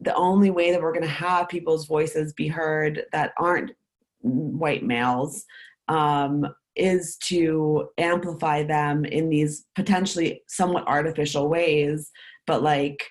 the 0.00 0.14
only 0.14 0.50
way 0.50 0.72
that 0.72 0.82
we're 0.82 0.92
going 0.92 1.02
to 1.02 1.08
have 1.08 1.48
people's 1.48 1.86
voices 1.86 2.34
be 2.34 2.48
heard 2.48 3.04
that 3.12 3.32
aren't 3.38 3.72
white 4.20 4.82
males 4.82 5.44
um, 5.88 6.46
is 6.76 7.16
to 7.16 7.88
amplify 7.98 8.62
them 8.62 9.04
in 9.04 9.28
these 9.28 9.64
potentially 9.74 10.42
somewhat 10.48 10.86
artificial 10.86 11.48
ways 11.48 12.10
but 12.46 12.62
like 12.62 13.08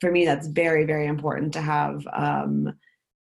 for 0.00 0.10
me 0.10 0.24
that's 0.24 0.48
very 0.48 0.84
very 0.84 1.06
important 1.06 1.52
to 1.52 1.60
have 1.60 2.06
um 2.12 2.72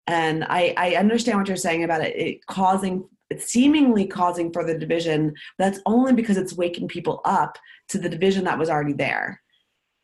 and 0.08 0.44
i 0.46 0.74
i 0.78 0.96
understand 0.96 1.38
what 1.38 1.48
you're 1.48 1.58
saying 1.58 1.84
about 1.84 2.02
it, 2.02 2.16
it 2.16 2.46
causing 2.48 3.08
it's 3.30 3.52
seemingly 3.52 4.06
causing 4.06 4.52
further 4.52 4.78
division 4.78 5.34
that's 5.58 5.80
only 5.86 6.14
because 6.14 6.38
it's 6.38 6.56
waking 6.56 6.88
people 6.88 7.22
up 7.26 7.58
to 7.90 7.98
the 7.98 8.10
division 8.10 8.44
that 8.46 8.60
was 8.60 8.70
already 8.70 8.94
there. 8.94 9.42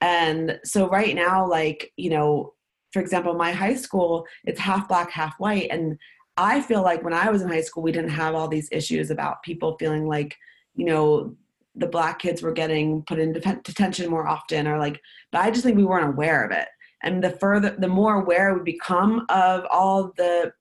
And 0.01 0.59
so 0.63 0.89
right 0.89 1.15
now 1.15 1.47
like 1.47 1.91
you 1.97 2.09
know 2.09 2.53
for 2.91 3.01
example 3.01 3.35
my 3.35 3.51
high 3.51 3.75
school 3.75 4.25
it's 4.45 4.59
half 4.59 4.87
black 4.87 5.11
half 5.11 5.35
white 5.37 5.69
and 5.69 5.97
I 6.37 6.61
feel 6.61 6.81
like 6.81 7.03
when 7.03 7.13
I 7.13 7.29
was 7.29 7.41
in 7.41 7.49
high 7.49 7.61
school, 7.61 7.83
we 7.83 7.91
didn't 7.91 8.11
have 8.11 8.35
all 8.35 8.47
these 8.47 8.69
issues 8.71 9.11
about 9.11 9.43
people 9.43 9.77
feeling 9.77 10.07
like, 10.07 10.37
you 10.75 10.85
know, 10.85 11.35
the 11.75 11.87
black 11.87 12.19
kids 12.19 12.41
were 12.41 12.51
getting 12.51 13.03
put 13.03 13.19
in 13.19 13.33
detention 13.33 14.09
more 14.09 14.27
often 14.27 14.67
or 14.67 14.77
like, 14.77 15.01
but 15.31 15.41
I 15.41 15.51
just 15.51 15.63
think 15.63 15.77
we 15.77 15.85
weren't 15.85 16.07
aware 16.13 16.43
of 16.43 16.51
it. 16.51 16.67
And 17.03 17.23
the 17.23 17.31
further, 17.31 17.75
the 17.77 17.87
more 17.87 18.15
aware 18.15 18.53
we 18.53 18.63
become 18.63 19.25
of 19.29 19.65
all 19.71 20.11
the, 20.17 20.53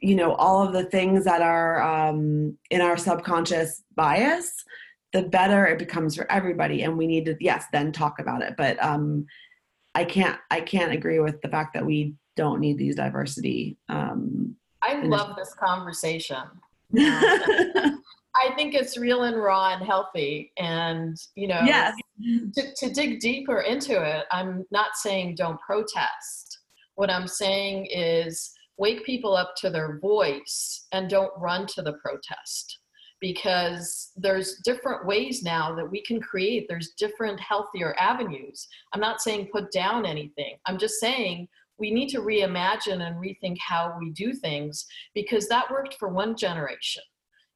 you 0.00 0.16
know, 0.16 0.34
all 0.34 0.66
of 0.66 0.72
the 0.72 0.84
things 0.84 1.24
that 1.24 1.42
are 1.42 1.80
um, 1.82 2.56
in 2.70 2.80
our 2.80 2.96
subconscious 2.96 3.84
bias, 3.94 4.64
the 5.12 5.22
better 5.22 5.66
it 5.66 5.78
becomes 5.78 6.16
for 6.16 6.30
everybody. 6.30 6.82
And 6.82 6.98
we 6.98 7.06
need 7.06 7.26
to, 7.26 7.36
yes, 7.38 7.66
then 7.72 7.92
talk 7.92 8.18
about 8.18 8.42
it. 8.42 8.54
But 8.56 8.82
um, 8.82 9.26
I 9.94 10.04
can't, 10.04 10.40
I 10.50 10.60
can't 10.60 10.92
agree 10.92 11.20
with 11.20 11.40
the 11.42 11.48
fact 11.48 11.74
that 11.74 11.86
we 11.86 12.14
don't 12.36 12.60
need 12.60 12.78
these 12.78 12.96
diversity. 12.96 13.76
Um, 13.88 14.56
I 14.82 15.02
love 15.02 15.36
this 15.36 15.54
conversation. 15.54 16.42
I 18.34 18.50
think 18.56 18.74
it's 18.74 18.96
real 18.96 19.24
and 19.24 19.36
raw 19.36 19.74
and 19.74 19.84
healthy. 19.84 20.52
And, 20.58 21.16
you 21.34 21.48
know, 21.48 21.60
yes. 21.64 21.94
to, 22.54 22.74
to 22.74 22.90
dig 22.92 23.20
deeper 23.20 23.60
into 23.60 24.02
it, 24.02 24.24
I'm 24.30 24.64
not 24.70 24.96
saying 24.96 25.36
don't 25.36 25.60
protest. 25.60 26.58
What 26.94 27.10
I'm 27.10 27.26
saying 27.28 27.86
is 27.90 28.52
wake 28.78 29.04
people 29.04 29.36
up 29.36 29.54
to 29.58 29.70
their 29.70 29.98
voice 29.98 30.86
and 30.92 31.08
don't 31.08 31.32
run 31.38 31.66
to 31.66 31.82
the 31.82 31.94
protest 31.94 32.78
because 33.20 34.10
there's 34.16 34.56
different 34.64 35.06
ways 35.06 35.42
now 35.42 35.74
that 35.74 35.88
we 35.88 36.02
can 36.02 36.20
create 36.20 36.66
there's 36.68 36.92
different 36.98 37.38
healthier 37.38 37.94
avenues 37.98 38.66
i'm 38.92 39.00
not 39.00 39.20
saying 39.22 39.48
put 39.52 39.70
down 39.70 40.04
anything 40.04 40.56
i'm 40.66 40.76
just 40.76 40.98
saying 40.98 41.46
we 41.78 41.90
need 41.90 42.08
to 42.10 42.20
reimagine 42.20 43.00
and 43.06 43.16
rethink 43.16 43.58
how 43.58 43.96
we 43.98 44.10
do 44.10 44.32
things 44.32 44.84
because 45.14 45.48
that 45.48 45.70
worked 45.70 45.96
for 45.98 46.08
one 46.08 46.36
generation. 46.36 47.02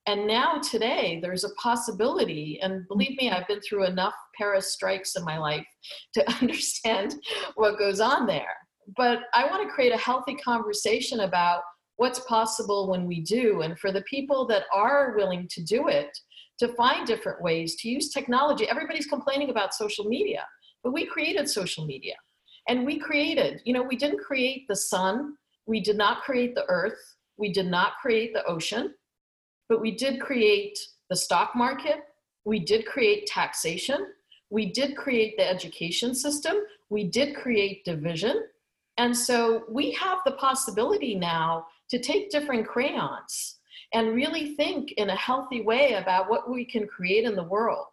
And 0.07 0.27
now 0.27 0.61
today 0.61 1.19
there's 1.21 1.45
a 1.45 1.55
possibility, 1.61 2.61
and 2.63 2.87
believe 2.87 3.17
me, 3.19 3.31
I've 3.31 3.49
been 3.49 3.61
through 3.61 3.87
enough 3.87 4.15
Paris 4.39 4.73
strikes 4.73 5.17
in 5.17 5.25
my 5.25 5.39
life 5.39 5.67
to 6.15 6.31
understand 6.41 7.17
what 7.57 7.79
goes 7.79 8.01
on 8.01 8.27
there. 8.27 8.57
But 8.97 9.21
I 9.35 9.47
want 9.47 9.67
to 9.67 9.75
create 9.75 9.93
a 9.93 9.99
healthy 9.99 10.37
conversation 10.37 11.21
about 11.21 11.63
what's 11.97 12.21
possible 12.21 12.89
when 12.89 13.07
we 13.07 13.21
do. 13.21 13.63
And 13.63 13.77
for 13.79 13.91
the 13.91 14.03
people 14.03 14.47
that 14.47 14.65
are 14.73 15.17
willing 15.17 15.49
to 15.51 15.65
do 15.65 15.89
it, 15.89 16.17
to 16.59 16.69
find 16.75 17.07
different 17.07 17.43
ways 17.43 17.77
to 17.77 17.89
use 17.89 18.11
technology. 18.11 18.69
Everybody's 18.69 19.07
complaining 19.07 19.51
about 19.51 19.75
social 19.75 20.05
media, 20.05 20.45
but 20.83 20.93
we 20.93 21.07
created 21.07 21.49
social 21.49 21.85
media. 21.85 22.15
And 22.69 22.85
we 22.85 22.99
created, 22.99 23.63
you 23.65 23.73
know, 23.73 23.83
we 23.83 23.97
didn't 23.97 24.25
create 24.25 24.67
the 24.69 24.77
sun, 24.77 25.37
we 25.67 25.81
did 25.81 25.97
not 25.97 26.23
create 26.23 26.55
the 26.55 26.65
earth, 26.69 27.17
we 27.37 27.53
did 27.53 27.67
not 27.67 27.99
create 28.01 28.33
the 28.33 28.45
ocean, 28.45 28.95
but 29.69 29.81
we 29.81 29.93
did 29.93 30.21
create 30.21 30.79
the 31.11 31.17
stock 31.17 31.55
market, 31.55 32.05
we 32.45 32.59
did 32.59 32.87
create 32.87 33.27
taxation, 33.27 34.07
we 34.51 34.73
did 34.73 34.97
create 34.97 35.37
the 35.37 35.49
education 35.49 36.15
system, 36.15 36.57
we 36.89 37.05
did 37.05 37.37
create 37.37 37.85
division. 37.85 38.45
And 38.97 39.17
so 39.17 39.65
we 39.69 39.91
have 39.93 40.19
the 40.25 40.33
possibility 40.33 41.15
now 41.15 41.67
to 41.91 41.99
take 41.99 42.31
different 42.31 42.67
crayons 42.67 43.59
and 43.93 44.15
really 44.15 44.55
think 44.57 44.93
in 44.93 45.11
a 45.11 45.17
healthy 45.17 45.61
way 45.63 45.95
about 45.95 46.29
what 46.29 46.51
we 46.51 46.65
can 46.65 46.87
create 46.87 47.25
in 47.25 47.37
the 47.37 47.45
world. 47.45 47.87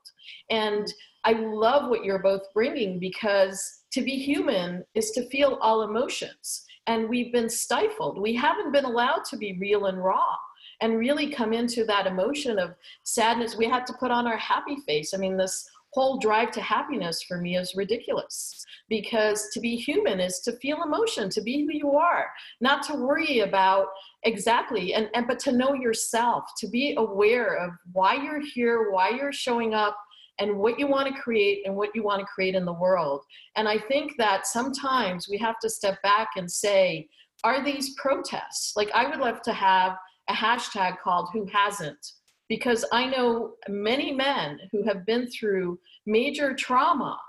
And 0.49 0.91
I 1.23 1.33
love 1.33 1.89
what 1.89 2.03
you're 2.03 2.19
both 2.19 2.41
bringing 2.53 2.99
because 2.99 3.82
to 3.93 4.01
be 4.01 4.17
human 4.17 4.83
is 4.95 5.11
to 5.11 5.29
feel 5.29 5.59
all 5.61 5.83
emotions. 5.83 6.65
And 6.87 7.07
we've 7.07 7.31
been 7.31 7.49
stifled. 7.49 8.19
We 8.19 8.35
haven't 8.35 8.73
been 8.73 8.85
allowed 8.85 9.23
to 9.29 9.37
be 9.37 9.57
real 9.59 9.85
and 9.85 10.03
raw 10.03 10.35
and 10.81 10.97
really 10.97 11.29
come 11.29 11.53
into 11.53 11.85
that 11.85 12.07
emotion 12.07 12.59
of 12.59 12.73
sadness. 13.03 13.55
We 13.55 13.67
had 13.67 13.85
to 13.87 13.93
put 13.93 14.11
on 14.11 14.27
our 14.27 14.37
happy 14.37 14.77
face. 14.85 15.13
I 15.13 15.17
mean, 15.17 15.37
this 15.37 15.69
whole 15.93 16.17
drive 16.17 16.49
to 16.49 16.61
happiness 16.61 17.21
for 17.21 17.37
me 17.37 17.55
is 17.55 17.75
ridiculous 17.75 18.65
because 18.89 19.49
to 19.53 19.59
be 19.59 19.75
human 19.75 20.19
is 20.19 20.39
to 20.39 20.51
feel 20.53 20.81
emotion 20.81 21.29
to 21.29 21.41
be 21.41 21.63
who 21.63 21.71
you 21.71 21.91
are 21.91 22.29
not 22.61 22.81
to 22.81 22.95
worry 22.95 23.41
about 23.41 23.87
exactly 24.23 24.95
and, 24.95 25.07
and 25.13 25.27
but 25.27 25.37
to 25.37 25.51
know 25.51 25.75
yourself 25.75 26.45
to 26.57 26.67
be 26.67 26.95
aware 26.97 27.57
of 27.57 27.69
why 27.91 28.15
you're 28.15 28.41
here 28.41 28.89
why 28.91 29.09
you're 29.09 29.31
showing 29.31 29.75
up 29.75 29.95
and 30.39 30.57
what 30.57 30.79
you 30.79 30.87
want 30.87 31.07
to 31.07 31.21
create 31.21 31.65
and 31.65 31.75
what 31.75 31.89
you 31.93 32.03
want 32.03 32.19
to 32.19 32.25
create 32.25 32.55
in 32.55 32.65
the 32.65 32.73
world 32.73 33.23
and 33.55 33.67
i 33.67 33.77
think 33.77 34.13
that 34.17 34.47
sometimes 34.47 35.27
we 35.29 35.37
have 35.37 35.59
to 35.59 35.69
step 35.69 36.01
back 36.01 36.29
and 36.35 36.49
say 36.49 37.07
are 37.43 37.63
these 37.63 37.93
protests 37.95 38.73
like 38.75 38.89
i 38.93 39.07
would 39.07 39.19
love 39.19 39.41
to 39.41 39.53
have 39.53 39.97
a 40.29 40.33
hashtag 40.33 40.97
called 40.99 41.29
who 41.33 41.45
hasn't 41.51 42.13
because 42.49 42.85
I 42.91 43.05
know 43.05 43.53
many 43.67 44.11
men 44.11 44.59
who 44.71 44.83
have 44.83 45.05
been 45.05 45.27
through 45.29 45.79
major 46.05 46.53
trauma 46.53 47.19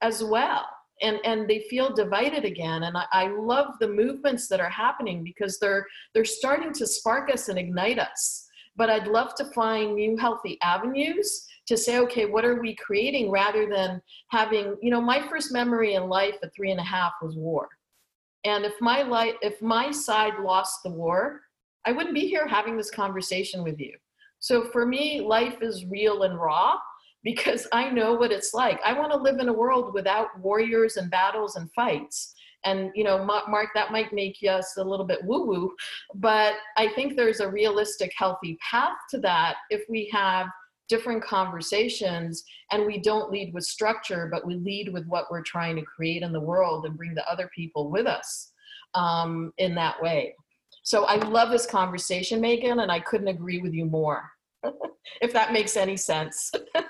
as 0.00 0.24
well. 0.24 0.64
And, 1.02 1.18
and 1.24 1.48
they 1.48 1.60
feel 1.70 1.92
divided 1.92 2.44
again. 2.44 2.84
And 2.84 2.96
I, 2.96 3.04
I 3.12 3.28
love 3.28 3.74
the 3.80 3.88
movements 3.88 4.48
that 4.48 4.60
are 4.60 4.70
happening 4.70 5.24
because 5.24 5.58
they're, 5.58 5.86
they're 6.14 6.24
starting 6.24 6.72
to 6.74 6.86
spark 6.86 7.32
us 7.32 7.48
and 7.48 7.58
ignite 7.58 7.98
us. 7.98 8.46
But 8.76 8.88
I'd 8.88 9.08
love 9.08 9.34
to 9.36 9.44
find 9.46 9.94
new 9.94 10.16
healthy 10.16 10.58
avenues 10.62 11.46
to 11.66 11.76
say, 11.76 11.98
okay, 11.98 12.26
what 12.26 12.44
are 12.44 12.60
we 12.60 12.74
creating 12.74 13.30
rather 13.30 13.68
than 13.68 14.02
having, 14.30 14.76
you 14.82 14.90
know, 14.90 15.00
my 15.00 15.26
first 15.28 15.52
memory 15.52 15.94
in 15.94 16.08
life 16.08 16.34
at 16.42 16.54
three 16.54 16.70
and 16.70 16.80
a 16.80 16.84
half 16.84 17.12
was 17.22 17.36
war. 17.36 17.68
And 18.44 18.64
if 18.64 18.74
my 18.80 19.02
life, 19.02 19.34
if 19.42 19.60
my 19.62 19.90
side 19.90 20.34
lost 20.40 20.82
the 20.82 20.90
war, 20.90 21.40
I 21.84 21.92
wouldn't 21.92 22.14
be 22.14 22.28
here 22.28 22.46
having 22.46 22.76
this 22.76 22.90
conversation 22.90 23.62
with 23.62 23.78
you. 23.78 23.96
So 24.40 24.64
for 24.64 24.84
me, 24.84 25.20
life 25.20 25.58
is 25.62 25.86
real 25.86 26.24
and 26.24 26.38
raw 26.38 26.76
because 27.24 27.68
I 27.72 27.88
know 27.88 28.14
what 28.14 28.32
it's 28.32 28.52
like. 28.52 28.80
I 28.84 28.92
want 28.98 29.12
to 29.12 29.18
live 29.18 29.38
in 29.38 29.48
a 29.48 29.52
world 29.52 29.94
without 29.94 30.36
warriors 30.40 30.96
and 30.96 31.08
battles 31.10 31.54
and 31.54 31.70
fights. 31.72 32.34
And, 32.64 32.90
you 32.94 33.04
know, 33.04 33.24
Mark, 33.24 33.68
that 33.74 33.92
might 33.92 34.12
make 34.12 34.38
us 34.48 34.76
a 34.76 34.84
little 34.84 35.06
bit 35.06 35.24
woo 35.24 35.46
woo, 35.46 35.74
but 36.14 36.54
I 36.76 36.88
think 36.94 37.16
there's 37.16 37.40
a 37.40 37.48
realistic, 37.48 38.12
healthy 38.16 38.56
path 38.68 38.96
to 39.10 39.18
that 39.18 39.56
if 39.70 39.82
we 39.88 40.08
have 40.12 40.46
different 40.92 41.24
conversations 41.24 42.44
and 42.70 42.84
we 42.84 42.98
don't 42.98 43.30
lead 43.30 43.54
with 43.54 43.64
structure, 43.64 44.28
but 44.30 44.46
we 44.46 44.56
lead 44.56 44.92
with 44.92 45.06
what 45.06 45.24
we're 45.30 45.40
trying 45.40 45.74
to 45.74 45.82
create 45.82 46.22
in 46.22 46.32
the 46.32 46.40
world 46.40 46.84
and 46.84 46.98
bring 46.98 47.14
the 47.14 47.26
other 47.26 47.50
people 47.54 47.90
with 47.90 48.06
us 48.06 48.52
um, 48.92 49.54
in 49.56 49.74
that 49.74 50.02
way. 50.02 50.34
So 50.82 51.04
I 51.04 51.14
love 51.14 51.50
this 51.50 51.64
conversation, 51.64 52.42
Megan, 52.42 52.80
and 52.80 52.92
I 52.92 53.00
couldn't 53.00 53.28
agree 53.28 53.58
with 53.58 53.72
you 53.72 53.86
more, 53.86 54.28
if 55.22 55.32
that 55.32 55.54
makes 55.54 55.78
any 55.78 55.96
sense. 55.96 56.52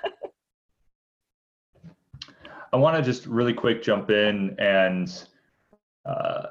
I 2.73 2.77
want 2.77 2.97
to 2.97 3.03
just 3.03 3.27
really 3.27 3.55
quick 3.55 3.85
jump 3.85 4.11
in 4.11 4.57
and 4.59 5.27
uh, 6.05 6.47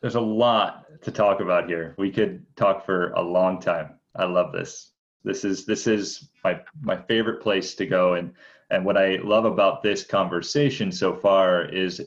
there's 0.00 0.14
a 0.14 0.20
lot 0.20 0.84
to 1.02 1.10
talk 1.10 1.40
about 1.40 1.68
here. 1.68 1.96
We 1.98 2.12
could 2.12 2.46
talk 2.54 2.86
for 2.86 3.10
a 3.14 3.22
long 3.22 3.60
time. 3.60 3.98
I 4.14 4.26
love 4.26 4.52
this. 4.52 4.92
This 5.26 5.44
is 5.44 5.66
this 5.66 5.86
is 5.86 6.28
my 6.44 6.60
my 6.80 6.96
favorite 6.96 7.42
place 7.42 7.74
to 7.74 7.84
go 7.84 8.14
and 8.14 8.32
and 8.70 8.84
what 8.84 8.96
I 8.96 9.16
love 9.22 9.44
about 9.44 9.82
this 9.82 10.04
conversation 10.04 10.90
so 10.90 11.14
far 11.14 11.64
is 11.64 12.00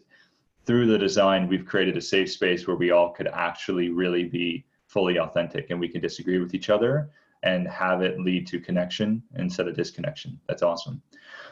through 0.66 0.88
the 0.88 0.98
design, 0.98 1.48
we've 1.48 1.66
created 1.66 1.98
a 1.98 2.02
safe 2.02 2.32
space 2.32 2.68
where 2.68 2.76
we 2.76 2.92
all 2.92 3.10
could 3.10 3.28
actually 3.28 3.90
really 3.90 4.24
be 4.24 4.66
fully 4.88 5.18
authentic 5.18 5.70
and 5.70 5.80
we 5.80 5.88
can 5.88 6.02
disagree 6.02 6.40
with 6.40 6.54
each 6.54 6.70
other 6.70 7.10
and 7.44 7.68
have 7.68 8.02
it 8.02 8.20
lead 8.20 8.46
to 8.48 8.60
connection 8.60 9.24
instead 9.36 9.68
of 9.68 9.76
disconnection. 9.76 10.40
That's 10.48 10.62
awesome. 10.62 11.02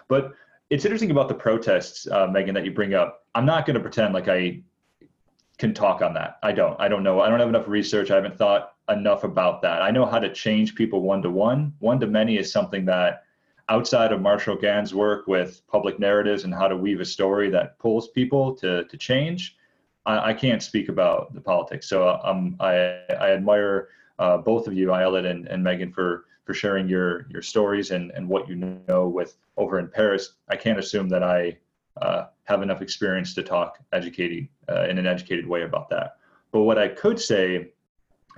But 0.07 0.33
it's 0.69 0.85
interesting 0.85 1.11
about 1.11 1.29
the 1.29 1.35
protests, 1.35 2.07
uh, 2.07 2.27
Megan, 2.27 2.53
that 2.55 2.65
you 2.65 2.71
bring 2.71 2.93
up. 2.93 3.25
I'm 3.35 3.45
not 3.45 3.65
going 3.65 3.75
to 3.75 3.79
pretend 3.79 4.13
like 4.13 4.27
I 4.27 4.61
can 5.57 5.73
talk 5.73 6.01
on 6.01 6.13
that. 6.13 6.37
I 6.43 6.51
don't. 6.51 6.79
I 6.79 6.87
don't 6.87 7.03
know. 7.03 7.21
I 7.21 7.29
don't 7.29 7.39
have 7.39 7.49
enough 7.49 7.67
research. 7.67 8.11
I 8.11 8.15
haven't 8.15 8.37
thought 8.37 8.73
enough 8.89 9.23
about 9.23 9.61
that. 9.61 9.81
I 9.81 9.91
know 9.91 10.05
how 10.05 10.19
to 10.19 10.33
change 10.33 10.75
people 10.75 11.01
one 11.01 11.21
to 11.21 11.29
one. 11.29 11.73
One 11.79 11.99
to 11.99 12.07
many 12.07 12.37
is 12.37 12.51
something 12.51 12.85
that 12.85 13.23
outside 13.69 14.11
of 14.11 14.21
Marshall 14.21 14.55
Ganz's 14.55 14.95
work 14.95 15.27
with 15.27 15.61
public 15.67 15.99
narratives 15.99 16.45
and 16.45 16.53
how 16.53 16.67
to 16.67 16.77
weave 16.77 17.01
a 17.01 17.05
story 17.05 17.49
that 17.49 17.77
pulls 17.79 18.07
people 18.09 18.55
to, 18.55 18.85
to 18.85 18.97
change, 18.97 19.57
I, 20.05 20.29
I 20.29 20.33
can't 20.33 20.63
speak 20.63 20.89
about 20.89 21.33
the 21.33 21.41
politics. 21.41 21.89
So 21.89 22.19
um, 22.23 22.55
I, 22.59 23.01
I 23.19 23.31
admire 23.31 23.89
uh, 24.19 24.37
both 24.37 24.67
of 24.67 24.73
you, 24.73 24.87
Ayelet 24.87 25.29
and, 25.29 25.47
and 25.47 25.63
Megan, 25.63 25.91
for 25.91 26.25
for 26.45 26.53
sharing 26.53 26.87
your 26.87 27.27
your 27.29 27.41
stories 27.41 27.91
and, 27.91 28.09
and 28.11 28.27
what 28.27 28.47
you 28.47 28.55
know 28.55 29.07
with 29.07 29.35
over 29.57 29.79
in 29.79 29.87
Paris. 29.89 30.35
I 30.47 30.55
can't 30.55 30.79
assume 30.79 31.09
that 31.09 31.21
I 31.21 31.57
uh, 32.01 32.27
have 32.45 32.61
enough 32.61 32.81
experience 32.81 33.33
to 33.35 33.43
talk 33.43 33.79
educated 33.91 34.47
uh, 34.69 34.83
in 34.83 34.97
an 34.97 35.05
educated 35.05 35.45
way 35.45 35.63
about 35.63 35.89
that. 35.89 36.17
But 36.51 36.61
what 36.61 36.77
I 36.77 36.87
could 36.87 37.19
say 37.19 37.73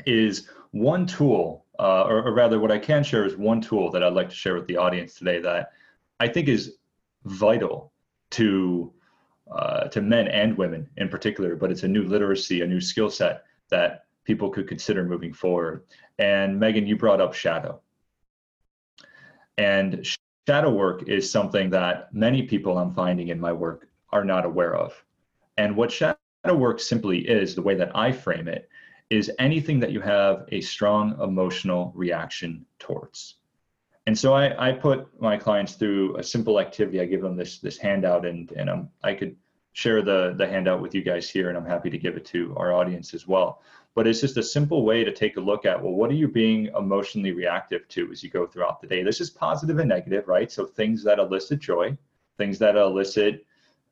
is 0.05 0.49
one 0.71 1.05
tool 1.05 1.65
uh, 1.79 2.03
or, 2.03 2.23
or, 2.23 2.33
rather, 2.33 2.59
what 2.59 2.71
I 2.71 2.77
can 2.77 3.03
share 3.03 3.25
is 3.25 3.37
one 3.37 3.61
tool 3.61 3.89
that 3.91 4.03
I'd 4.03 4.13
like 4.13 4.29
to 4.29 4.35
share 4.35 4.53
with 4.53 4.67
the 4.67 4.75
audience 4.75 5.13
today 5.13 5.39
that 5.39 5.71
I 6.19 6.27
think 6.27 6.49
is 6.49 6.75
vital 7.23 7.93
to 8.31 8.91
uh, 9.49 9.87
to 9.87 10.01
men 10.01 10.27
and 10.27 10.57
women 10.57 10.89
in 10.97 11.07
particular. 11.07 11.55
But 11.55 11.71
it's 11.71 11.83
a 11.83 11.87
new 11.87 12.03
literacy, 12.03 12.61
a 12.61 12.67
new 12.67 12.81
skill 12.81 13.09
set 13.09 13.45
that 13.69 14.03
people 14.25 14.49
could 14.49 14.67
consider 14.67 15.05
moving 15.05 15.33
forward. 15.33 15.85
And 16.19 16.59
Megan, 16.59 16.85
you 16.85 16.97
brought 16.97 17.21
up 17.21 17.33
shadow, 17.33 17.79
and 19.57 20.05
shadow 20.47 20.71
work 20.71 21.07
is 21.07 21.31
something 21.31 21.69
that 21.69 22.13
many 22.13 22.43
people 22.43 22.77
I'm 22.77 22.91
finding 22.91 23.29
in 23.29 23.39
my 23.39 23.53
work 23.53 23.87
are 24.11 24.25
not 24.25 24.45
aware 24.45 24.75
of. 24.75 25.01
And 25.57 25.77
what 25.77 25.91
shadow 25.91 26.17
work 26.45 26.81
simply 26.81 27.19
is, 27.19 27.55
the 27.55 27.61
way 27.61 27.75
that 27.75 27.95
I 27.95 28.11
frame 28.11 28.49
it, 28.49 28.69
is 29.09 29.31
anything 29.39 29.79
that 29.79 29.91
you 29.91 30.01
have 30.01 30.45
a 30.51 30.61
strong 30.61 31.19
emotional 31.21 31.91
reaction 31.95 32.65
towards. 32.77 33.35
And 34.05 34.17
so 34.17 34.33
I, 34.33 34.69
I 34.69 34.71
put 34.71 35.07
my 35.21 35.37
clients 35.37 35.73
through 35.73 36.17
a 36.17 36.23
simple 36.23 36.59
activity. 36.59 36.99
I 36.99 37.05
give 37.05 37.21
them 37.21 37.35
this 37.35 37.59
this 37.59 37.77
handout, 37.77 38.25
and 38.25 38.51
and 38.53 38.69
um, 38.69 38.89
I 39.03 39.13
could 39.13 39.35
share 39.73 40.01
the 40.01 40.33
the 40.37 40.47
handout 40.47 40.81
with 40.81 40.95
you 40.95 41.03
guys 41.03 41.29
here, 41.29 41.49
and 41.49 41.57
I'm 41.57 41.65
happy 41.65 41.89
to 41.89 41.97
give 41.97 42.17
it 42.17 42.25
to 42.25 42.55
our 42.57 42.73
audience 42.73 43.13
as 43.13 43.27
well. 43.27 43.61
But 43.95 44.07
it's 44.07 44.21
just 44.21 44.37
a 44.37 44.43
simple 44.43 44.83
way 44.83 45.03
to 45.03 45.11
take 45.11 45.37
a 45.37 45.41
look 45.41 45.65
at 45.65 45.81
well, 45.81 45.93
what 45.93 46.09
are 46.09 46.15
you 46.15 46.27
being 46.27 46.69
emotionally 46.77 47.33
reactive 47.33 47.87
to 47.89 48.11
as 48.11 48.23
you 48.23 48.29
go 48.29 48.47
throughout 48.47 48.81
the 48.81 48.87
day? 48.87 49.03
This 49.03 49.21
is 49.21 49.29
positive 49.29 49.79
and 49.79 49.89
negative, 49.89 50.27
right? 50.27 50.51
So 50.51 50.65
things 50.65 51.03
that 51.03 51.19
elicit 51.19 51.59
joy, 51.59 51.97
things 52.37 52.57
that 52.59 52.75
elicit 52.75 53.45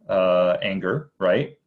uh, 0.10 0.58
anger, 0.62 1.12
right? 1.20 1.58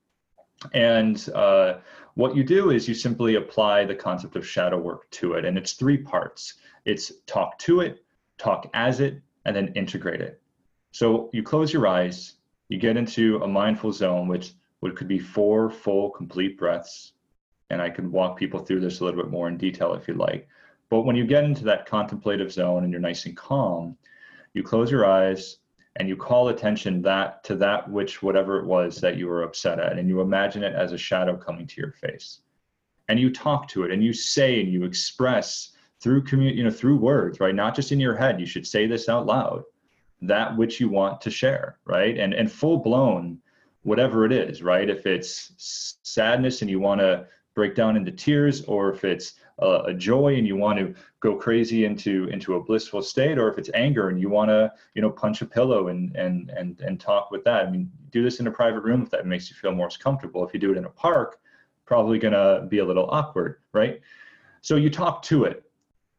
And 0.73 1.29
uh, 1.35 1.79
what 2.15 2.37
you 2.37 2.45
do 2.45 2.71
is 2.71 2.89
you 2.89 2.95
simply 2.95 3.37
apply 3.37 3.85
the 3.85 3.95
concept 3.95 4.37
of 4.37 4.47
shadow 4.47 4.79
work 4.79 5.11
to 5.11 5.35
it. 5.35 5.45
And 5.45 5.57
it's 5.57 5.73
three 5.73 5.99
parts 5.99 6.55
it's 6.87 7.13
talk 7.27 7.59
to 7.59 7.81
it, 7.81 8.03
talk 8.39 8.69
as 8.73 9.01
it, 9.01 9.21
and 9.45 9.55
then 9.55 9.73
integrate 9.75 10.21
it. 10.21 10.41
So 10.93 11.29
you 11.33 11.43
close 11.43 11.73
your 11.73 11.87
eyes, 11.87 12.37
you 12.69 12.79
get 12.79 12.97
into 12.97 13.37
a 13.43 13.49
mindful 13.49 13.93
zone, 13.93 14.29
which 14.29 14.53
what 14.81 14.97
could 14.97 15.09
be 15.09 15.19
four 15.19 15.71
full, 15.71 16.11
complete 16.11 16.59
breaths. 16.59 17.13
And 17.69 17.83
I 17.83 17.91
can 17.91 18.11
walk 18.11 18.39
people 18.39 18.61
through 18.61 18.81
this 18.81 19.01
a 19.01 19.05
little 19.05 19.23
bit 19.23 19.31
more 19.31 19.49
in 19.49 19.59
detail 19.59 19.93
if 19.95 20.09
you'd 20.09 20.17
like. 20.17 20.49
But 20.89 21.03
when 21.03 21.17
you 21.17 21.25
get 21.25 21.45
into 21.45 21.65
that 21.65 21.87
contemplative 21.87 22.51
zone 22.51 22.83
and 22.83 22.91
you're 22.91 23.01
nice 23.01 23.27
and 23.27 23.37
calm, 23.37 23.97
you 24.55 24.63
close 24.63 24.91
your 24.91 25.07
eyes 25.07 25.59
and 25.97 26.09
you 26.09 26.17
call 26.17 26.49
attention 26.49 27.03
that 27.03 27.43
to 27.45 27.57
that 27.57 27.91
which 27.91 28.23
whatever 28.23 28.59
it 28.59 28.67
was 28.67 29.01
that 29.01 29.17
you 29.17 29.27
were 29.27 29.43
upset 29.43 29.79
at 29.79 29.99
and 29.99 30.09
you 30.09 30.21
imagine 30.21 30.63
it 30.63 30.75
as 30.75 30.93
a 30.93 30.99
shadow 30.99 31.37
coming 31.37 31.67
to 31.67 31.81
your 31.81 31.93
face. 31.93 32.41
And 33.09 33.19
you 33.19 33.33
talk 33.33 33.67
to 33.69 33.83
it 33.83 33.91
and 33.91 34.03
you 34.03 34.13
say 34.13 34.61
and 34.61 34.73
you 34.73 34.85
express 34.85 35.71
through 36.01 36.25
commu- 36.25 36.55
you 36.55 36.65
know 36.65 36.71
through 36.71 36.97
words 36.97 37.41
right? 37.41 37.55
Not 37.55 37.75
just 37.75 37.93
in 37.93 38.01
your 38.01 38.17
head 38.17 38.41
you 38.41 38.47
should 38.47 38.67
say 38.67 38.87
this 38.87 39.09
out 39.09 39.27
loud 39.27 39.65
that 40.23 40.57
which 40.57 40.81
you 40.81 40.89
want 40.89 41.21
to 41.23 41.31
share 41.31 41.79
right? 41.85 42.17
And 42.19 42.35
and 42.35 42.51
full 42.51 42.79
blown 42.79 43.39
whatever 43.83 44.25
it 44.25 44.33
is 44.33 44.63
right? 44.63 44.89
If 44.89 45.07
it's 45.07 45.53
sadness 46.03 46.63
and 46.63 46.71
you 46.71 46.79
want 46.79 47.01
to 47.01 47.27
break 47.55 47.75
down 47.75 47.97
into 47.97 48.13
tears 48.13 48.63
or 48.63 48.93
if 48.93 49.05
it's 49.05 49.35
a, 49.61 49.95
joy 49.95 50.37
and 50.37 50.47
you 50.47 50.57
want 50.57 50.79
to 50.79 50.95
go 51.21 51.37
crazy 51.37 51.85
into 51.85 52.29
into 52.29 52.55
a 52.55 52.63
blissful 52.63 53.03
state 53.03 53.39
or 53.39 53.51
if 53.51 53.59
it's 53.59 53.71
anger 53.75 54.09
and 54.09 54.21
you 54.21 54.29
want 54.29 54.49
to 54.49 54.73
you 54.95 55.03
know 55.03 55.11
punch 55.11 55.43
a 55.43 55.47
pillow 55.47 55.89
and 55.89 56.15
and 56.17 56.51
and 56.51 56.81
and 56.81 57.01
talk 57.01 57.31
with 57.31 57.45
that. 57.45 57.67
I 57.67 57.71
mean 57.71 57.91
do 58.11 58.23
this 58.23 58.41
in 58.41 58.47
a 58.47 58.51
private 58.51 58.81
room 58.81 59.03
if 59.03 59.11
that 59.11 59.27
makes 59.27 59.51
you 59.51 59.57
feel 59.57 59.73
more 59.73 59.89
comfortable. 59.89 60.47
If 60.47 60.55
you 60.55 60.61
do 60.61 60.73
it 60.73 60.79
in 60.79 60.85
a 60.85 60.91
park 60.91 61.41
probably 61.85 62.19
going 62.19 62.35
to 62.35 62.67
be 62.69 62.79
a 62.79 62.85
little 62.85 63.11
awkward 63.11 63.57
right? 63.73 64.01
So 64.63 64.77
you 64.77 64.91
talk 64.91 65.23
to 65.23 65.45
it 65.45 65.65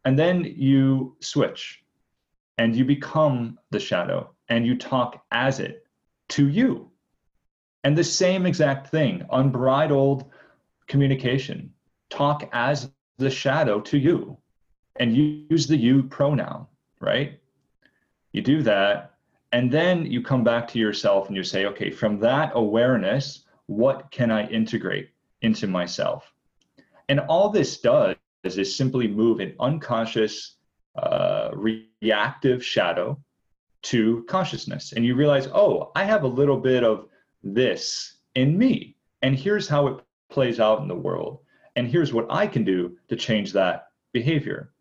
and 0.05 0.17
then 0.17 0.43
you 0.43 1.15
switch 1.19 1.83
and 2.57 2.75
you 2.75 2.85
become 2.85 3.57
the 3.69 3.79
shadow 3.79 4.31
and 4.49 4.65
you 4.65 4.77
talk 4.77 5.23
as 5.31 5.59
it 5.59 5.85
to 6.29 6.47
you. 6.47 6.89
And 7.83 7.97
the 7.97 8.03
same 8.03 8.45
exact 8.45 8.87
thing 8.87 9.25
unbridled 9.31 10.25
communication. 10.87 11.73
Talk 12.09 12.49
as 12.51 12.91
the 13.17 13.29
shadow 13.29 13.79
to 13.81 13.97
you 13.97 14.37
and 14.97 15.15
use 15.15 15.67
the 15.67 15.77
you 15.77 16.03
pronoun, 16.03 16.67
right? 16.99 17.39
You 18.33 18.41
do 18.41 18.61
that, 18.63 19.15
and 19.51 19.71
then 19.71 20.05
you 20.05 20.21
come 20.21 20.43
back 20.43 20.67
to 20.69 20.79
yourself 20.79 21.27
and 21.27 21.35
you 21.35 21.43
say, 21.43 21.65
okay, 21.65 21.89
from 21.89 22.19
that 22.19 22.51
awareness, 22.55 23.45
what 23.65 24.09
can 24.11 24.31
I 24.31 24.47
integrate 24.47 25.09
into 25.41 25.67
myself? 25.67 26.31
And 27.09 27.19
all 27.19 27.49
this 27.49 27.79
does 27.79 28.15
is 28.43 28.75
simply 28.75 29.07
move 29.07 29.39
an 29.39 29.55
unconscious, 29.59 30.55
uh, 30.95 31.51
reactive 31.53 32.65
shadow 32.65 33.19
to 33.83 34.25
consciousness. 34.29 34.93
And 34.93 35.05
you 35.05 35.15
realize, 35.15 35.47
oh, 35.47 35.91
I 35.95 36.05
have 36.05 36.23
a 36.23 36.27
little 36.27 36.57
bit 36.57 36.83
of 36.83 37.07
this 37.43 38.17
in 38.35 38.57
me. 38.57 38.95
And 39.21 39.35
here's 39.35 39.67
how 39.67 39.87
it 39.87 39.99
plays 40.29 40.59
out 40.59 40.81
in 40.81 40.87
the 40.87 40.95
world. 40.95 41.39
And 41.75 41.87
here's 41.87 42.13
what 42.13 42.27
I 42.29 42.47
can 42.47 42.63
do 42.63 42.97
to 43.07 43.15
change 43.15 43.53
that 43.53 43.87
behavior. 44.13 44.71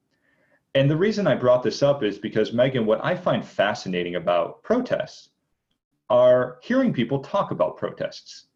And 0.74 0.90
the 0.90 0.96
reason 0.96 1.26
I 1.26 1.34
brought 1.34 1.62
this 1.62 1.82
up 1.82 2.02
is 2.02 2.18
because, 2.18 2.52
Megan, 2.52 2.86
what 2.86 3.04
I 3.04 3.16
find 3.16 3.44
fascinating 3.44 4.14
about 4.14 4.62
protests 4.62 5.30
are 6.08 6.58
hearing 6.62 6.92
people 6.92 7.20
talk 7.20 7.50
about 7.50 7.76
protests. 7.76 8.46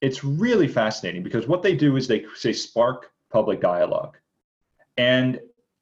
It's 0.00 0.24
really 0.24 0.68
fascinating 0.68 1.22
because 1.22 1.46
what 1.46 1.62
they 1.62 1.74
do 1.74 1.96
is 1.96 2.06
they 2.06 2.26
say 2.36 2.52
spark 2.52 3.12
public 3.30 3.60
dialogue. 3.60 4.16
And 4.96 5.40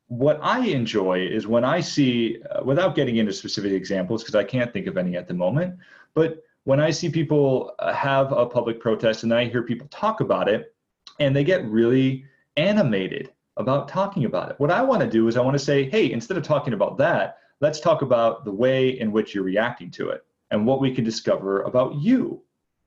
what 0.09 0.39
I 0.43 0.67
enjoy 0.67 1.27
is 1.27 1.47
when 1.47 1.65
I 1.65 1.81
see, 1.81 2.39
uh, 2.51 2.63
without 2.65 2.95
getting 2.95 3.17
into 3.17 3.33
specific 3.33 3.73
examples, 3.73 4.23
because 4.23 4.35
I 4.35 4.45
can't 4.45 4.73
think 4.73 4.87
of 4.87 4.97
any 4.97 5.17
at 5.17 5.27
the 5.27 5.35
moment, 5.35 5.79
but 6.15 6.43
when 6.65 6.81
I 6.81 6.91
see 6.91 7.09
people 7.09 7.73
uh, 7.79 7.93
have 7.93 8.33
a 8.33 8.47
public 8.47 8.79
protest 8.79 9.25
and 9.25 9.35
I 9.35 9.47
hear 9.47 9.63
people 9.63 9.89
talk 9.89 10.21
about 10.21 10.49
it, 10.49 10.72
and 11.21 11.35
they 11.35 11.45
get 11.45 11.65
really 11.65 12.25
animated 12.57 13.31
about 13.57 13.89
talking 13.89 14.25
about 14.25 14.51
it. 14.51 14.59
What 14.59 14.71
I 14.71 14.83
want 14.83 15.03
to 15.03 15.09
do 15.09 15.29
is 15.29 15.37
I 15.37 15.43
want 15.43 15.55
to 15.55 15.65
say, 15.65 15.89
hey, 15.89 16.11
instead 16.13 16.37
of 16.37 16.43
talking 16.43 16.73
about 16.73 16.97
that, 16.99 17.39
let's 17.61 17.81
talk 17.81 18.03
about 18.03 18.45
the 18.45 18.53
way 18.53 18.99
in 18.99 19.13
which 19.13 19.35
you're 19.35 19.45
reacting 19.45 19.91
to 19.93 20.11
it 20.11 20.25
and 20.51 20.67
what 20.67 20.81
we 20.81 20.95
can 20.95 21.05
discover 21.05 21.63
about 21.63 21.95
you. 21.95 22.43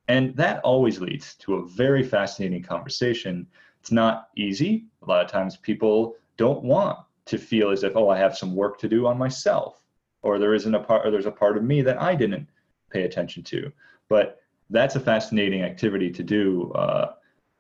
And 0.08 0.36
that 0.36 0.62
always 0.64 1.00
leads 1.00 1.36
to 1.36 1.56
a 1.56 1.66
very 1.66 2.04
fascinating 2.04 2.62
conversation. 2.62 3.48
It's 3.80 3.92
not 3.92 4.30
easy. 4.36 4.86
A 5.02 5.06
lot 5.06 5.24
of 5.24 5.32
times 5.32 5.58
people 5.58 6.16
don't 6.38 6.64
want 6.64 7.00
to 7.26 7.38
feel 7.38 7.72
as 7.72 7.84
if, 7.84 7.96
oh, 7.96 8.10
I 8.10 8.18
have 8.18 8.38
some 8.38 8.56
work 8.56 8.78
to 8.80 8.90
do 8.90 9.08
on 9.08 9.18
myself, 9.18 9.82
or 10.22 10.38
there 10.38 10.54
isn't 10.54 10.76
a 10.76 10.80
part, 10.80 11.06
or 11.06 11.12
there's 11.12 11.26
a 11.26 11.32
part 11.32 11.58
of 11.58 11.64
me 11.64 11.82
that 11.82 12.00
I 12.00 12.14
didn't 12.14 12.48
pay 12.92 13.04
attention 13.04 13.42
to. 13.44 13.72
But 14.10 14.42
that's 14.70 14.96
a 14.96 15.00
fascinating 15.00 15.64
activity 15.64 16.12
to 16.12 16.24
do. 16.24 16.72
Uh, 16.74 17.14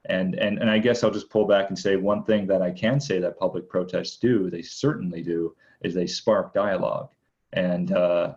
and, 0.09 0.35
and, 0.35 0.59
and 0.59 0.69
I 0.69 0.77
guess 0.77 1.03
I'll 1.03 1.11
just 1.11 1.29
pull 1.29 1.45
back 1.45 1.69
and 1.69 1.77
say 1.77 1.95
one 1.95 2.23
thing 2.23 2.47
that 2.47 2.61
I 2.61 2.71
can 2.71 2.99
say 2.99 3.19
that 3.19 3.39
public 3.39 3.69
protests 3.69 4.17
do, 4.17 4.49
they 4.49 4.61
certainly 4.61 5.21
do, 5.21 5.55
is 5.81 5.93
they 5.93 6.07
spark 6.07 6.53
dialogue. 6.53 7.09
And 7.53 7.91
uh, 7.91 8.35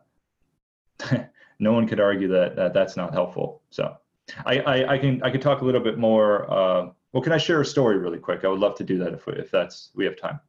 no 1.59 1.73
one 1.73 1.87
could 1.87 2.01
argue 2.01 2.29
that, 2.29 2.57
that 2.57 2.75
that's 2.75 2.97
not 2.97 3.13
helpful. 3.13 3.63
So 3.71 3.97
I, 4.45 4.61
I, 4.61 4.93
I, 4.95 4.99
can 4.99 5.23
I 5.23 5.31
can 5.31 5.41
talk 5.41 5.63
a 5.63 5.65
little 5.65 5.81
bit 5.81 5.99
more. 5.99 6.51
Uh, 6.51 6.91
well, 7.13 7.23
can 7.23 7.33
I 7.33 7.39
share 7.39 7.61
a 7.61 7.67
story 7.67 7.99
really 7.99 8.19
quick? 8.19 8.45
I 8.45 8.49
would 8.49 8.61
love 8.61 8.77
to 8.77 8.85
do 8.85 8.99
that 8.99 9.15
if, 9.15 9.27
we, 9.27 9.35
if 9.35 9.51
that's 9.51 9.91
we 9.95 10.05
have 10.05 10.17
time. 10.17 10.41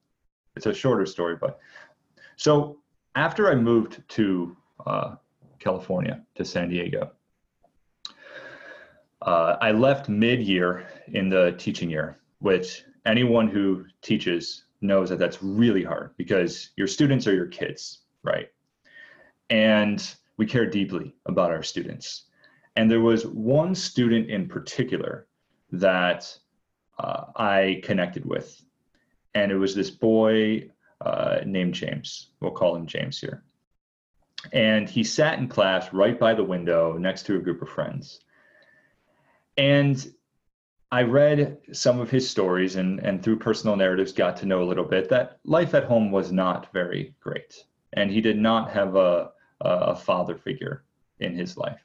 It's 0.55 0.65
a 0.65 0.73
shorter 0.73 1.05
story, 1.05 1.37
but 1.39 1.59
so 2.35 2.79
after 3.15 3.49
I 3.49 3.55
moved 3.55 4.01
to 4.09 4.57
uh, 4.85 5.15
California 5.59 6.21
to 6.35 6.43
San 6.43 6.69
Diego, 6.69 7.11
uh, 9.21 9.57
I 9.61 9.71
left 9.71 10.09
mid-year 10.09 10.87
in 11.13 11.29
the 11.29 11.55
teaching 11.57 11.89
year, 11.89 12.19
which 12.39 12.83
anyone 13.05 13.47
who 13.47 13.85
teaches 14.01 14.63
knows 14.81 15.09
that 15.09 15.19
that's 15.19 15.43
really 15.43 15.83
hard 15.83 16.11
because 16.17 16.69
your 16.77 16.87
students 16.87 17.27
are 17.27 17.35
your 17.35 17.47
kids, 17.47 17.99
right? 18.23 18.49
And 19.49 20.15
we 20.37 20.45
care 20.45 20.65
deeply 20.65 21.15
about 21.25 21.51
our 21.51 21.63
students. 21.63 22.25
And 22.75 22.89
there 22.89 23.01
was 23.01 23.25
one 23.25 23.75
student 23.75 24.29
in 24.29 24.47
particular 24.47 25.27
that 25.71 26.37
uh, 26.97 27.25
I 27.35 27.81
connected 27.83 28.25
with. 28.25 28.61
And 29.35 29.51
it 29.51 29.57
was 29.57 29.75
this 29.75 29.89
boy 29.89 30.69
uh, 31.01 31.39
named 31.45 31.73
James. 31.73 32.29
We'll 32.39 32.51
call 32.51 32.75
him 32.75 32.85
James 32.85 33.19
here. 33.19 33.43
And 34.53 34.89
he 34.89 35.03
sat 35.03 35.39
in 35.39 35.47
class 35.47 35.91
right 35.91 36.17
by 36.17 36.33
the 36.33 36.43
window 36.43 36.97
next 36.97 37.25
to 37.25 37.35
a 37.35 37.39
group 37.39 37.61
of 37.61 37.69
friends. 37.69 38.21
And 39.57 40.13
I 40.91 41.03
read 41.03 41.59
some 41.71 41.99
of 41.99 42.09
his 42.09 42.27
stories 42.27 42.75
and, 42.75 42.99
and 42.99 43.23
through 43.23 43.39
personal 43.39 43.75
narratives 43.75 44.11
got 44.11 44.37
to 44.37 44.47
know 44.47 44.63
a 44.63 44.65
little 44.65 44.83
bit 44.83 45.07
that 45.09 45.39
life 45.43 45.75
at 45.75 45.83
home 45.83 46.11
was 46.11 46.31
not 46.31 46.71
very 46.73 47.13
great. 47.19 47.63
And 47.93 48.09
he 48.09 48.21
did 48.21 48.37
not 48.37 48.71
have 48.71 48.95
a, 48.95 49.31
a 49.61 49.95
father 49.95 50.35
figure 50.35 50.83
in 51.19 51.35
his 51.35 51.57
life. 51.57 51.81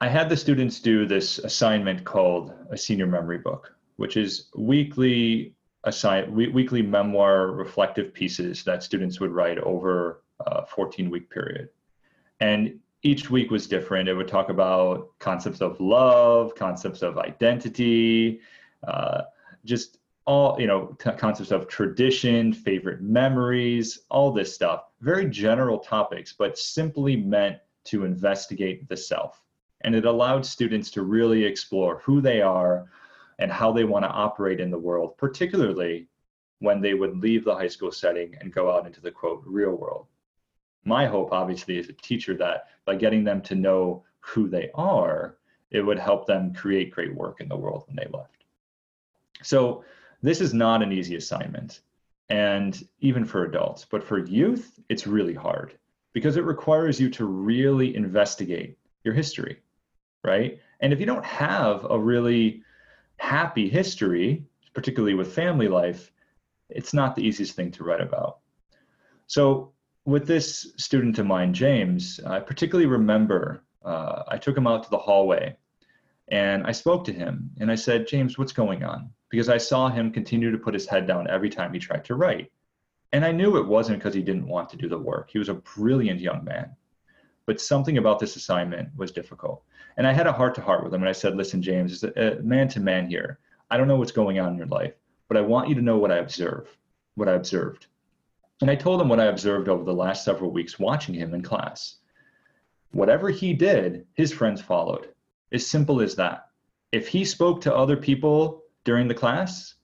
I 0.00 0.08
had 0.08 0.28
the 0.28 0.36
students 0.36 0.80
do 0.80 1.04
this 1.04 1.38
assignment 1.38 2.04
called 2.04 2.54
a 2.70 2.76
senior 2.76 3.06
memory 3.06 3.38
book, 3.38 3.74
which 3.96 4.16
is 4.16 4.46
weekly 4.56 5.54
assign 5.84 6.34
weekly 6.34 6.82
memoir 6.82 7.48
reflective 7.48 8.12
pieces 8.12 8.62
that 8.64 8.82
students 8.82 9.18
would 9.18 9.30
write 9.30 9.58
over 9.58 10.22
a 10.40 10.66
14 10.66 11.10
week 11.10 11.30
period. 11.30 11.70
And 12.40 12.80
each 13.02 13.30
week 13.30 13.50
was 13.50 13.66
different. 13.66 14.08
It 14.08 14.14
would 14.14 14.28
talk 14.28 14.50
about 14.50 15.18
concepts 15.18 15.60
of 15.60 15.80
love, 15.80 16.54
concepts 16.54 17.02
of 17.02 17.18
identity, 17.18 18.40
uh, 18.86 19.22
just 19.64 19.98
all, 20.26 20.60
you 20.60 20.66
know, 20.66 20.96
concepts 21.16 21.50
of 21.50 21.66
tradition, 21.66 22.52
favorite 22.52 23.00
memories, 23.00 24.00
all 24.10 24.32
this 24.32 24.54
stuff. 24.54 24.84
Very 25.00 25.28
general 25.28 25.78
topics, 25.78 26.34
but 26.36 26.58
simply 26.58 27.16
meant 27.16 27.56
to 27.84 28.04
investigate 28.04 28.88
the 28.88 28.96
self. 28.96 29.40
And 29.80 29.94
it 29.94 30.04
allowed 30.04 30.44
students 30.44 30.90
to 30.92 31.02
really 31.02 31.42
explore 31.44 32.00
who 32.00 32.20
they 32.20 32.42
are 32.42 32.86
and 33.38 33.50
how 33.50 33.72
they 33.72 33.84
want 33.84 34.04
to 34.04 34.10
operate 34.10 34.60
in 34.60 34.70
the 34.70 34.78
world, 34.78 35.16
particularly 35.16 36.06
when 36.58 36.82
they 36.82 36.92
would 36.92 37.16
leave 37.16 37.44
the 37.44 37.54
high 37.54 37.66
school 37.66 37.90
setting 37.90 38.36
and 38.40 38.52
go 38.52 38.70
out 38.70 38.86
into 38.86 39.00
the 39.00 39.10
quote 39.10 39.42
real 39.46 39.72
world 39.72 40.06
my 40.84 41.06
hope 41.06 41.32
obviously 41.32 41.78
is 41.78 41.88
a 41.88 41.92
teacher 41.94 42.36
that 42.36 42.68
by 42.84 42.94
getting 42.94 43.24
them 43.24 43.40
to 43.42 43.54
know 43.54 44.04
who 44.20 44.48
they 44.48 44.70
are 44.74 45.36
it 45.70 45.82
would 45.82 45.98
help 45.98 46.26
them 46.26 46.52
create 46.52 46.90
great 46.90 47.14
work 47.14 47.40
in 47.40 47.48
the 47.48 47.56
world 47.56 47.84
when 47.86 47.94
they 47.94 48.08
left. 48.12 48.44
So 49.42 49.84
this 50.20 50.40
is 50.40 50.52
not 50.52 50.82
an 50.82 50.90
easy 50.92 51.14
assignment. 51.14 51.80
And 52.28 52.82
even 53.00 53.24
for 53.24 53.44
adults 53.44 53.84
but 53.90 54.04
for 54.04 54.18
youth 54.18 54.78
it's 54.88 55.06
really 55.06 55.34
hard 55.34 55.76
because 56.12 56.36
it 56.36 56.44
requires 56.44 57.00
you 57.00 57.08
to 57.10 57.24
really 57.24 57.94
investigate 57.94 58.78
your 59.04 59.14
history 59.14 59.60
right? 60.22 60.58
And 60.80 60.92
if 60.92 61.00
you 61.00 61.06
don't 61.06 61.24
have 61.24 61.86
a 61.88 61.98
really 61.98 62.62
happy 63.16 63.68
history 63.68 64.44
particularly 64.74 65.14
with 65.14 65.34
family 65.34 65.68
life 65.68 66.12
it's 66.68 66.94
not 66.94 67.16
the 67.16 67.22
easiest 67.22 67.54
thing 67.56 67.72
to 67.72 67.84
write 67.84 68.00
about. 68.00 68.38
So 69.26 69.72
with 70.10 70.26
this 70.26 70.72
student 70.76 71.18
of 71.18 71.26
mine, 71.26 71.54
James, 71.54 72.20
I 72.26 72.40
particularly 72.40 72.86
remember 72.86 73.62
uh, 73.84 74.24
I 74.28 74.38
took 74.38 74.56
him 74.56 74.66
out 74.66 74.82
to 74.82 74.90
the 74.90 74.98
hallway 74.98 75.56
and 76.28 76.66
I 76.66 76.72
spoke 76.72 77.04
to 77.04 77.12
him 77.12 77.50
and 77.60 77.70
I 77.70 77.76
said, 77.76 78.06
James, 78.06 78.36
what's 78.36 78.52
going 78.52 78.84
on? 78.84 79.10
Because 79.30 79.48
I 79.48 79.58
saw 79.58 79.88
him 79.88 80.12
continue 80.12 80.50
to 80.50 80.58
put 80.58 80.74
his 80.74 80.86
head 80.86 81.06
down 81.06 81.30
every 81.30 81.48
time 81.48 81.72
he 81.72 81.78
tried 81.78 82.04
to 82.06 82.16
write. 82.16 82.50
And 83.12 83.24
I 83.24 83.32
knew 83.32 83.56
it 83.56 83.66
wasn't 83.66 83.98
because 83.98 84.14
he 84.14 84.22
didn't 84.22 84.46
want 84.46 84.68
to 84.70 84.76
do 84.76 84.88
the 84.88 84.98
work. 84.98 85.30
He 85.30 85.38
was 85.38 85.48
a 85.48 85.54
brilliant 85.54 86.20
young 86.20 86.44
man. 86.44 86.76
But 87.46 87.60
something 87.60 87.98
about 87.98 88.18
this 88.18 88.36
assignment 88.36 88.90
was 88.96 89.10
difficult. 89.10 89.62
And 89.96 90.06
I 90.06 90.12
had 90.12 90.26
a 90.26 90.32
heart 90.32 90.54
to 90.56 90.60
heart 90.60 90.84
with 90.84 90.94
him. 90.94 91.02
And 91.02 91.08
I 91.08 91.12
said, 91.12 91.36
Listen, 91.36 91.62
James, 91.62 92.04
man 92.42 92.68
to 92.68 92.80
man 92.80 93.08
here. 93.08 93.38
I 93.70 93.76
don't 93.76 93.88
know 93.88 93.96
what's 93.96 94.12
going 94.12 94.38
on 94.38 94.52
in 94.52 94.58
your 94.58 94.66
life, 94.66 94.94
but 95.28 95.36
I 95.36 95.40
want 95.40 95.68
you 95.68 95.74
to 95.76 95.82
know 95.82 95.98
what 95.98 96.12
I 96.12 96.18
observe, 96.18 96.68
what 97.14 97.28
I 97.28 97.32
observed. 97.32 97.86
And 98.60 98.70
I 98.70 98.74
told 98.74 99.00
him 99.00 99.08
what 99.08 99.20
I 99.20 99.26
observed 99.26 99.68
over 99.68 99.84
the 99.84 99.94
last 99.94 100.24
several 100.24 100.50
weeks 100.50 100.78
watching 100.78 101.14
him 101.14 101.34
in 101.34 101.42
class. 101.42 101.96
Whatever 102.92 103.30
he 103.30 103.54
did, 103.54 104.06
his 104.14 104.32
friends 104.32 104.60
followed. 104.60 105.08
As 105.52 105.66
simple 105.66 106.00
as 106.00 106.16
that. 106.16 106.48
If 106.92 107.08
he 107.08 107.24
spoke 107.24 107.62
to 107.62 107.74
other 107.74 107.96
people 107.96 108.64
during 108.84 109.08
the 109.08 109.14
class, 109.14 109.74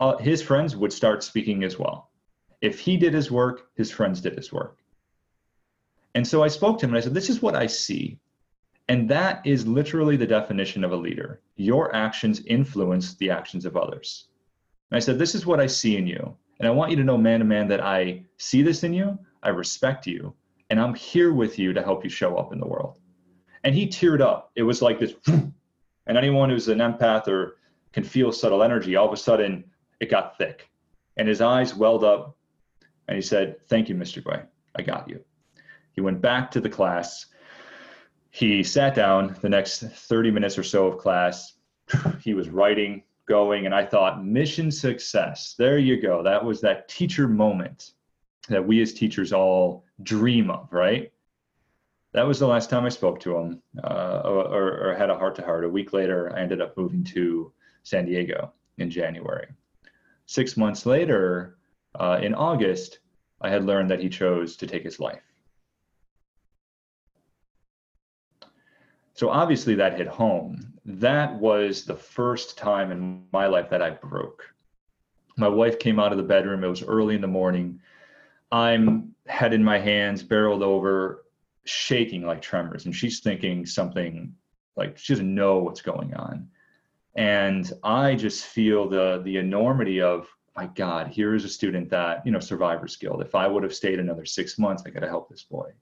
uh, 0.00 0.16
his 0.16 0.42
friends 0.42 0.76
would 0.76 0.92
start 0.92 1.22
speaking 1.22 1.64
as 1.64 1.78
well. 1.78 2.10
If 2.60 2.80
he 2.80 2.96
did 2.96 3.14
his 3.14 3.30
work, 3.30 3.70
his 3.76 3.90
friends 3.90 4.20
did 4.20 4.36
his 4.36 4.52
work. 4.52 4.78
And 6.14 6.26
so 6.26 6.42
I 6.42 6.48
spoke 6.48 6.78
to 6.78 6.86
him 6.86 6.90
and 6.90 6.98
I 6.98 7.00
said, 7.00 7.14
This 7.14 7.30
is 7.30 7.40
what 7.40 7.54
I 7.54 7.66
see. 7.66 8.18
And 8.88 9.08
that 9.08 9.46
is 9.46 9.66
literally 9.66 10.16
the 10.16 10.26
definition 10.26 10.82
of 10.82 10.92
a 10.92 10.96
leader. 10.96 11.40
Your 11.56 11.94
actions 11.94 12.44
influence 12.46 13.14
the 13.14 13.30
actions 13.30 13.64
of 13.64 13.76
others. 13.76 14.26
And 14.90 14.96
I 14.96 15.00
said, 15.00 15.18
This 15.18 15.34
is 15.34 15.46
what 15.46 15.60
I 15.60 15.66
see 15.66 15.96
in 15.96 16.06
you. 16.06 16.36
And 16.58 16.66
I 16.66 16.70
want 16.70 16.90
you 16.90 16.96
to 16.96 17.04
know, 17.04 17.16
man 17.16 17.40
to 17.40 17.44
man, 17.44 17.68
that 17.68 17.80
I 17.80 18.24
see 18.36 18.62
this 18.62 18.82
in 18.82 18.92
you, 18.92 19.18
I 19.42 19.50
respect 19.50 20.06
you, 20.06 20.34
and 20.70 20.80
I'm 20.80 20.94
here 20.94 21.32
with 21.32 21.58
you 21.58 21.72
to 21.72 21.82
help 21.82 22.04
you 22.04 22.10
show 22.10 22.36
up 22.36 22.52
in 22.52 22.60
the 22.60 22.66
world. 22.66 22.98
And 23.64 23.74
he 23.74 23.86
teared 23.86 24.20
up. 24.20 24.50
It 24.56 24.62
was 24.62 24.82
like 24.82 24.98
this, 24.98 25.14
and 25.26 25.52
anyone 26.06 26.50
who's 26.50 26.68
an 26.68 26.78
empath 26.78 27.28
or 27.28 27.56
can 27.92 28.04
feel 28.04 28.32
subtle 28.32 28.62
energy, 28.62 28.96
all 28.96 29.06
of 29.06 29.12
a 29.12 29.16
sudden 29.16 29.64
it 30.00 30.10
got 30.10 30.36
thick. 30.36 30.68
And 31.16 31.28
his 31.28 31.40
eyes 31.40 31.74
welled 31.74 32.04
up, 32.04 32.36
and 33.08 33.16
he 33.16 33.22
said, 33.22 33.56
Thank 33.68 33.88
you, 33.88 33.94
Mr. 33.94 34.22
Guay. 34.22 34.44
I 34.76 34.82
got 34.82 35.08
you. 35.08 35.24
He 35.92 36.00
went 36.00 36.20
back 36.20 36.50
to 36.52 36.60
the 36.60 36.68
class. 36.68 37.26
He 38.30 38.62
sat 38.62 38.94
down 38.94 39.36
the 39.40 39.48
next 39.48 39.80
30 39.80 40.30
minutes 40.30 40.58
or 40.58 40.62
so 40.62 40.86
of 40.86 40.98
class. 40.98 41.54
He 42.20 42.34
was 42.34 42.48
writing, 42.50 43.02
going, 43.28 43.66
and 43.66 43.74
I 43.74 43.84
thought, 43.84 44.24
mission 44.24 44.70
success. 44.70 45.54
There 45.58 45.78
you 45.78 46.00
go. 46.00 46.22
That 46.22 46.44
was 46.44 46.60
that 46.62 46.88
teacher 46.88 47.28
moment 47.28 47.92
that 48.48 48.66
we 48.66 48.80
as 48.82 48.94
teachers 48.94 49.32
all 49.32 49.84
dream 50.02 50.50
of, 50.50 50.72
right? 50.72 51.12
That 52.12 52.26
was 52.26 52.38
the 52.38 52.46
last 52.48 52.70
time 52.70 52.84
I 52.84 52.88
spoke 52.88 53.20
to 53.20 53.36
him 53.36 53.62
uh, 53.84 54.22
or, 54.24 54.88
or 54.88 54.94
had 54.94 55.10
a 55.10 55.18
heart 55.18 55.34
to 55.36 55.42
heart. 55.42 55.64
A 55.64 55.68
week 55.68 55.92
later, 55.92 56.34
I 56.34 56.40
ended 56.40 56.60
up 56.60 56.76
moving 56.76 57.04
to 57.04 57.52
San 57.82 58.06
Diego 58.06 58.52
in 58.78 58.90
January. 58.90 59.48
Six 60.26 60.56
months 60.56 60.86
later, 60.86 61.58
uh, 61.94 62.18
in 62.22 62.34
August, 62.34 63.00
I 63.40 63.50
had 63.50 63.64
learned 63.64 63.90
that 63.90 64.00
he 64.00 64.08
chose 64.08 64.56
to 64.56 64.66
take 64.66 64.82
his 64.82 64.98
life. 64.98 65.22
So 69.18 69.30
obviously 69.30 69.74
that 69.74 69.96
hit 69.96 70.06
home. 70.06 70.74
That 70.84 71.34
was 71.40 71.84
the 71.84 71.96
first 71.96 72.56
time 72.56 72.92
in 72.92 73.24
my 73.32 73.48
life 73.48 73.68
that 73.70 73.82
I 73.82 73.90
broke. 73.90 74.44
My 75.36 75.48
wife 75.48 75.80
came 75.80 75.98
out 75.98 76.12
of 76.12 76.18
the 76.18 76.22
bedroom. 76.22 76.62
It 76.62 76.68
was 76.68 76.84
early 76.84 77.16
in 77.16 77.20
the 77.20 77.26
morning. 77.26 77.80
I'm 78.52 79.16
head 79.26 79.52
in 79.52 79.64
my 79.64 79.80
hands, 79.80 80.22
barreled 80.22 80.62
over, 80.62 81.24
shaking 81.64 82.26
like 82.26 82.40
tremors. 82.40 82.84
And 82.84 82.94
she's 82.94 83.18
thinking 83.18 83.66
something 83.66 84.36
like 84.76 84.96
she 84.96 85.14
doesn't 85.14 85.34
know 85.34 85.58
what's 85.58 85.82
going 85.82 86.14
on. 86.14 86.48
And 87.16 87.72
I 87.82 88.14
just 88.14 88.44
feel 88.44 88.88
the 88.88 89.20
the 89.24 89.38
enormity 89.38 90.00
of 90.00 90.28
my 90.54 90.66
God, 90.66 91.08
here 91.08 91.34
is 91.34 91.44
a 91.44 91.48
student 91.48 91.90
that, 91.90 92.24
you 92.24 92.30
know, 92.30 92.38
survivor's 92.38 92.94
guilt. 92.94 93.20
If 93.20 93.34
I 93.34 93.48
would 93.48 93.64
have 93.64 93.74
stayed 93.74 93.98
another 93.98 94.24
six 94.24 94.60
months, 94.60 94.84
I 94.86 94.90
could 94.90 95.02
have 95.02 95.10
helped 95.10 95.32
this 95.32 95.42
boy. 95.42 95.72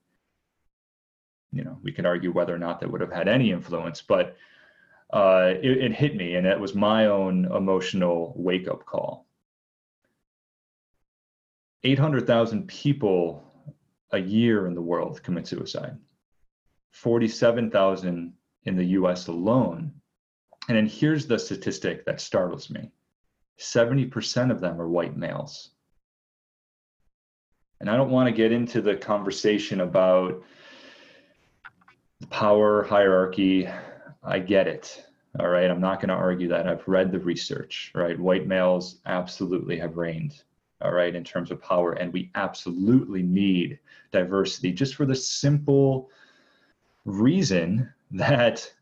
You 1.52 1.64
know, 1.64 1.78
we 1.82 1.92
could 1.92 2.06
argue 2.06 2.32
whether 2.32 2.54
or 2.54 2.58
not 2.58 2.80
that 2.80 2.90
would 2.90 3.00
have 3.00 3.12
had 3.12 3.28
any 3.28 3.50
influence, 3.50 4.02
but 4.02 4.36
uh, 5.12 5.52
it, 5.62 5.78
it 5.78 5.92
hit 5.92 6.16
me, 6.16 6.34
and 6.34 6.46
it 6.46 6.58
was 6.58 6.74
my 6.74 7.06
own 7.06 7.46
emotional 7.46 8.34
wake 8.36 8.68
up 8.68 8.84
call. 8.84 9.26
800,000 11.84 12.66
people 12.66 13.44
a 14.10 14.18
year 14.18 14.66
in 14.66 14.74
the 14.74 14.82
world 14.82 15.22
commit 15.22 15.46
suicide, 15.46 15.96
47,000 16.90 18.32
in 18.64 18.76
the 18.76 18.84
US 18.84 19.28
alone. 19.28 19.92
And 20.68 20.76
then 20.76 20.86
here's 20.86 21.26
the 21.26 21.38
statistic 21.38 22.04
that 22.04 22.20
startles 22.20 22.70
me 22.70 22.90
70% 23.58 24.50
of 24.50 24.60
them 24.60 24.80
are 24.80 24.88
white 24.88 25.16
males. 25.16 25.70
And 27.80 27.88
I 27.90 27.96
don't 27.96 28.10
want 28.10 28.26
to 28.26 28.32
get 28.32 28.52
into 28.52 28.80
the 28.80 28.96
conversation 28.96 29.80
about 29.80 30.42
power 32.30 32.82
hierarchy. 32.82 33.68
I 34.22 34.38
get 34.38 34.66
it. 34.66 35.04
All 35.38 35.48
right. 35.48 35.70
I'm 35.70 35.80
not 35.80 36.00
going 36.00 36.08
to 36.08 36.14
argue 36.14 36.48
that. 36.48 36.66
I've 36.66 36.86
read 36.88 37.12
the 37.12 37.20
research, 37.20 37.92
right? 37.94 38.18
White 38.18 38.46
males 38.46 39.00
absolutely 39.06 39.78
have 39.78 39.96
reigned 39.96 40.42
all 40.82 40.92
right, 40.92 41.14
in 41.14 41.24
terms 41.24 41.50
of 41.50 41.62
power. 41.62 41.92
And 41.92 42.12
we 42.12 42.30
absolutely 42.34 43.22
need 43.22 43.78
diversity 44.12 44.72
just 44.72 44.94
for 44.94 45.06
the 45.06 45.14
simple 45.14 46.10
reason 47.04 47.92
that 48.12 48.72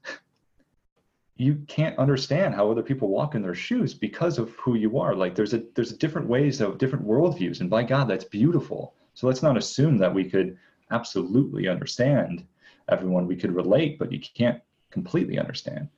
you 1.37 1.57
can't 1.67 1.99
understand 1.99 2.55
how 2.55 2.71
other 2.71 2.83
people 2.83 3.09
walk 3.09 3.35
in 3.35 3.43
their 3.43 3.55
shoes 3.55 3.93
because 3.93 4.39
of 4.39 4.55
who 4.57 4.77
you 4.77 4.99
are. 4.99 5.15
Like 5.15 5.35
there's 5.35 5.55
a 5.55 5.65
there's 5.75 5.93
different 5.93 6.29
ways 6.29 6.61
of 6.61 6.79
different 6.79 7.07
worldviews, 7.07 7.61
and 7.61 7.69
by 7.69 7.83
God, 7.83 8.09
that's 8.09 8.25
beautiful. 8.25 8.95
So 9.15 9.27
let's 9.27 9.43
not 9.43 9.57
assume 9.57 9.99
that 9.99 10.15
we 10.15 10.29
could 10.29 10.57
absolutely 10.91 11.67
understand 11.69 12.45
everyone. 12.89 13.27
We 13.27 13.37
could 13.37 13.55
relate, 13.55 13.99
but 13.99 14.13
you 14.13 14.21
can't 14.21 14.61
completely 14.91 15.39
understand. 15.39 15.89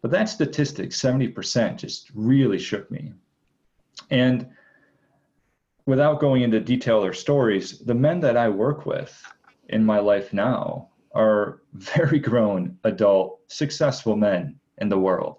But 0.00 0.10
that 0.12 0.28
statistic, 0.28 0.90
70%, 0.90 1.76
just 1.76 2.10
really 2.14 2.58
shook 2.58 2.90
me. 2.90 3.12
And 4.10 4.48
without 5.86 6.20
going 6.20 6.42
into 6.42 6.60
detail 6.60 7.04
or 7.04 7.12
stories, 7.12 7.80
the 7.80 7.94
men 7.94 8.20
that 8.20 8.36
I 8.36 8.48
work 8.48 8.86
with 8.86 9.20
in 9.68 9.84
my 9.84 9.98
life 9.98 10.32
now 10.32 10.88
are 11.14 11.62
very 11.72 12.18
grown, 12.18 12.78
adult, 12.84 13.40
successful 13.48 14.16
men 14.16 14.58
in 14.78 14.88
the 14.88 14.98
world. 14.98 15.36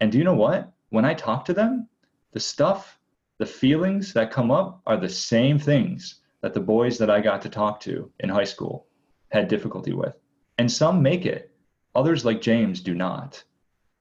And 0.00 0.10
do 0.12 0.18
you 0.18 0.24
know 0.24 0.34
what? 0.34 0.72
When 0.90 1.04
I 1.04 1.14
talk 1.14 1.44
to 1.46 1.54
them, 1.54 1.88
the 2.32 2.40
stuff, 2.40 2.98
the 3.38 3.46
feelings 3.46 4.12
that 4.12 4.30
come 4.30 4.50
up 4.50 4.80
are 4.86 4.96
the 4.96 5.08
same 5.08 5.58
things 5.58 6.16
that 6.42 6.54
the 6.54 6.60
boys 6.60 6.96
that 6.98 7.10
I 7.10 7.20
got 7.20 7.42
to 7.42 7.48
talk 7.48 7.80
to 7.80 8.10
in 8.20 8.28
high 8.28 8.44
school 8.44 8.86
had 9.30 9.48
difficulty 9.48 9.92
with. 9.92 10.14
And 10.58 10.70
some 10.70 11.02
make 11.02 11.26
it, 11.26 11.52
others, 11.94 12.24
like 12.24 12.40
James, 12.40 12.80
do 12.80 12.94
not. 12.94 13.42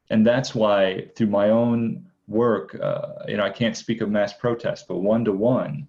And 0.10 0.26
that's 0.26 0.54
why, 0.54 1.08
through 1.16 1.28
my 1.28 1.50
own 1.50 2.06
work, 2.28 2.76
uh, 2.82 3.24
you 3.28 3.38
know, 3.38 3.44
I 3.44 3.50
can't 3.50 3.78
speak 3.78 4.02
of 4.02 4.10
mass 4.10 4.34
protest, 4.34 4.88
but 4.88 4.98
one 4.98 5.24
to 5.26 5.32
one, 5.32 5.88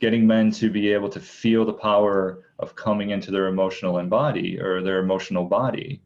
getting 0.00 0.26
men 0.26 0.50
to 0.52 0.70
be 0.70 0.92
able 0.92 1.08
to 1.08 1.20
feel 1.20 1.64
the 1.64 1.72
power 1.72 2.44
of 2.58 2.74
coming 2.74 3.10
into 3.10 3.30
their 3.30 3.46
emotional 3.46 3.98
and 3.98 4.10
body 4.10 4.60
or 4.60 4.82
their 4.82 4.98
emotional 4.98 5.44
body. 5.44 6.02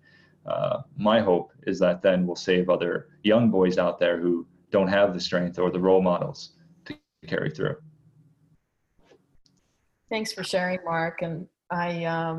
Uh, 0.46 0.82
my 0.96 1.20
hope 1.20 1.52
is 1.66 1.78
that 1.80 2.02
then 2.02 2.26
we'll 2.26 2.36
save 2.36 2.70
other 2.70 3.08
young 3.22 3.50
boys 3.50 3.78
out 3.78 3.98
there 3.98 4.18
who 4.18 4.46
don't 4.70 4.88
have 4.88 5.12
the 5.12 5.20
strength 5.20 5.58
or 5.58 5.70
the 5.70 5.80
role 5.80 6.02
models 6.02 6.50
to 6.84 6.94
carry 7.26 7.50
through. 7.50 7.76
Thanks 10.08 10.32
for 10.32 10.44
sharing, 10.44 10.78
Mark. 10.84 11.22
And 11.22 11.48
I, 11.70 12.04
um, 12.04 12.38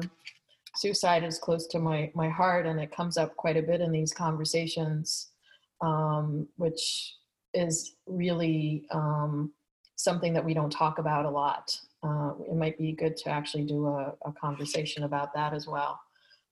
suicide 0.78 1.23
is 1.23 1.39
close 1.39 1.67
to 1.67 1.80
my 1.80 2.11
my 2.15 2.30
heart, 2.30 2.65
and 2.65 2.80
it 2.80 2.95
comes 2.95 3.17
up 3.17 3.36
quite 3.36 3.57
a 3.57 3.61
bit 3.61 3.82
in 3.82 3.91
these 3.91 4.13
conversations, 4.13 5.30
um, 5.82 6.47
which 6.57 7.15
is 7.53 7.95
really 8.05 8.86
um, 8.91 9.51
something 9.95 10.34
that 10.34 10.45
we 10.45 10.53
don't 10.53 10.71
talk 10.71 10.99
about 10.99 11.25
a 11.25 11.30
lot. 11.30 11.78
Uh, 12.03 12.34
it 12.47 12.55
might 12.55 12.78
be 12.78 12.91
good 12.91 13.17
to 13.17 13.30
actually 13.30 13.63
do 13.63 13.88
a, 13.88 14.13
a 14.25 14.32
conversation 14.39 15.03
about 15.03 15.34
that 15.34 15.53
as 15.53 15.67
well. 15.67 15.99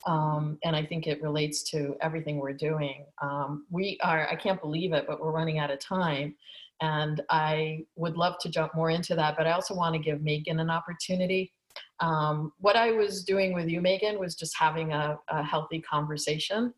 Um, 0.06 0.58
and 0.64 0.76
I 0.76 0.86
think 0.86 1.08
it 1.08 1.22
relates 1.22 1.64
to 1.72 1.96
everything 2.02 2.38
we're 2.38 2.54
doing. 2.54 3.06
Um, 3.22 3.66
we 3.72 3.98
are, 4.04 4.28
I 4.28 4.36
can't 4.36 4.62
believe 4.62 4.94
it, 4.94 5.06
but 5.08 5.20
we're 5.20 5.32
running 5.32 5.60
out 5.60 5.72
of 5.72 5.80
time. 5.80 6.36
And 6.82 7.22
I 7.30 7.86
would 7.96 8.18
love 8.18 8.36
to 8.42 8.50
jump 8.50 8.76
more 8.76 8.90
into 8.90 9.16
that, 9.16 9.38
but 9.38 9.48
I 9.48 9.52
also 9.52 9.74
want 9.74 9.94
to 9.96 10.00
give 10.00 10.22
Megan 10.22 10.60
an 10.60 10.70
opportunity. 10.70 11.54
Um, 12.00 12.52
what 12.60 12.76
I 12.76 12.92
was 12.92 13.24
doing 13.24 13.54
with 13.54 13.68
you, 13.68 13.82
Megan, 13.82 14.20
was 14.20 14.36
just 14.36 14.56
having 14.58 14.94
a, 14.94 15.18
a 15.30 15.44
healthy 15.44 15.82
conversation. 15.82 16.74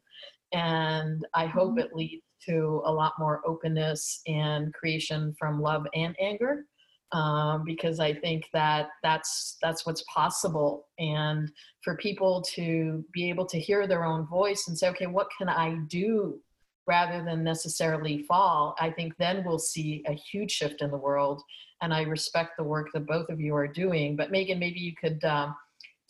And 0.53 1.25
I 1.33 1.45
hope 1.45 1.71
mm-hmm. 1.71 1.79
it 1.79 1.93
leads 1.93 2.23
to 2.47 2.81
a 2.85 2.91
lot 2.91 3.13
more 3.19 3.41
openness 3.45 4.21
and 4.27 4.73
creation 4.73 5.35
from 5.39 5.61
love 5.61 5.85
and 5.93 6.15
anger 6.19 6.65
um, 7.11 7.63
because 7.65 7.99
I 7.99 8.13
think 8.13 8.49
that 8.53 8.89
that's 9.01 9.57
that's 9.61 9.85
what's 9.85 10.03
possible, 10.13 10.87
and 10.99 11.49
for 11.81 11.95
people 11.95 12.43
to 12.55 13.03
be 13.13 13.29
able 13.29 13.45
to 13.45 13.59
hear 13.59 13.87
their 13.87 14.03
own 14.03 14.27
voice 14.27 14.67
and 14.67 14.77
say, 14.77 14.89
okay, 14.89 15.07
what 15.07 15.29
can 15.37 15.47
I 15.47 15.75
do 15.87 16.39
rather 16.85 17.23
than 17.23 17.43
necessarily 17.43 18.23
fall? 18.23 18.75
I 18.79 18.89
think 18.91 19.13
then 19.17 19.43
we'll 19.45 19.59
see 19.59 20.03
a 20.05 20.13
huge 20.13 20.51
shift 20.51 20.81
in 20.81 20.91
the 20.91 20.97
world, 20.97 21.41
and 21.81 21.93
I 21.93 22.03
respect 22.03 22.57
the 22.57 22.63
work 22.63 22.89
that 22.93 23.05
both 23.05 23.29
of 23.29 23.39
you 23.39 23.55
are 23.55 23.67
doing. 23.67 24.15
But 24.15 24.31
Megan, 24.31 24.59
maybe 24.59 24.79
you 24.79 24.93
could 24.95 25.23
um, 25.23 25.55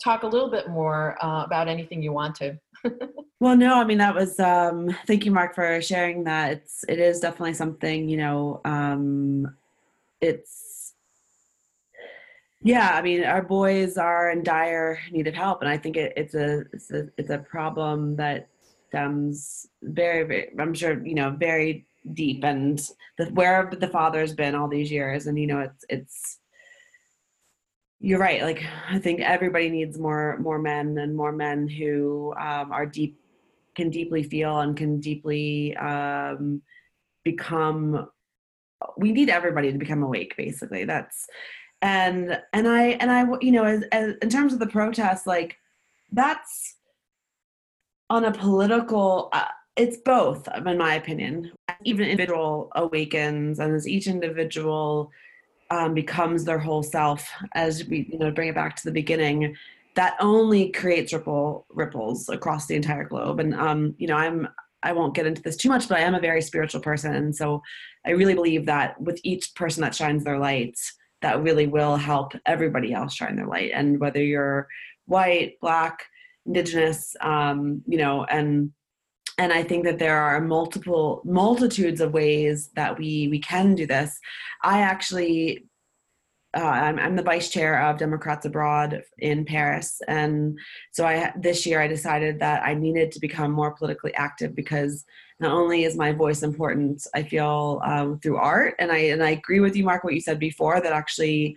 talk 0.02 0.22
a 0.22 0.26
little 0.26 0.50
bit 0.50 0.68
more 0.68 1.16
uh, 1.24 1.44
about 1.44 1.68
anything 1.68 2.02
you 2.02 2.12
want 2.12 2.34
to. 2.36 2.58
well, 3.40 3.56
no, 3.56 3.74
I 3.74 3.84
mean 3.84 3.98
that 3.98 4.14
was. 4.14 4.38
Um, 4.38 4.96
thank 5.06 5.24
you, 5.24 5.32
Mark, 5.32 5.54
for 5.54 5.80
sharing 5.82 6.24
that. 6.24 6.52
It's 6.52 6.84
it 6.88 6.98
is 6.98 7.20
definitely 7.20 7.54
something. 7.54 8.08
You 8.08 8.18
know, 8.18 8.60
um, 8.64 9.56
it's 10.20 10.68
yeah 12.62 12.90
i 12.94 13.02
mean 13.02 13.24
our 13.24 13.42
boys 13.42 13.96
are 13.96 14.30
in 14.30 14.42
dire 14.42 14.98
need 15.12 15.28
of 15.28 15.34
help 15.34 15.60
and 15.60 15.70
i 15.70 15.76
think 15.76 15.96
it, 15.96 16.12
it's 16.16 16.34
a 16.34 16.64
it's 16.72 16.90
a 16.90 17.08
it's 17.16 17.30
a 17.30 17.38
problem 17.38 18.16
that 18.16 18.48
stems 18.88 19.68
very 19.82 20.24
very 20.24 20.50
i'm 20.58 20.74
sure 20.74 21.04
you 21.06 21.14
know 21.14 21.30
very 21.30 21.86
deep 22.14 22.44
and 22.44 22.80
the, 23.18 23.26
where 23.26 23.70
the 23.78 23.88
father's 23.88 24.34
been 24.34 24.54
all 24.54 24.68
these 24.68 24.90
years 24.90 25.26
and 25.26 25.38
you 25.38 25.46
know 25.46 25.60
it's 25.60 25.84
it's 25.88 26.38
you're 28.00 28.18
right 28.18 28.42
like 28.42 28.64
i 28.88 28.98
think 28.98 29.20
everybody 29.20 29.68
needs 29.68 29.98
more 29.98 30.38
more 30.38 30.58
men 30.58 30.98
and 30.98 31.16
more 31.16 31.32
men 31.32 31.68
who 31.68 32.32
um, 32.40 32.72
are 32.72 32.86
deep 32.86 33.18
can 33.74 33.90
deeply 33.90 34.22
feel 34.22 34.58
and 34.60 34.76
can 34.76 34.98
deeply 35.00 35.76
um, 35.76 36.60
become 37.24 38.08
we 38.96 39.12
need 39.12 39.30
everybody 39.30 39.72
to 39.72 39.78
become 39.78 40.02
awake 40.02 40.34
basically 40.36 40.84
that's 40.84 41.26
and 41.82 42.40
and 42.52 42.68
i 42.68 42.82
and 43.00 43.10
i 43.10 43.24
you 43.40 43.52
know 43.52 43.64
as, 43.64 43.84
as 43.92 44.14
in 44.22 44.28
terms 44.28 44.52
of 44.52 44.58
the 44.58 44.66
protest 44.66 45.26
like 45.26 45.56
that's 46.12 46.76
on 48.10 48.24
a 48.24 48.32
political 48.32 49.28
uh, 49.32 49.44
it's 49.78 49.96
both 49.98 50.48
in 50.66 50.76
my 50.76 50.94
opinion. 50.94 51.52
Even 51.84 52.08
individual 52.08 52.70
awakens 52.74 53.60
and 53.60 53.74
as 53.74 53.86
each 53.86 54.08
individual 54.08 55.10
um, 55.70 55.94
becomes 55.94 56.44
their 56.44 56.58
whole 56.58 56.82
self 56.82 57.30
as 57.54 57.86
we 57.86 58.08
you 58.10 58.18
know 58.18 58.30
bring 58.30 58.48
it 58.48 58.54
back 58.54 58.74
to 58.76 58.84
the 58.84 58.92
beginning 58.92 59.56
that 59.94 60.16
only 60.20 60.70
creates 60.70 61.12
ripple 61.12 61.66
ripples 61.70 62.28
across 62.28 62.66
the 62.66 62.74
entire 62.74 63.04
globe. 63.04 63.40
And 63.40 63.54
um 63.54 63.94
you 63.98 64.08
know 64.08 64.16
i'm 64.16 64.48
i 64.82 64.92
won't 64.92 65.14
get 65.14 65.26
into 65.26 65.42
this 65.42 65.56
too 65.56 65.68
much 65.68 65.88
but 65.88 65.98
i 65.98 66.02
am 66.02 66.14
a 66.14 66.20
very 66.20 66.42
spiritual 66.42 66.80
person. 66.80 67.14
And 67.14 67.34
so 67.34 67.62
i 68.04 68.10
really 68.10 68.34
believe 68.34 68.66
that 68.66 69.00
with 69.00 69.20
each 69.22 69.54
person 69.54 69.82
that 69.82 69.94
shines 69.94 70.24
their 70.24 70.38
light, 70.38 70.78
that 71.22 71.42
really 71.42 71.66
will 71.66 71.96
help 71.96 72.32
everybody 72.46 72.92
else 72.92 73.14
shine 73.14 73.36
their 73.36 73.46
light. 73.46 73.70
And 73.74 74.00
whether 74.00 74.22
you're 74.22 74.66
white, 75.06 75.60
black, 75.60 76.04
indigenous, 76.46 77.14
um, 77.20 77.82
you 77.86 77.98
know, 77.98 78.24
and 78.24 78.72
and 79.38 79.52
I 79.52 79.62
think 79.62 79.84
that 79.84 80.00
there 80.00 80.18
are 80.18 80.40
multiple 80.40 81.22
multitudes 81.24 82.00
of 82.00 82.12
ways 82.12 82.70
that 82.74 82.98
we 82.98 83.28
we 83.28 83.38
can 83.38 83.74
do 83.74 83.86
this. 83.86 84.18
I 84.62 84.80
actually 84.80 85.64
uh, 86.56 86.62
I'm, 86.62 86.98
I'm, 86.98 87.14
the 87.14 87.22
vice 87.22 87.50
chair 87.50 87.78
of 87.82 87.98
Democrats 87.98 88.46
Abroad 88.46 89.02
in 89.18 89.44
Paris, 89.44 90.00
and 90.08 90.58
so 90.92 91.04
I 91.06 91.32
this 91.38 91.66
year 91.66 91.80
I 91.80 91.86
decided 91.86 92.40
that 92.40 92.64
I 92.64 92.74
needed 92.74 93.12
to 93.12 93.20
become 93.20 93.52
more 93.52 93.72
politically 93.72 94.14
active 94.14 94.54
because 94.54 95.04
not 95.40 95.52
only 95.52 95.84
is 95.84 95.94
my 95.94 96.12
voice 96.12 96.42
important, 96.42 97.06
I 97.14 97.22
feel 97.22 97.80
um, 97.84 98.18
through 98.20 98.38
art, 98.38 98.74
and 98.78 98.90
I 98.90 98.98
and 98.98 99.22
I 99.22 99.30
agree 99.30 99.60
with 99.60 99.76
you, 99.76 99.84
Mark, 99.84 100.04
what 100.04 100.14
you 100.14 100.20
said 100.20 100.38
before 100.38 100.80
that 100.80 100.92
actually 100.92 101.54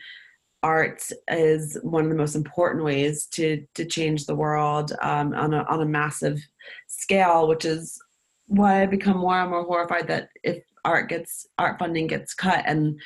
art 0.63 1.03
is 1.27 1.77
one 1.81 2.03
of 2.03 2.09
the 2.09 2.15
most 2.15 2.35
important 2.35 2.83
ways 2.83 3.25
to 3.27 3.65
to 3.75 3.85
change 3.85 4.25
the 4.25 4.35
world 4.35 4.93
um, 5.01 5.33
on 5.33 5.53
a 5.53 5.63
on 5.63 5.81
a 5.81 5.85
massive 5.85 6.39
scale, 6.87 7.47
which 7.47 7.65
is 7.65 7.99
why 8.47 8.83
I 8.83 8.85
become 8.85 9.17
more 9.17 9.39
and 9.39 9.49
more 9.49 9.63
horrified 9.63 10.07
that 10.07 10.29
if 10.43 10.63
art 10.83 11.09
gets 11.09 11.47
art 11.57 11.79
funding 11.79 12.07
gets 12.07 12.33
cut 12.33 12.63
and 12.65 12.99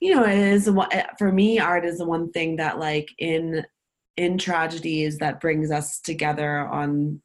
you 0.00 0.14
know 0.14 0.24
it 0.24 0.38
is 0.38 0.70
for 1.18 1.30
me 1.30 1.58
art 1.58 1.84
is 1.84 1.98
the 1.98 2.06
one 2.06 2.32
thing 2.32 2.56
that 2.56 2.78
like 2.78 3.08
in 3.18 3.64
in 4.16 4.38
tragedies 4.38 5.18
that 5.18 5.40
brings 5.40 5.70
us 5.70 6.00
together 6.00 6.60
on 6.60 7.20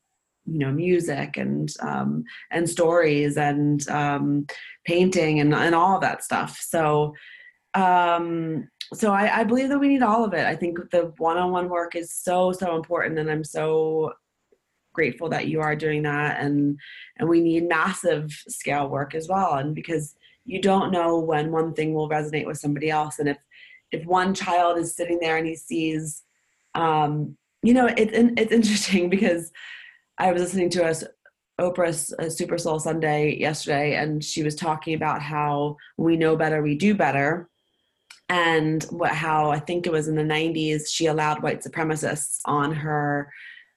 you 0.45 0.59
know 0.59 0.71
music 0.71 1.37
and 1.37 1.73
um, 1.81 2.23
and 2.51 2.69
stories 2.69 3.37
and 3.37 3.87
um, 3.89 4.45
painting 4.85 5.39
and 5.39 5.53
and 5.53 5.75
all 5.75 5.99
that 5.99 6.23
stuff. 6.23 6.59
So 6.61 7.13
um, 7.73 8.67
so 8.93 9.11
I, 9.13 9.39
I 9.39 9.43
believe 9.43 9.69
that 9.69 9.79
we 9.79 9.89
need 9.89 10.01
all 10.01 10.25
of 10.25 10.33
it. 10.33 10.45
I 10.45 10.55
think 10.55 10.77
the 10.91 11.13
one-on-one 11.17 11.69
work 11.69 11.95
is 11.95 12.11
so 12.11 12.51
so 12.51 12.75
important, 12.75 13.19
and 13.19 13.29
I'm 13.29 13.43
so 13.43 14.13
grateful 14.93 15.29
that 15.29 15.47
you 15.47 15.61
are 15.61 15.75
doing 15.75 16.03
that 16.03 16.41
and 16.41 16.77
and 17.17 17.29
we 17.29 17.39
need 17.39 17.63
massive 17.69 18.31
scale 18.47 18.89
work 18.89 19.13
as 19.15 19.27
well 19.27 19.53
and 19.53 19.75
because 19.75 20.15
you 20.45 20.59
don't 20.59 20.91
know 20.91 21.19
when 21.19 21.51
one 21.51 21.73
thing 21.73 21.93
will 21.93 22.09
resonate 22.09 22.45
with 22.45 22.57
somebody 22.57 22.89
else 22.89 23.19
and 23.19 23.29
if 23.29 23.37
if 23.91 24.05
one 24.05 24.33
child 24.33 24.77
is 24.77 24.95
sitting 24.95 25.19
there 25.19 25.37
and 25.37 25.47
he 25.47 25.55
sees 25.55 26.23
um 26.75 27.37
you 27.61 27.73
know 27.73 27.85
it's 27.85 28.11
it's 28.13 28.51
interesting 28.51 29.09
because 29.15 29.51
I 30.17 30.31
was 30.33 30.41
listening 30.41 30.69
to 30.71 30.85
us 30.85 31.03
Oprah's 31.59 32.13
Super 32.37 32.57
Soul 32.57 32.79
Sunday 32.79 33.35
yesterday, 33.37 33.95
and 33.95 34.23
she 34.23 34.43
was 34.43 34.55
talking 34.55 34.93
about 34.93 35.21
how 35.21 35.75
we 35.97 36.15
know 36.15 36.37
better, 36.37 36.61
we 36.61 36.75
do 36.75 36.95
better, 36.95 37.48
and 38.29 38.83
what 38.85 39.11
how 39.11 39.51
I 39.51 39.59
think 39.59 39.85
it 39.85 39.91
was 39.91 40.07
in 40.07 40.15
the 40.15 40.23
'90s 40.23 40.83
she 40.89 41.07
allowed 41.07 41.43
white 41.43 41.63
supremacists 41.63 42.39
on 42.45 42.71
her 42.71 43.31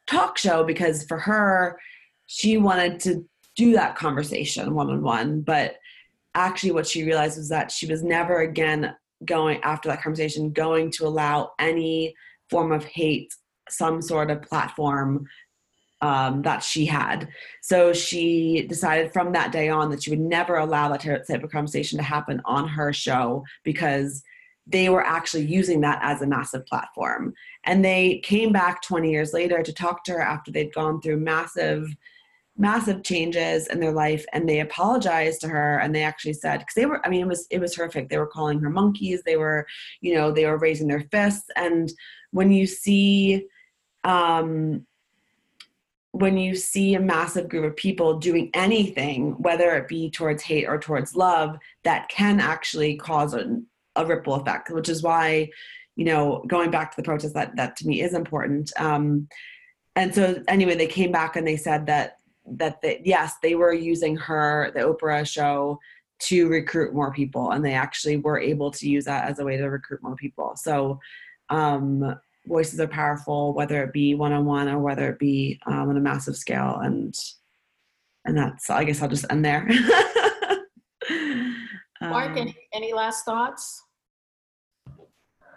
talk 0.07 0.38
show 0.38 0.62
because 0.64 1.05
for 1.05 1.18
her 1.18 1.78
she 2.26 2.57
wanted 2.57 3.00
to 3.00 3.24
do 3.57 3.72
that 3.72 3.96
conversation 3.96 4.74
one 4.74 4.90
on 4.90 5.03
one, 5.03 5.40
but 5.42 5.76
actually 6.34 6.72
what 6.72 6.86
she 6.86 7.05
realized 7.05 7.36
was 7.36 7.48
that 7.50 7.70
she 7.70 7.86
was 7.86 8.03
never 8.03 8.40
again 8.40 8.94
going 9.24 9.61
after 9.62 9.88
that 9.88 10.03
conversation 10.03 10.53
going 10.53 10.90
to 10.90 11.07
allow 11.07 11.53
any 11.59 12.14
form 12.48 12.72
of 12.72 12.84
hate 12.84 13.34
some 13.68 14.03
sort 14.03 14.30
of 14.30 14.42
platform 14.42 15.26
um, 16.00 16.42
that 16.42 16.62
she 16.62 16.84
had. 16.84 17.28
So 17.62 17.92
she 17.92 18.66
decided 18.68 19.12
from 19.12 19.32
that 19.32 19.53
day 19.53 19.68
on 19.68 19.90
that 19.90 20.03
she 20.03 20.11
would 20.11 20.18
never 20.18 20.57
allow 20.57 20.88
that 20.88 21.03
type 21.03 21.44
of 21.44 21.50
conversation 21.50 21.96
to 21.98 22.03
happen 22.03 22.42
on 22.44 22.66
her 22.66 22.92
show 22.92 23.44
because 23.62 24.22
they 24.66 24.88
were 24.88 25.04
actually 25.04 25.44
using 25.44 25.80
that 25.80 25.98
as 26.02 26.22
a 26.22 26.26
massive 26.26 26.64
platform. 26.66 27.34
And 27.64 27.84
they 27.84 28.20
came 28.24 28.52
back 28.52 28.82
20 28.82 29.10
years 29.10 29.32
later 29.32 29.62
to 29.62 29.72
talk 29.72 30.04
to 30.04 30.12
her 30.12 30.20
after 30.20 30.50
they'd 30.50 30.74
gone 30.74 31.00
through 31.00 31.18
massive 31.18 31.88
massive 32.58 33.02
changes 33.02 33.66
in 33.68 33.80
their 33.80 33.92
life 33.92 34.26
and 34.34 34.46
they 34.46 34.60
apologized 34.60 35.40
to 35.40 35.48
her 35.48 35.78
and 35.78 35.94
they 35.94 36.02
actually 36.02 36.34
said 36.34 36.58
because 36.58 36.74
they 36.74 36.84
were 36.84 37.04
i 37.04 37.08
mean 37.08 37.22
it 37.22 37.26
was 37.26 37.46
it 37.50 37.58
was 37.58 37.74
horrific 37.74 38.10
they 38.10 38.18
were 38.18 38.26
calling 38.26 38.60
her 38.60 38.68
monkeys 38.68 39.22
they 39.24 39.36
were 39.38 39.66
you 40.02 40.14
know 40.14 40.30
they 40.30 40.44
were 40.44 40.58
raising 40.58 40.86
their 40.86 41.00
fists 41.10 41.46
and 41.56 41.94
when 42.30 42.52
you 42.52 42.66
see 42.66 43.46
um 44.04 44.84
when 46.12 46.36
you 46.36 46.54
see 46.54 46.94
a 46.94 47.00
massive 47.00 47.48
group 47.48 47.64
of 47.64 47.74
people 47.74 48.18
doing 48.18 48.50
anything, 48.52 49.32
whether 49.42 49.74
it 49.76 49.88
be 49.88 50.10
towards 50.10 50.42
hate 50.42 50.66
or 50.66 50.78
towards 50.78 51.16
love, 51.16 51.56
that 51.84 52.08
can 52.10 52.38
actually 52.38 52.96
cause 52.96 53.32
a, 53.32 53.60
a 53.97 54.07
ripple 54.07 54.34
effect, 54.34 54.70
which 54.70 54.88
is 54.88 55.03
why, 55.03 55.51
you 55.97 56.05
know, 56.05 56.45
going 56.47 56.70
back 56.70 56.90
to 56.90 56.97
the 56.97 57.03
protest, 57.03 57.34
that, 57.34 57.55
that 57.57 57.76
to 57.76 57.86
me 57.86 58.03
is 58.03 58.14
important. 58.14 58.72
Um, 58.78 59.28
and 59.97 60.14
so 60.14 60.43
anyway, 60.49 60.74
they 60.74 60.86
came 60.86 61.12
back 61.12 61.36
and 61.36 61.47
they 61.47 61.57
said 61.57 61.86
that, 61.86 62.18
that 62.47 62.80
they, 62.80 63.03
yes, 63.05 63.34
they 63.43 63.55
were 63.55 63.72
using 63.72 64.16
her, 64.16 64.70
the 64.74 64.80
Oprah 64.80 65.26
show 65.26 65.78
to 66.20 66.49
recruit 66.49 66.95
more 66.95 67.12
people 67.12 67.51
and 67.51 67.64
they 67.64 67.74
actually 67.74 68.16
were 68.16 68.38
able 68.38 68.70
to 68.70 68.88
use 68.88 69.05
that 69.05 69.28
as 69.28 69.38
a 69.38 69.45
way 69.45 69.57
to 69.57 69.68
recruit 69.68 70.03
more 70.03 70.16
people. 70.16 70.53
So, 70.57 71.01
um, 71.51 72.16
voices 72.47 72.80
are 72.80 72.88
powerful, 72.88 73.55
whether 73.55 73.82
it 73.82 73.93
be 73.93 74.14
one 74.14 74.32
on 74.32 74.45
one 74.45 74.68
or 74.68 74.78
whether 74.78 75.09
it 75.11 75.18
be 75.18 75.61
um, 75.66 75.88
on 75.88 75.97
a 75.97 76.01
massive 76.01 76.36
scale. 76.36 76.78
And 76.82 77.14
and 78.24 78.36
that's 78.36 78.70
I 78.70 78.84
guess 78.84 79.03
I'll 79.03 79.09
just 79.09 79.26
end 79.30 79.45
there. 79.45 79.68
Mark, 82.11 82.32
um, 82.32 82.38
any, 82.38 82.57
any 82.72 82.92
last 82.92 83.24
thoughts? 83.24 83.82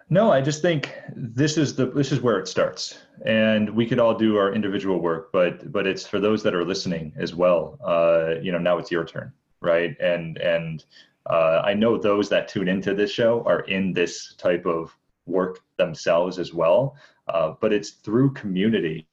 No, 0.10 0.32
I 0.32 0.42
just 0.42 0.62
think 0.62 0.94
this 1.16 1.58
is 1.58 1.76
the 1.76 1.88
this 1.88 2.12
is 2.12 2.22
where 2.22 2.38
it 2.38 2.48
starts, 2.48 3.00
and 3.26 3.70
we 3.70 3.88
could 3.88 4.00
all 4.00 4.14
do 4.14 4.38
our 4.38 4.54
individual 4.54 5.00
work, 5.00 5.32
but 5.32 5.72
but 5.72 5.88
it's 5.88 6.06
for 6.06 6.20
those 6.20 6.44
that 6.44 6.54
are 6.54 6.64
listening 6.64 7.12
as 7.18 7.34
well. 7.34 7.80
Uh, 7.84 8.36
you 8.40 8.52
know, 8.52 8.60
now 8.60 8.78
it's 8.78 8.92
your 8.92 9.04
turn, 9.04 9.34
right? 9.62 10.00
And 10.00 10.38
and 10.38 10.86
uh, 11.28 11.62
I 11.66 11.74
know 11.74 11.98
those 11.98 12.30
that 12.30 12.48
tune 12.48 12.68
into 12.68 12.94
this 12.94 13.12
show 13.12 13.44
are 13.48 13.62
in 13.62 13.94
this 13.94 14.36
type 14.36 14.68
of 14.68 14.96
work 15.26 15.60
themselves 15.78 16.38
as 16.38 16.54
well. 16.54 16.96
Uh, 17.28 17.54
but 17.60 17.74
it's 17.74 17.90
through 17.90 18.34
community 18.34 19.08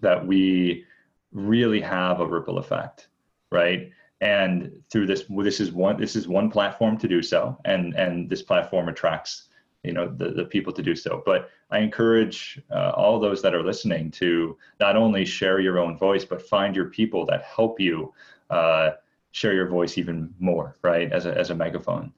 that 0.00 0.26
we 0.26 0.84
really 1.32 1.80
have 1.80 2.20
a 2.20 2.26
ripple 2.26 2.58
effect, 2.58 3.08
right? 3.50 3.90
And 4.22 4.70
through 4.88 5.06
this 5.06 5.24
this 5.40 5.60
is 5.60 5.72
one 5.72 5.98
this 5.98 6.14
is 6.14 6.28
one 6.28 6.50
platform 6.50 6.96
to 6.96 7.08
do 7.08 7.22
so. 7.22 7.58
And 7.64 7.94
and 7.94 8.30
this 8.30 8.40
platform 8.40 8.88
attracts 8.88 9.48
you 9.82 9.92
know 9.92 10.08
the, 10.08 10.30
the 10.30 10.44
people 10.44 10.72
to 10.72 10.82
do 10.82 10.94
so. 10.94 11.22
But 11.26 11.50
i 11.70 11.78
encourage 11.78 12.60
uh, 12.70 12.92
all 12.94 13.18
those 13.18 13.42
that 13.42 13.54
are 13.54 13.64
listening 13.64 14.10
to 14.12 14.56
not 14.78 14.94
only 14.94 15.24
share 15.24 15.58
your 15.58 15.78
own 15.78 15.98
voice 15.98 16.24
but 16.24 16.40
find 16.40 16.76
your 16.76 16.86
people 16.86 17.26
that 17.26 17.42
help 17.42 17.80
you 17.80 18.14
uh, 18.50 18.90
share 19.32 19.54
your 19.54 19.68
voice 19.68 19.98
even 19.98 20.32
more 20.38 20.76
right 20.82 21.12
as 21.12 21.26
a, 21.26 21.36
as 21.36 21.50
a 21.50 21.54
megaphone. 21.54 22.12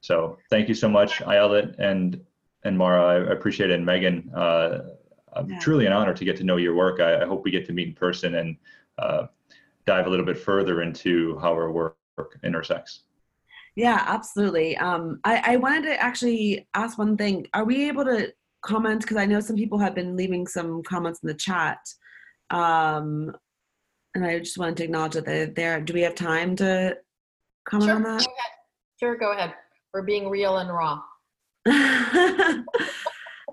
So 0.00 0.38
thank 0.50 0.68
you 0.68 0.74
so 0.74 0.88
much 0.88 1.18
Ayelet 1.20 1.74
and 1.80 2.20
and 2.62 2.78
mara. 2.78 3.02
I 3.02 3.32
appreciate 3.32 3.70
it. 3.70 3.74
And 3.74 3.84
megan 3.84 4.30
uh, 4.32 4.82
yeah. 5.44 5.58
truly 5.58 5.86
an 5.86 5.92
honor 5.92 6.14
to 6.14 6.24
get 6.24 6.36
to 6.36 6.44
know 6.44 6.56
your 6.56 6.76
work. 6.76 7.00
I, 7.00 7.22
I, 7.22 7.26
hope 7.26 7.44
we 7.44 7.50
get 7.50 7.66
to 7.66 7.72
meet 7.72 7.88
in 7.88 7.94
person 7.94 8.36
and 8.36 8.56
uh, 8.98 9.26
dive 9.88 10.06
a 10.06 10.10
little 10.10 10.26
bit 10.26 10.38
further 10.38 10.82
into 10.82 11.38
how 11.38 11.52
our 11.52 11.72
work 11.72 11.96
intersects 12.44 13.04
yeah, 13.78 14.02
absolutely. 14.08 14.76
Um, 14.76 15.20
I, 15.22 15.52
I 15.52 15.56
wanted 15.56 15.82
to 15.84 16.02
actually 16.02 16.66
ask 16.74 16.98
one 16.98 17.16
thing. 17.16 17.46
Are 17.54 17.64
we 17.64 17.86
able 17.86 18.04
to 18.06 18.32
comment? 18.60 19.02
Because 19.02 19.16
I 19.16 19.24
know 19.24 19.38
some 19.38 19.54
people 19.54 19.78
have 19.78 19.94
been 19.94 20.16
leaving 20.16 20.48
some 20.48 20.82
comments 20.82 21.20
in 21.22 21.28
the 21.28 21.34
chat. 21.34 21.78
Um, 22.50 23.36
and 24.16 24.26
I 24.26 24.40
just 24.40 24.58
wanted 24.58 24.78
to 24.78 24.84
acknowledge 24.84 25.12
that 25.12 25.26
they're 25.26 25.46
there. 25.46 25.80
Do 25.80 25.92
we 25.92 26.00
have 26.00 26.16
time 26.16 26.56
to 26.56 26.96
comment 27.66 27.90
sure, 27.90 27.94
on 27.94 28.02
that? 28.02 28.26
Go 28.26 28.32
sure, 28.98 29.16
go 29.16 29.30
ahead. 29.30 29.54
We're 29.94 30.02
being 30.02 30.28
real 30.28 30.58
and 30.58 30.70
raw. 30.70 31.00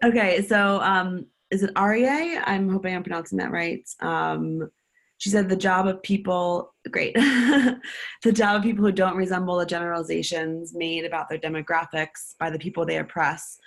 okay, 0.03 0.41
so 0.41 0.81
um, 0.81 1.27
is 1.51 1.61
it 1.61 1.69
Aria? 1.75 2.41
I'm 2.47 2.67
hoping 2.67 2.95
I'm 2.95 3.03
pronouncing 3.03 3.37
that 3.37 3.51
right. 3.51 3.87
Um, 3.99 4.71
she 5.17 5.29
said 5.29 5.47
the 5.47 5.55
job 5.55 5.87
of 5.87 6.01
people 6.03 6.73
great 6.91 7.13
the 8.23 8.31
job 8.31 8.57
of 8.57 8.63
people 8.63 8.83
who 8.83 8.91
don't 8.91 9.15
resemble 9.15 9.57
the 9.57 9.65
generalizations 9.65 10.73
made 10.75 11.05
about 11.05 11.29
their 11.29 11.39
demographics 11.39 12.35
by 12.39 12.49
the 12.49 12.59
people 12.59 12.85
they 12.85 12.97
oppress 12.97 13.57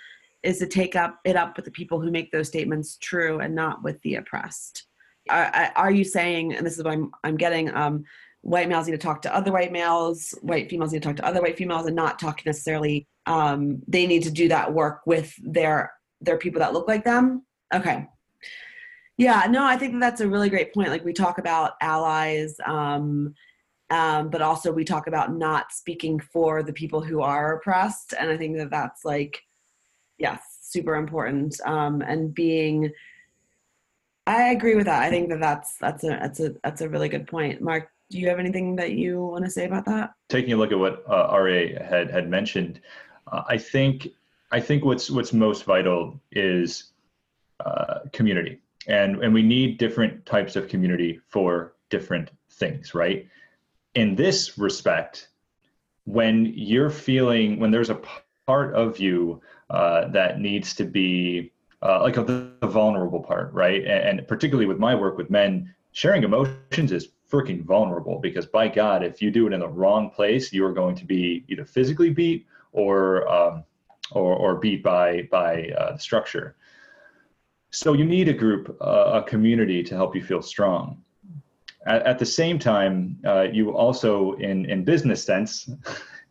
is 0.43 0.59
to 0.59 0.67
take 0.67 0.95
up 0.95 1.19
it 1.25 1.35
up 1.35 1.55
with 1.55 1.65
the 1.65 1.71
people 1.71 1.99
who 1.99 2.11
make 2.11 2.31
those 2.31 2.47
statements 2.47 2.97
true 2.97 3.39
and 3.39 3.53
not 3.53 3.83
with 3.83 4.01
the 4.01 4.15
oppressed. 4.15 4.85
Are, 5.29 5.71
are 5.75 5.91
you 5.91 6.03
saying 6.03 6.55
and 6.55 6.65
this 6.65 6.77
is 6.77 6.83
what 6.83 6.93
i'm, 6.93 7.11
I'm 7.23 7.37
getting 7.37 7.71
um, 7.75 8.03
white 8.41 8.67
males 8.67 8.87
need 8.87 8.93
to 8.93 8.97
talk 8.97 9.21
to 9.23 9.35
other 9.35 9.51
white 9.51 9.71
males 9.71 10.33
white 10.41 10.69
females 10.69 10.91
need 10.91 11.03
to 11.03 11.07
talk 11.07 11.17
to 11.17 11.25
other 11.25 11.41
white 11.41 11.57
females 11.57 11.85
and 11.85 11.95
not 11.95 12.17
talk 12.17 12.43
necessarily 12.45 13.07
um, 13.27 13.83
they 13.87 14.07
need 14.07 14.23
to 14.23 14.31
do 14.31 14.47
that 14.47 14.73
work 14.73 15.01
with 15.05 15.33
their 15.43 15.91
their 16.21 16.37
people 16.37 16.59
that 16.59 16.73
look 16.73 16.87
like 16.87 17.03
them? 17.03 17.45
Okay 17.73 18.07
yeah, 19.19 19.45
no, 19.49 19.65
I 19.65 19.75
think 19.75 19.91
that 19.91 19.99
that's 19.99 20.21
a 20.21 20.29
really 20.29 20.49
great 20.49 20.73
point. 20.73 20.87
Like 20.87 21.03
we 21.03 21.11
talk 21.11 21.39
about 21.39 21.73
allies, 21.81 22.55
um, 22.65 23.35
um, 23.89 24.29
but 24.29 24.41
also 24.41 24.71
we 24.71 24.85
talk 24.85 25.07
about 25.07 25.35
not 25.35 25.73
speaking 25.73 26.21
for 26.21 26.63
the 26.63 26.71
people 26.71 27.01
who 27.01 27.21
are 27.21 27.57
oppressed, 27.57 28.13
and 28.17 28.31
I 28.31 28.37
think 28.37 28.55
that 28.55 28.69
that's 28.69 29.03
like, 29.03 29.43
yes, 30.17 30.59
super 30.61 30.95
important. 30.95 31.59
Um, 31.65 32.01
and 32.01 32.33
being, 32.33 32.93
I 34.25 34.51
agree 34.51 34.75
with 34.75 34.85
that. 34.85 35.03
I 35.03 35.09
think 35.09 35.27
that 35.31 35.41
that's 35.41 35.75
that's 35.79 36.05
a 36.05 36.07
that's 36.07 36.39
a 36.39 36.55
that's 36.63 36.79
a 36.79 36.87
really 36.87 37.09
good 37.09 37.27
point. 37.27 37.61
Mark, 37.61 37.89
do 38.09 38.19
you 38.19 38.29
have 38.29 38.39
anything 38.39 38.77
that 38.77 38.93
you 38.93 39.21
want 39.21 39.43
to 39.43 39.51
say 39.51 39.65
about 39.65 39.83
that? 39.87 40.13
Taking 40.29 40.53
a 40.53 40.55
look 40.55 40.71
at 40.71 40.79
what 40.79 41.03
uh, 41.09 41.37
Ra 41.37 41.77
had 41.85 42.09
had 42.09 42.29
mentioned, 42.29 42.79
uh, 43.29 43.43
I 43.49 43.57
think 43.57 44.07
I 44.49 44.61
think 44.61 44.85
what's 44.85 45.11
what's 45.11 45.33
most 45.33 45.65
vital 45.65 46.17
is 46.31 46.93
uh, 47.59 47.99
community 48.13 48.61
and 48.87 49.23
and 49.23 49.33
we 49.33 49.43
need 49.43 49.77
different 49.77 50.25
types 50.25 50.55
of 50.55 50.67
community 50.67 51.19
for 51.27 51.73
different 51.89 52.31
things 52.51 52.93
right? 52.93 53.27
In 53.95 54.15
this 54.15 54.57
respect 54.57 55.29
when 56.05 56.51
you're 56.55 56.89
feeling 56.89 57.59
when 57.59 57.71
there's 57.71 57.89
a 57.89 58.01
part 58.47 58.73
of 58.73 58.99
you 58.99 59.41
uh, 59.69 60.07
that 60.07 60.39
needs 60.39 60.73
to 60.73 60.83
be 60.83 61.51
uh, 61.81 62.01
like 62.01 62.17
a, 62.17 62.23
the 62.23 62.67
vulnerable 62.67 63.21
part 63.21 63.53
right? 63.53 63.81
And, 63.81 64.19
and 64.19 64.27
particularly 64.27 64.65
with 64.65 64.79
my 64.79 64.95
work 64.95 65.17
with 65.17 65.29
men 65.29 65.73
sharing 65.91 66.23
emotions 66.23 66.91
is 66.91 67.09
freaking 67.29 67.63
vulnerable 67.63 68.19
because 68.19 68.45
by 68.45 68.67
god 68.67 69.03
if 69.03 69.21
you 69.21 69.29
do 69.29 69.45
it 69.45 69.53
in 69.53 69.59
the 69.59 69.67
wrong 69.67 70.09
place 70.09 70.51
you 70.51 70.65
are 70.65 70.73
going 70.73 70.95
to 70.95 71.05
be 71.05 71.43
either 71.47 71.65
physically 71.65 72.09
beat 72.09 72.45
or 72.71 73.27
um, 73.27 73.63
or, 74.11 74.35
or 74.35 74.55
beat 74.55 74.83
by 74.83 75.27
by 75.31 75.69
uh, 75.77 75.93
the 75.93 75.99
structure 75.99 76.55
so 77.71 77.93
you 77.93 78.05
need 78.05 78.27
a 78.27 78.33
group, 78.33 78.75
uh, 78.81 79.21
a 79.21 79.23
community 79.23 79.83
to 79.83 79.95
help 79.95 80.15
you 80.15 80.23
feel 80.23 80.41
strong. 80.41 81.01
At, 81.85 82.03
at 82.03 82.19
the 82.19 82.25
same 82.25 82.59
time, 82.59 83.17
uh, 83.25 83.43
you 83.51 83.71
also, 83.71 84.33
in 84.33 84.65
in 84.65 84.83
business 84.83 85.23
sense, 85.23 85.69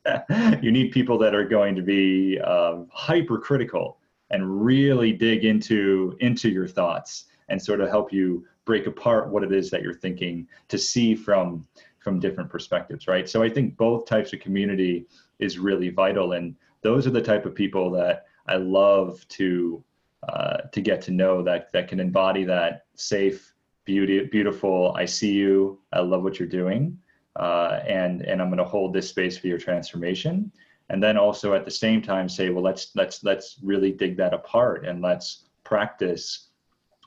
you 0.63 0.73
need 0.73 0.93
people 0.93 1.19
that 1.19 1.35
are 1.35 1.45
going 1.45 1.75
to 1.77 1.83
be 1.83 2.39
uh, 2.45 2.79
hypercritical 2.91 3.99
and 4.31 4.65
really 4.65 5.13
dig 5.13 5.45
into 5.45 6.17
into 6.21 6.49
your 6.49 6.67
thoughts 6.67 7.27
and 7.49 7.61
sort 7.61 7.81
of 7.81 7.89
help 7.89 8.13
you 8.13 8.45
break 8.65 8.87
apart 8.87 9.31
what 9.31 9.43
it 9.43 9.53
is 9.53 9.71
that 9.71 9.83
you're 9.83 9.95
thinking 9.95 10.47
to 10.69 10.77
see 10.77 11.15
from 11.15 11.67
from 11.99 12.21
different 12.21 12.51
perspectives 12.51 13.09
right 13.09 13.29
so 13.29 13.43
i 13.43 13.49
think 13.49 13.77
both 13.77 14.05
types 14.05 14.33
of 14.33 14.41
community 14.41 15.07
is 15.39 15.59
really 15.59 15.89
vital 15.89 16.33
and 16.33 16.55
those 16.83 17.07
are 17.07 17.11
the 17.11 17.23
type 17.23 17.47
of 17.47 17.55
people 17.55 17.91
that 17.91 18.27
i 18.47 18.57
love 18.57 19.27
to 19.29 19.83
uh, 20.27 20.59
to 20.73 20.81
get 20.81 21.01
to 21.03 21.11
know 21.11 21.43
that 21.43 21.73
that 21.73 21.89
can 21.89 22.01
embody 22.01 22.45
that 22.45 22.87
safe, 22.95 23.53
beauty, 23.85 24.25
beautiful. 24.25 24.93
I 24.97 25.05
see 25.05 25.33
you. 25.33 25.81
I 25.93 26.01
love 26.01 26.23
what 26.23 26.39
you're 26.39 26.49
doing, 26.49 26.99
uh, 27.37 27.81
and 27.87 28.23
and 28.23 28.43
I'm 28.43 28.49
going 28.49 28.59
to 28.59 28.65
hold 28.65 28.93
this 28.93 29.09
space 29.09 29.39
for 29.39 29.47
your 29.47 29.59
transformation. 29.59 30.51
And 30.91 31.03
then 31.03 31.19
also 31.19 31.55
at 31.55 31.65
the 31.65 31.71
same 31.71 32.01
time 32.01 32.29
say, 32.29 32.51
well, 32.51 32.65
let's 32.65 32.95
let's 32.97 33.23
let's 33.23 33.59
really 33.63 33.93
dig 33.93 34.17
that 34.17 34.35
apart 34.35 34.87
and 34.87 35.03
let's 35.03 35.45
practice 35.63 36.49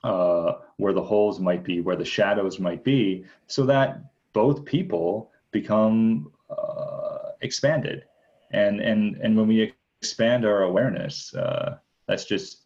uh, 0.03 0.53
where 0.77 0.93
the 0.93 1.01
holes 1.01 1.39
might 1.39 1.63
be, 1.63 1.81
where 1.81 1.95
the 1.95 2.05
shadows 2.05 2.59
might 2.59 2.83
be, 2.83 3.25
so 3.47 3.65
that 3.65 4.01
both 4.33 4.65
people 4.65 5.31
become 5.51 6.31
uh, 6.49 7.31
expanded. 7.41 8.05
And 8.51 8.79
and 8.79 9.17
and 9.17 9.35
when 9.35 9.47
we 9.47 9.73
expand 10.01 10.45
our 10.45 10.63
awareness, 10.63 11.33
uh, 11.33 11.77
that's 12.07 12.25
just 12.25 12.60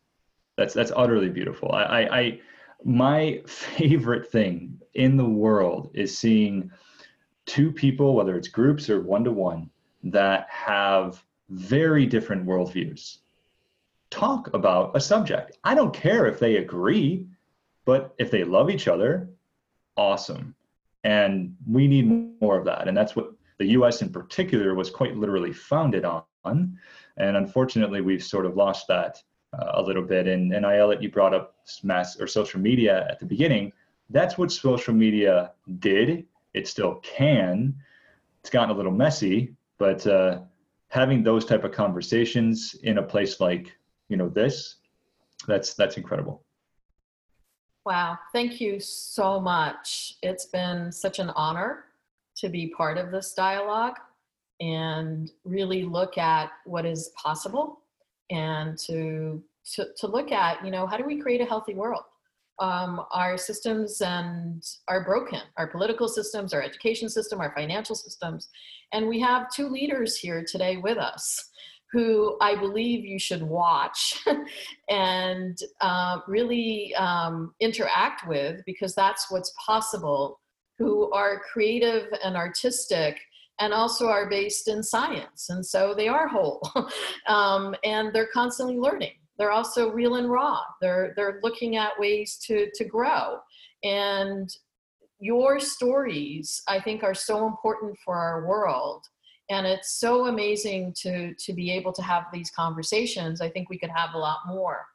that's 0.58 0.74
that's 0.74 0.91
utterly 0.95 1.30
beautiful. 1.30 1.72
I, 1.72 1.84
I, 1.84 2.20
I 2.20 2.41
my 2.84 3.41
favorite 3.45 4.32
thing 4.32 4.80
in 4.93 5.18
the 5.18 5.26
world 5.26 5.91
is 5.93 6.18
seeing 6.18 6.72
two 7.45 7.72
people, 7.72 8.16
whether 8.16 8.36
it's 8.38 8.47
groups 8.47 8.89
or 8.89 9.01
one 9.01 9.24
to 9.24 9.32
one, 9.32 9.70
that 10.03 10.47
have 10.49 11.24
very 11.49 12.06
different 12.06 12.45
worldviews 12.45 13.20
talk 14.10 14.53
about 14.53 14.95
a 14.95 15.01
subject. 15.01 15.58
I 15.64 15.76
don't 15.76 15.93
care 15.93 16.26
if 16.26 16.39
they 16.39 16.58
agree, 16.58 17.28
but 17.84 18.16
if 18.18 18.32
they 18.32 18.43
love 18.43 18.70
each 18.70 18.88
other, 18.88 19.30
awesome. 19.97 20.56
And 21.03 21.56
we 21.70 21.88
need 21.88 22.39
more 22.41 22.58
of 22.58 22.66
that. 22.66 22.88
And 22.88 22.95
that's 22.95 23.16
what 23.16 23.34
the 23.58 23.68
US 23.78 24.01
in 24.01 24.10
particular 24.10 24.74
was 24.74 24.89
quite 24.89 25.18
literally 25.18 25.53
founded 25.53 26.06
on. 26.06 26.24
And 26.45 27.38
unfortunately, 27.38 28.01
we've 28.01 28.24
sort 28.24 28.45
of 28.45 28.56
lost 28.56 28.88
that 28.88 29.22
uh, 29.54 29.72
a 29.76 29.82
little 29.82 30.04
bit. 30.04 30.28
And, 30.28 30.54
and 30.54 30.66
Ayelet, 30.66 31.02
you 31.02 31.10
brought 31.10 31.34
up 31.34 31.56
mass 31.84 32.20
or 32.20 32.28
social 32.28 32.60
media 32.60 33.08
at 33.10 33.20
the 33.20 33.26
beginning. 33.26 33.72
That's 34.10 34.38
what 34.38 34.52
social 34.52 34.93
media 34.93 35.52
did. 35.80 36.26
It 36.54 36.68
still 36.68 36.96
can. 36.96 37.76
It's 38.41 38.50
gotten 38.50 38.70
a 38.70 38.74
little 38.74 38.91
messy, 38.91 39.56
but 39.78 40.06
uh, 40.06 40.41
having 40.89 41.24
those 41.24 41.46
type 41.46 41.64
of 41.64 41.72
conversations 41.72 42.76
in 42.84 43.00
a 43.00 43.04
place 43.04 43.39
like 43.39 43.76
you 44.08 44.18
know 44.18 44.30
this, 44.30 44.76
that's 45.48 45.74
that's 45.74 45.98
incredible. 45.98 46.43
Wow, 47.86 48.18
thank 48.32 48.62
you 48.62 48.80
so 48.80 49.39
much. 49.39 50.16
It's 50.22 50.46
been 50.46 50.91
such 50.91 51.20
an 51.20 51.30
honor 51.32 51.86
to 52.38 52.50
be 52.50 52.68
part 52.68 52.98
of 52.98 53.12
this 53.12 53.34
dialogue 53.34 53.98
and 54.60 55.32
really 55.43 55.84
look 55.84 56.18
at 56.18 56.52
what 56.66 56.86
is 56.86 57.10
possible 57.10 57.82
and 58.30 58.78
to, 58.80 59.43
to, 59.73 59.88
to 59.97 60.07
look 60.07 60.32
at, 60.32 60.63
you 60.63 60.71
know, 60.71 60.88
how 60.88 60.97
do 60.97 61.05
we 61.05 61.19
create 61.19 61.41
a 61.41 61.45
healthy 61.45 61.73
world? 61.73 62.03
Um, 62.59 63.01
our 63.11 63.38
systems 63.38 63.99
and 63.99 64.63
are 64.88 65.03
broken 65.03 65.41
our 65.57 65.67
political 65.67 66.07
systems 66.07 66.53
our 66.53 66.61
education 66.61 67.09
system 67.09 67.41
our 67.41 67.53
financial 67.53 67.95
systems 67.95 68.47
and 68.93 69.09
we 69.09 69.19
have 69.19 69.51
two 69.51 69.67
leaders 69.67 70.15
here 70.15 70.41
today 70.49 70.78
with 70.78 70.97
us 70.97 71.49
who 71.91 72.38
i 72.39 72.55
believe 72.55 73.03
you 73.03 73.19
should 73.19 73.43
watch 73.43 74.23
and 74.89 75.57
uh, 75.82 76.19
really 76.30 76.95
um, 76.95 77.53
interact 77.59 78.26
with 78.26 78.61
because 78.65 78.95
that's 78.95 79.30
what's 79.30 79.53
possible 79.65 80.39
who 80.78 81.11
are 81.11 81.41
creative 81.51 82.07
and 82.23 82.38
artistic 82.38 83.17
and 83.60 83.74
also 83.74 84.08
are 84.08 84.30
based 84.30 84.68
in 84.68 84.84
science. 84.84 85.49
And 85.49 85.66
so 85.66 85.93
they 85.93 86.08
are 86.08 86.28
whole 86.28 86.62
um, 87.28 87.76
and 87.84 88.14
they're 88.14 88.30
constantly 88.34 88.78
learning. 88.78 89.14
They're 89.38 89.51
also 89.51 89.91
real 89.91 90.16
and 90.16 90.30
raw. 90.30 90.62
They're, 90.82 91.14
they're 91.16 91.39
looking 91.43 91.76
at 91.76 91.99
ways 91.99 92.38
to, 92.47 92.70
to 92.74 92.86
grow. 92.86 93.39
And 93.84 94.49
your 95.20 95.60
stories, 95.60 96.62
I 96.68 96.80
think, 96.80 97.03
are 97.03 97.14
so 97.14 97.45
important 97.47 97.97
for 98.03 98.16
our 98.16 98.47
world. 98.47 99.06
And 99.49 99.68
it's 99.68 99.99
so 99.99 100.28
amazing 100.28 100.93
to, 101.01 101.34
to 101.36 101.53
be 101.53 101.72
able 101.72 101.93
to 101.93 102.01
have 102.01 102.24
these 102.34 102.49
conversations. 102.51 103.41
I 103.41 103.49
think 103.49 103.70
we 103.70 103.78
could 103.78 103.91
have 103.91 104.14
a 104.14 104.18
lot 104.18 104.39
more. 104.47 104.86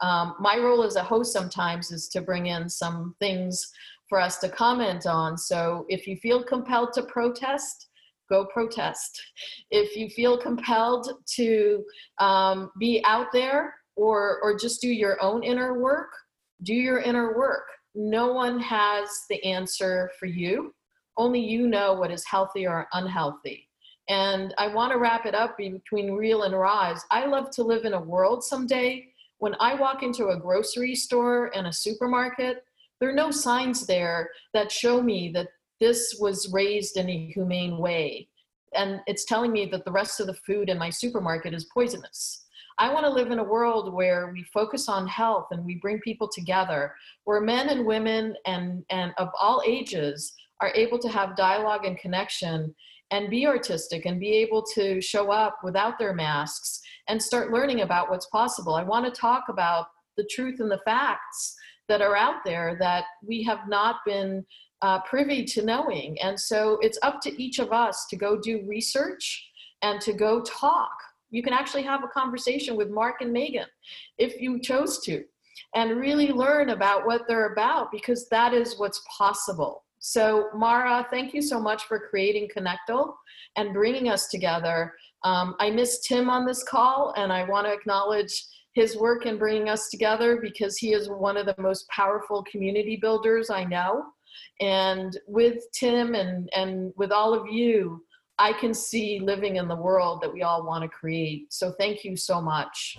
Um, 0.00 0.34
my 0.40 0.58
role 0.58 0.82
as 0.82 0.96
a 0.96 1.02
host 1.02 1.32
sometimes 1.32 1.90
is 1.90 2.08
to 2.08 2.20
bring 2.20 2.46
in 2.46 2.68
some 2.68 3.14
things 3.20 3.72
for 4.08 4.20
us 4.20 4.38
to 4.38 4.48
comment 4.48 5.06
on. 5.06 5.38
So 5.38 5.86
if 5.88 6.06
you 6.06 6.16
feel 6.16 6.42
compelled 6.42 6.92
to 6.94 7.02
protest, 7.04 7.88
go 8.28 8.46
protest. 8.46 9.20
If 9.70 9.96
you 9.96 10.08
feel 10.08 10.38
compelled 10.38 11.08
to 11.36 11.84
um, 12.18 12.70
be 12.78 13.02
out 13.04 13.28
there 13.32 13.74
or, 13.96 14.40
or 14.42 14.58
just 14.58 14.80
do 14.80 14.88
your 14.88 15.22
own 15.22 15.42
inner 15.42 15.80
work, 15.80 16.10
do 16.62 16.74
your 16.74 17.00
inner 17.00 17.36
work. 17.36 17.66
No 17.94 18.32
one 18.32 18.58
has 18.60 19.08
the 19.30 19.42
answer 19.44 20.10
for 20.18 20.26
you. 20.26 20.74
Only 21.16 21.40
you 21.40 21.68
know 21.68 21.94
what 21.94 22.10
is 22.10 22.24
healthy 22.26 22.66
or 22.66 22.88
unhealthy. 22.92 23.68
And 24.08 24.52
I 24.58 24.66
want 24.66 24.92
to 24.92 24.98
wrap 24.98 25.26
it 25.26 25.34
up 25.34 25.56
between 25.56 26.12
real 26.12 26.42
and 26.42 26.54
rise. 26.54 27.00
I 27.10 27.26
love 27.26 27.50
to 27.52 27.62
live 27.62 27.84
in 27.84 27.94
a 27.94 28.00
world 28.00 28.44
someday 28.44 29.08
when 29.44 29.54
I 29.60 29.74
walk 29.74 30.02
into 30.02 30.28
a 30.28 30.38
grocery 30.38 30.94
store 30.94 31.50
and 31.54 31.66
a 31.66 31.72
supermarket, 31.72 32.64
there 32.98 33.10
are 33.10 33.14
no 33.14 33.30
signs 33.30 33.86
there 33.86 34.30
that 34.54 34.72
show 34.72 35.02
me 35.02 35.30
that 35.34 35.48
this 35.84 36.16
was 36.18 36.50
raised 36.50 36.96
in 36.96 37.10
a 37.10 37.30
humane 37.34 37.76
way. 37.76 38.26
And 38.74 39.00
it's 39.06 39.26
telling 39.26 39.52
me 39.52 39.66
that 39.66 39.84
the 39.84 39.92
rest 39.92 40.18
of 40.18 40.26
the 40.26 40.40
food 40.46 40.70
in 40.70 40.78
my 40.78 40.88
supermarket 40.88 41.52
is 41.52 41.66
poisonous. 41.66 42.46
I 42.78 42.90
want 42.90 43.04
to 43.04 43.12
live 43.12 43.30
in 43.30 43.38
a 43.38 43.44
world 43.44 43.92
where 43.92 44.32
we 44.32 44.42
focus 44.44 44.88
on 44.88 45.06
health 45.06 45.48
and 45.50 45.62
we 45.62 45.74
bring 45.82 46.00
people 46.00 46.26
together, 46.26 46.94
where 47.24 47.42
men 47.42 47.68
and 47.68 47.84
women 47.84 48.34
and, 48.46 48.82
and 48.88 49.12
of 49.18 49.28
all 49.38 49.62
ages 49.66 50.32
are 50.62 50.72
able 50.74 50.98
to 51.00 51.08
have 51.10 51.36
dialogue 51.36 51.84
and 51.84 51.98
connection 51.98 52.74
and 53.10 53.28
be 53.28 53.46
artistic 53.46 54.06
and 54.06 54.18
be 54.18 54.32
able 54.32 54.62
to 54.74 55.02
show 55.02 55.30
up 55.30 55.58
without 55.62 55.98
their 55.98 56.14
masks 56.14 56.80
and 57.08 57.22
start 57.22 57.52
learning 57.52 57.82
about 57.82 58.08
what's 58.08 58.26
possible. 58.26 58.74
I 58.74 58.84
want 58.84 59.04
to 59.04 59.20
talk 59.20 59.44
about 59.50 59.88
the 60.16 60.26
truth 60.30 60.60
and 60.60 60.70
the 60.70 60.80
facts 60.86 61.54
that 61.88 62.00
are 62.00 62.16
out 62.16 62.42
there 62.42 62.78
that 62.80 63.04
we 63.22 63.42
have 63.42 63.68
not 63.68 63.96
been 64.06 64.46
uh, 64.84 65.00
privy 65.00 65.42
to 65.42 65.64
knowing. 65.64 66.14
And 66.20 66.38
so 66.38 66.78
it's 66.82 66.98
up 67.02 67.22
to 67.22 67.42
each 67.42 67.58
of 67.58 67.72
us 67.72 68.06
to 68.10 68.16
go 68.16 68.38
do 68.38 68.62
research 68.68 69.50
and 69.80 69.98
to 70.02 70.12
go 70.12 70.42
talk. 70.42 70.92
You 71.30 71.42
can 71.42 71.54
actually 71.54 71.84
have 71.84 72.04
a 72.04 72.08
conversation 72.08 72.76
with 72.76 72.90
Mark 72.90 73.22
and 73.22 73.32
Megan 73.32 73.66
if 74.18 74.38
you 74.38 74.60
chose 74.60 75.00
to 75.04 75.24
and 75.74 75.98
really 75.98 76.32
learn 76.32 76.68
about 76.68 77.06
what 77.06 77.22
they're 77.26 77.54
about 77.54 77.92
because 77.92 78.28
that 78.28 78.52
is 78.52 78.78
what's 78.78 79.02
possible. 79.08 79.84
So, 80.00 80.50
Mara, 80.54 81.06
thank 81.10 81.32
you 81.32 81.40
so 81.40 81.58
much 81.58 81.84
for 81.84 81.98
creating 82.10 82.50
Connectal 82.54 83.14
and 83.56 83.72
bringing 83.72 84.10
us 84.10 84.28
together. 84.28 84.92
Um, 85.24 85.54
I 85.60 85.70
miss 85.70 86.00
Tim 86.06 86.28
on 86.28 86.44
this 86.44 86.62
call, 86.62 87.14
and 87.16 87.32
I 87.32 87.48
want 87.48 87.66
to 87.66 87.72
acknowledge 87.72 88.34
his 88.74 88.98
work 88.98 89.24
in 89.24 89.38
bringing 89.38 89.70
us 89.70 89.88
together 89.88 90.38
because 90.42 90.76
he 90.76 90.92
is 90.92 91.08
one 91.08 91.38
of 91.38 91.46
the 91.46 91.54
most 91.58 91.88
powerful 91.88 92.44
community 92.44 92.96
builders 93.00 93.48
I 93.48 93.64
know. 93.64 94.04
And 94.60 95.18
with 95.26 95.64
Tim 95.72 96.14
and, 96.14 96.48
and 96.54 96.92
with 96.96 97.12
all 97.12 97.34
of 97.34 97.46
you, 97.48 98.04
I 98.38 98.52
can 98.52 98.74
see 98.74 99.20
living 99.20 99.56
in 99.56 99.68
the 99.68 99.76
world 99.76 100.20
that 100.22 100.32
we 100.32 100.42
all 100.42 100.66
want 100.66 100.82
to 100.82 100.88
create. 100.88 101.52
So 101.52 101.72
thank 101.78 102.04
you 102.04 102.16
so 102.16 102.40
much. 102.40 102.98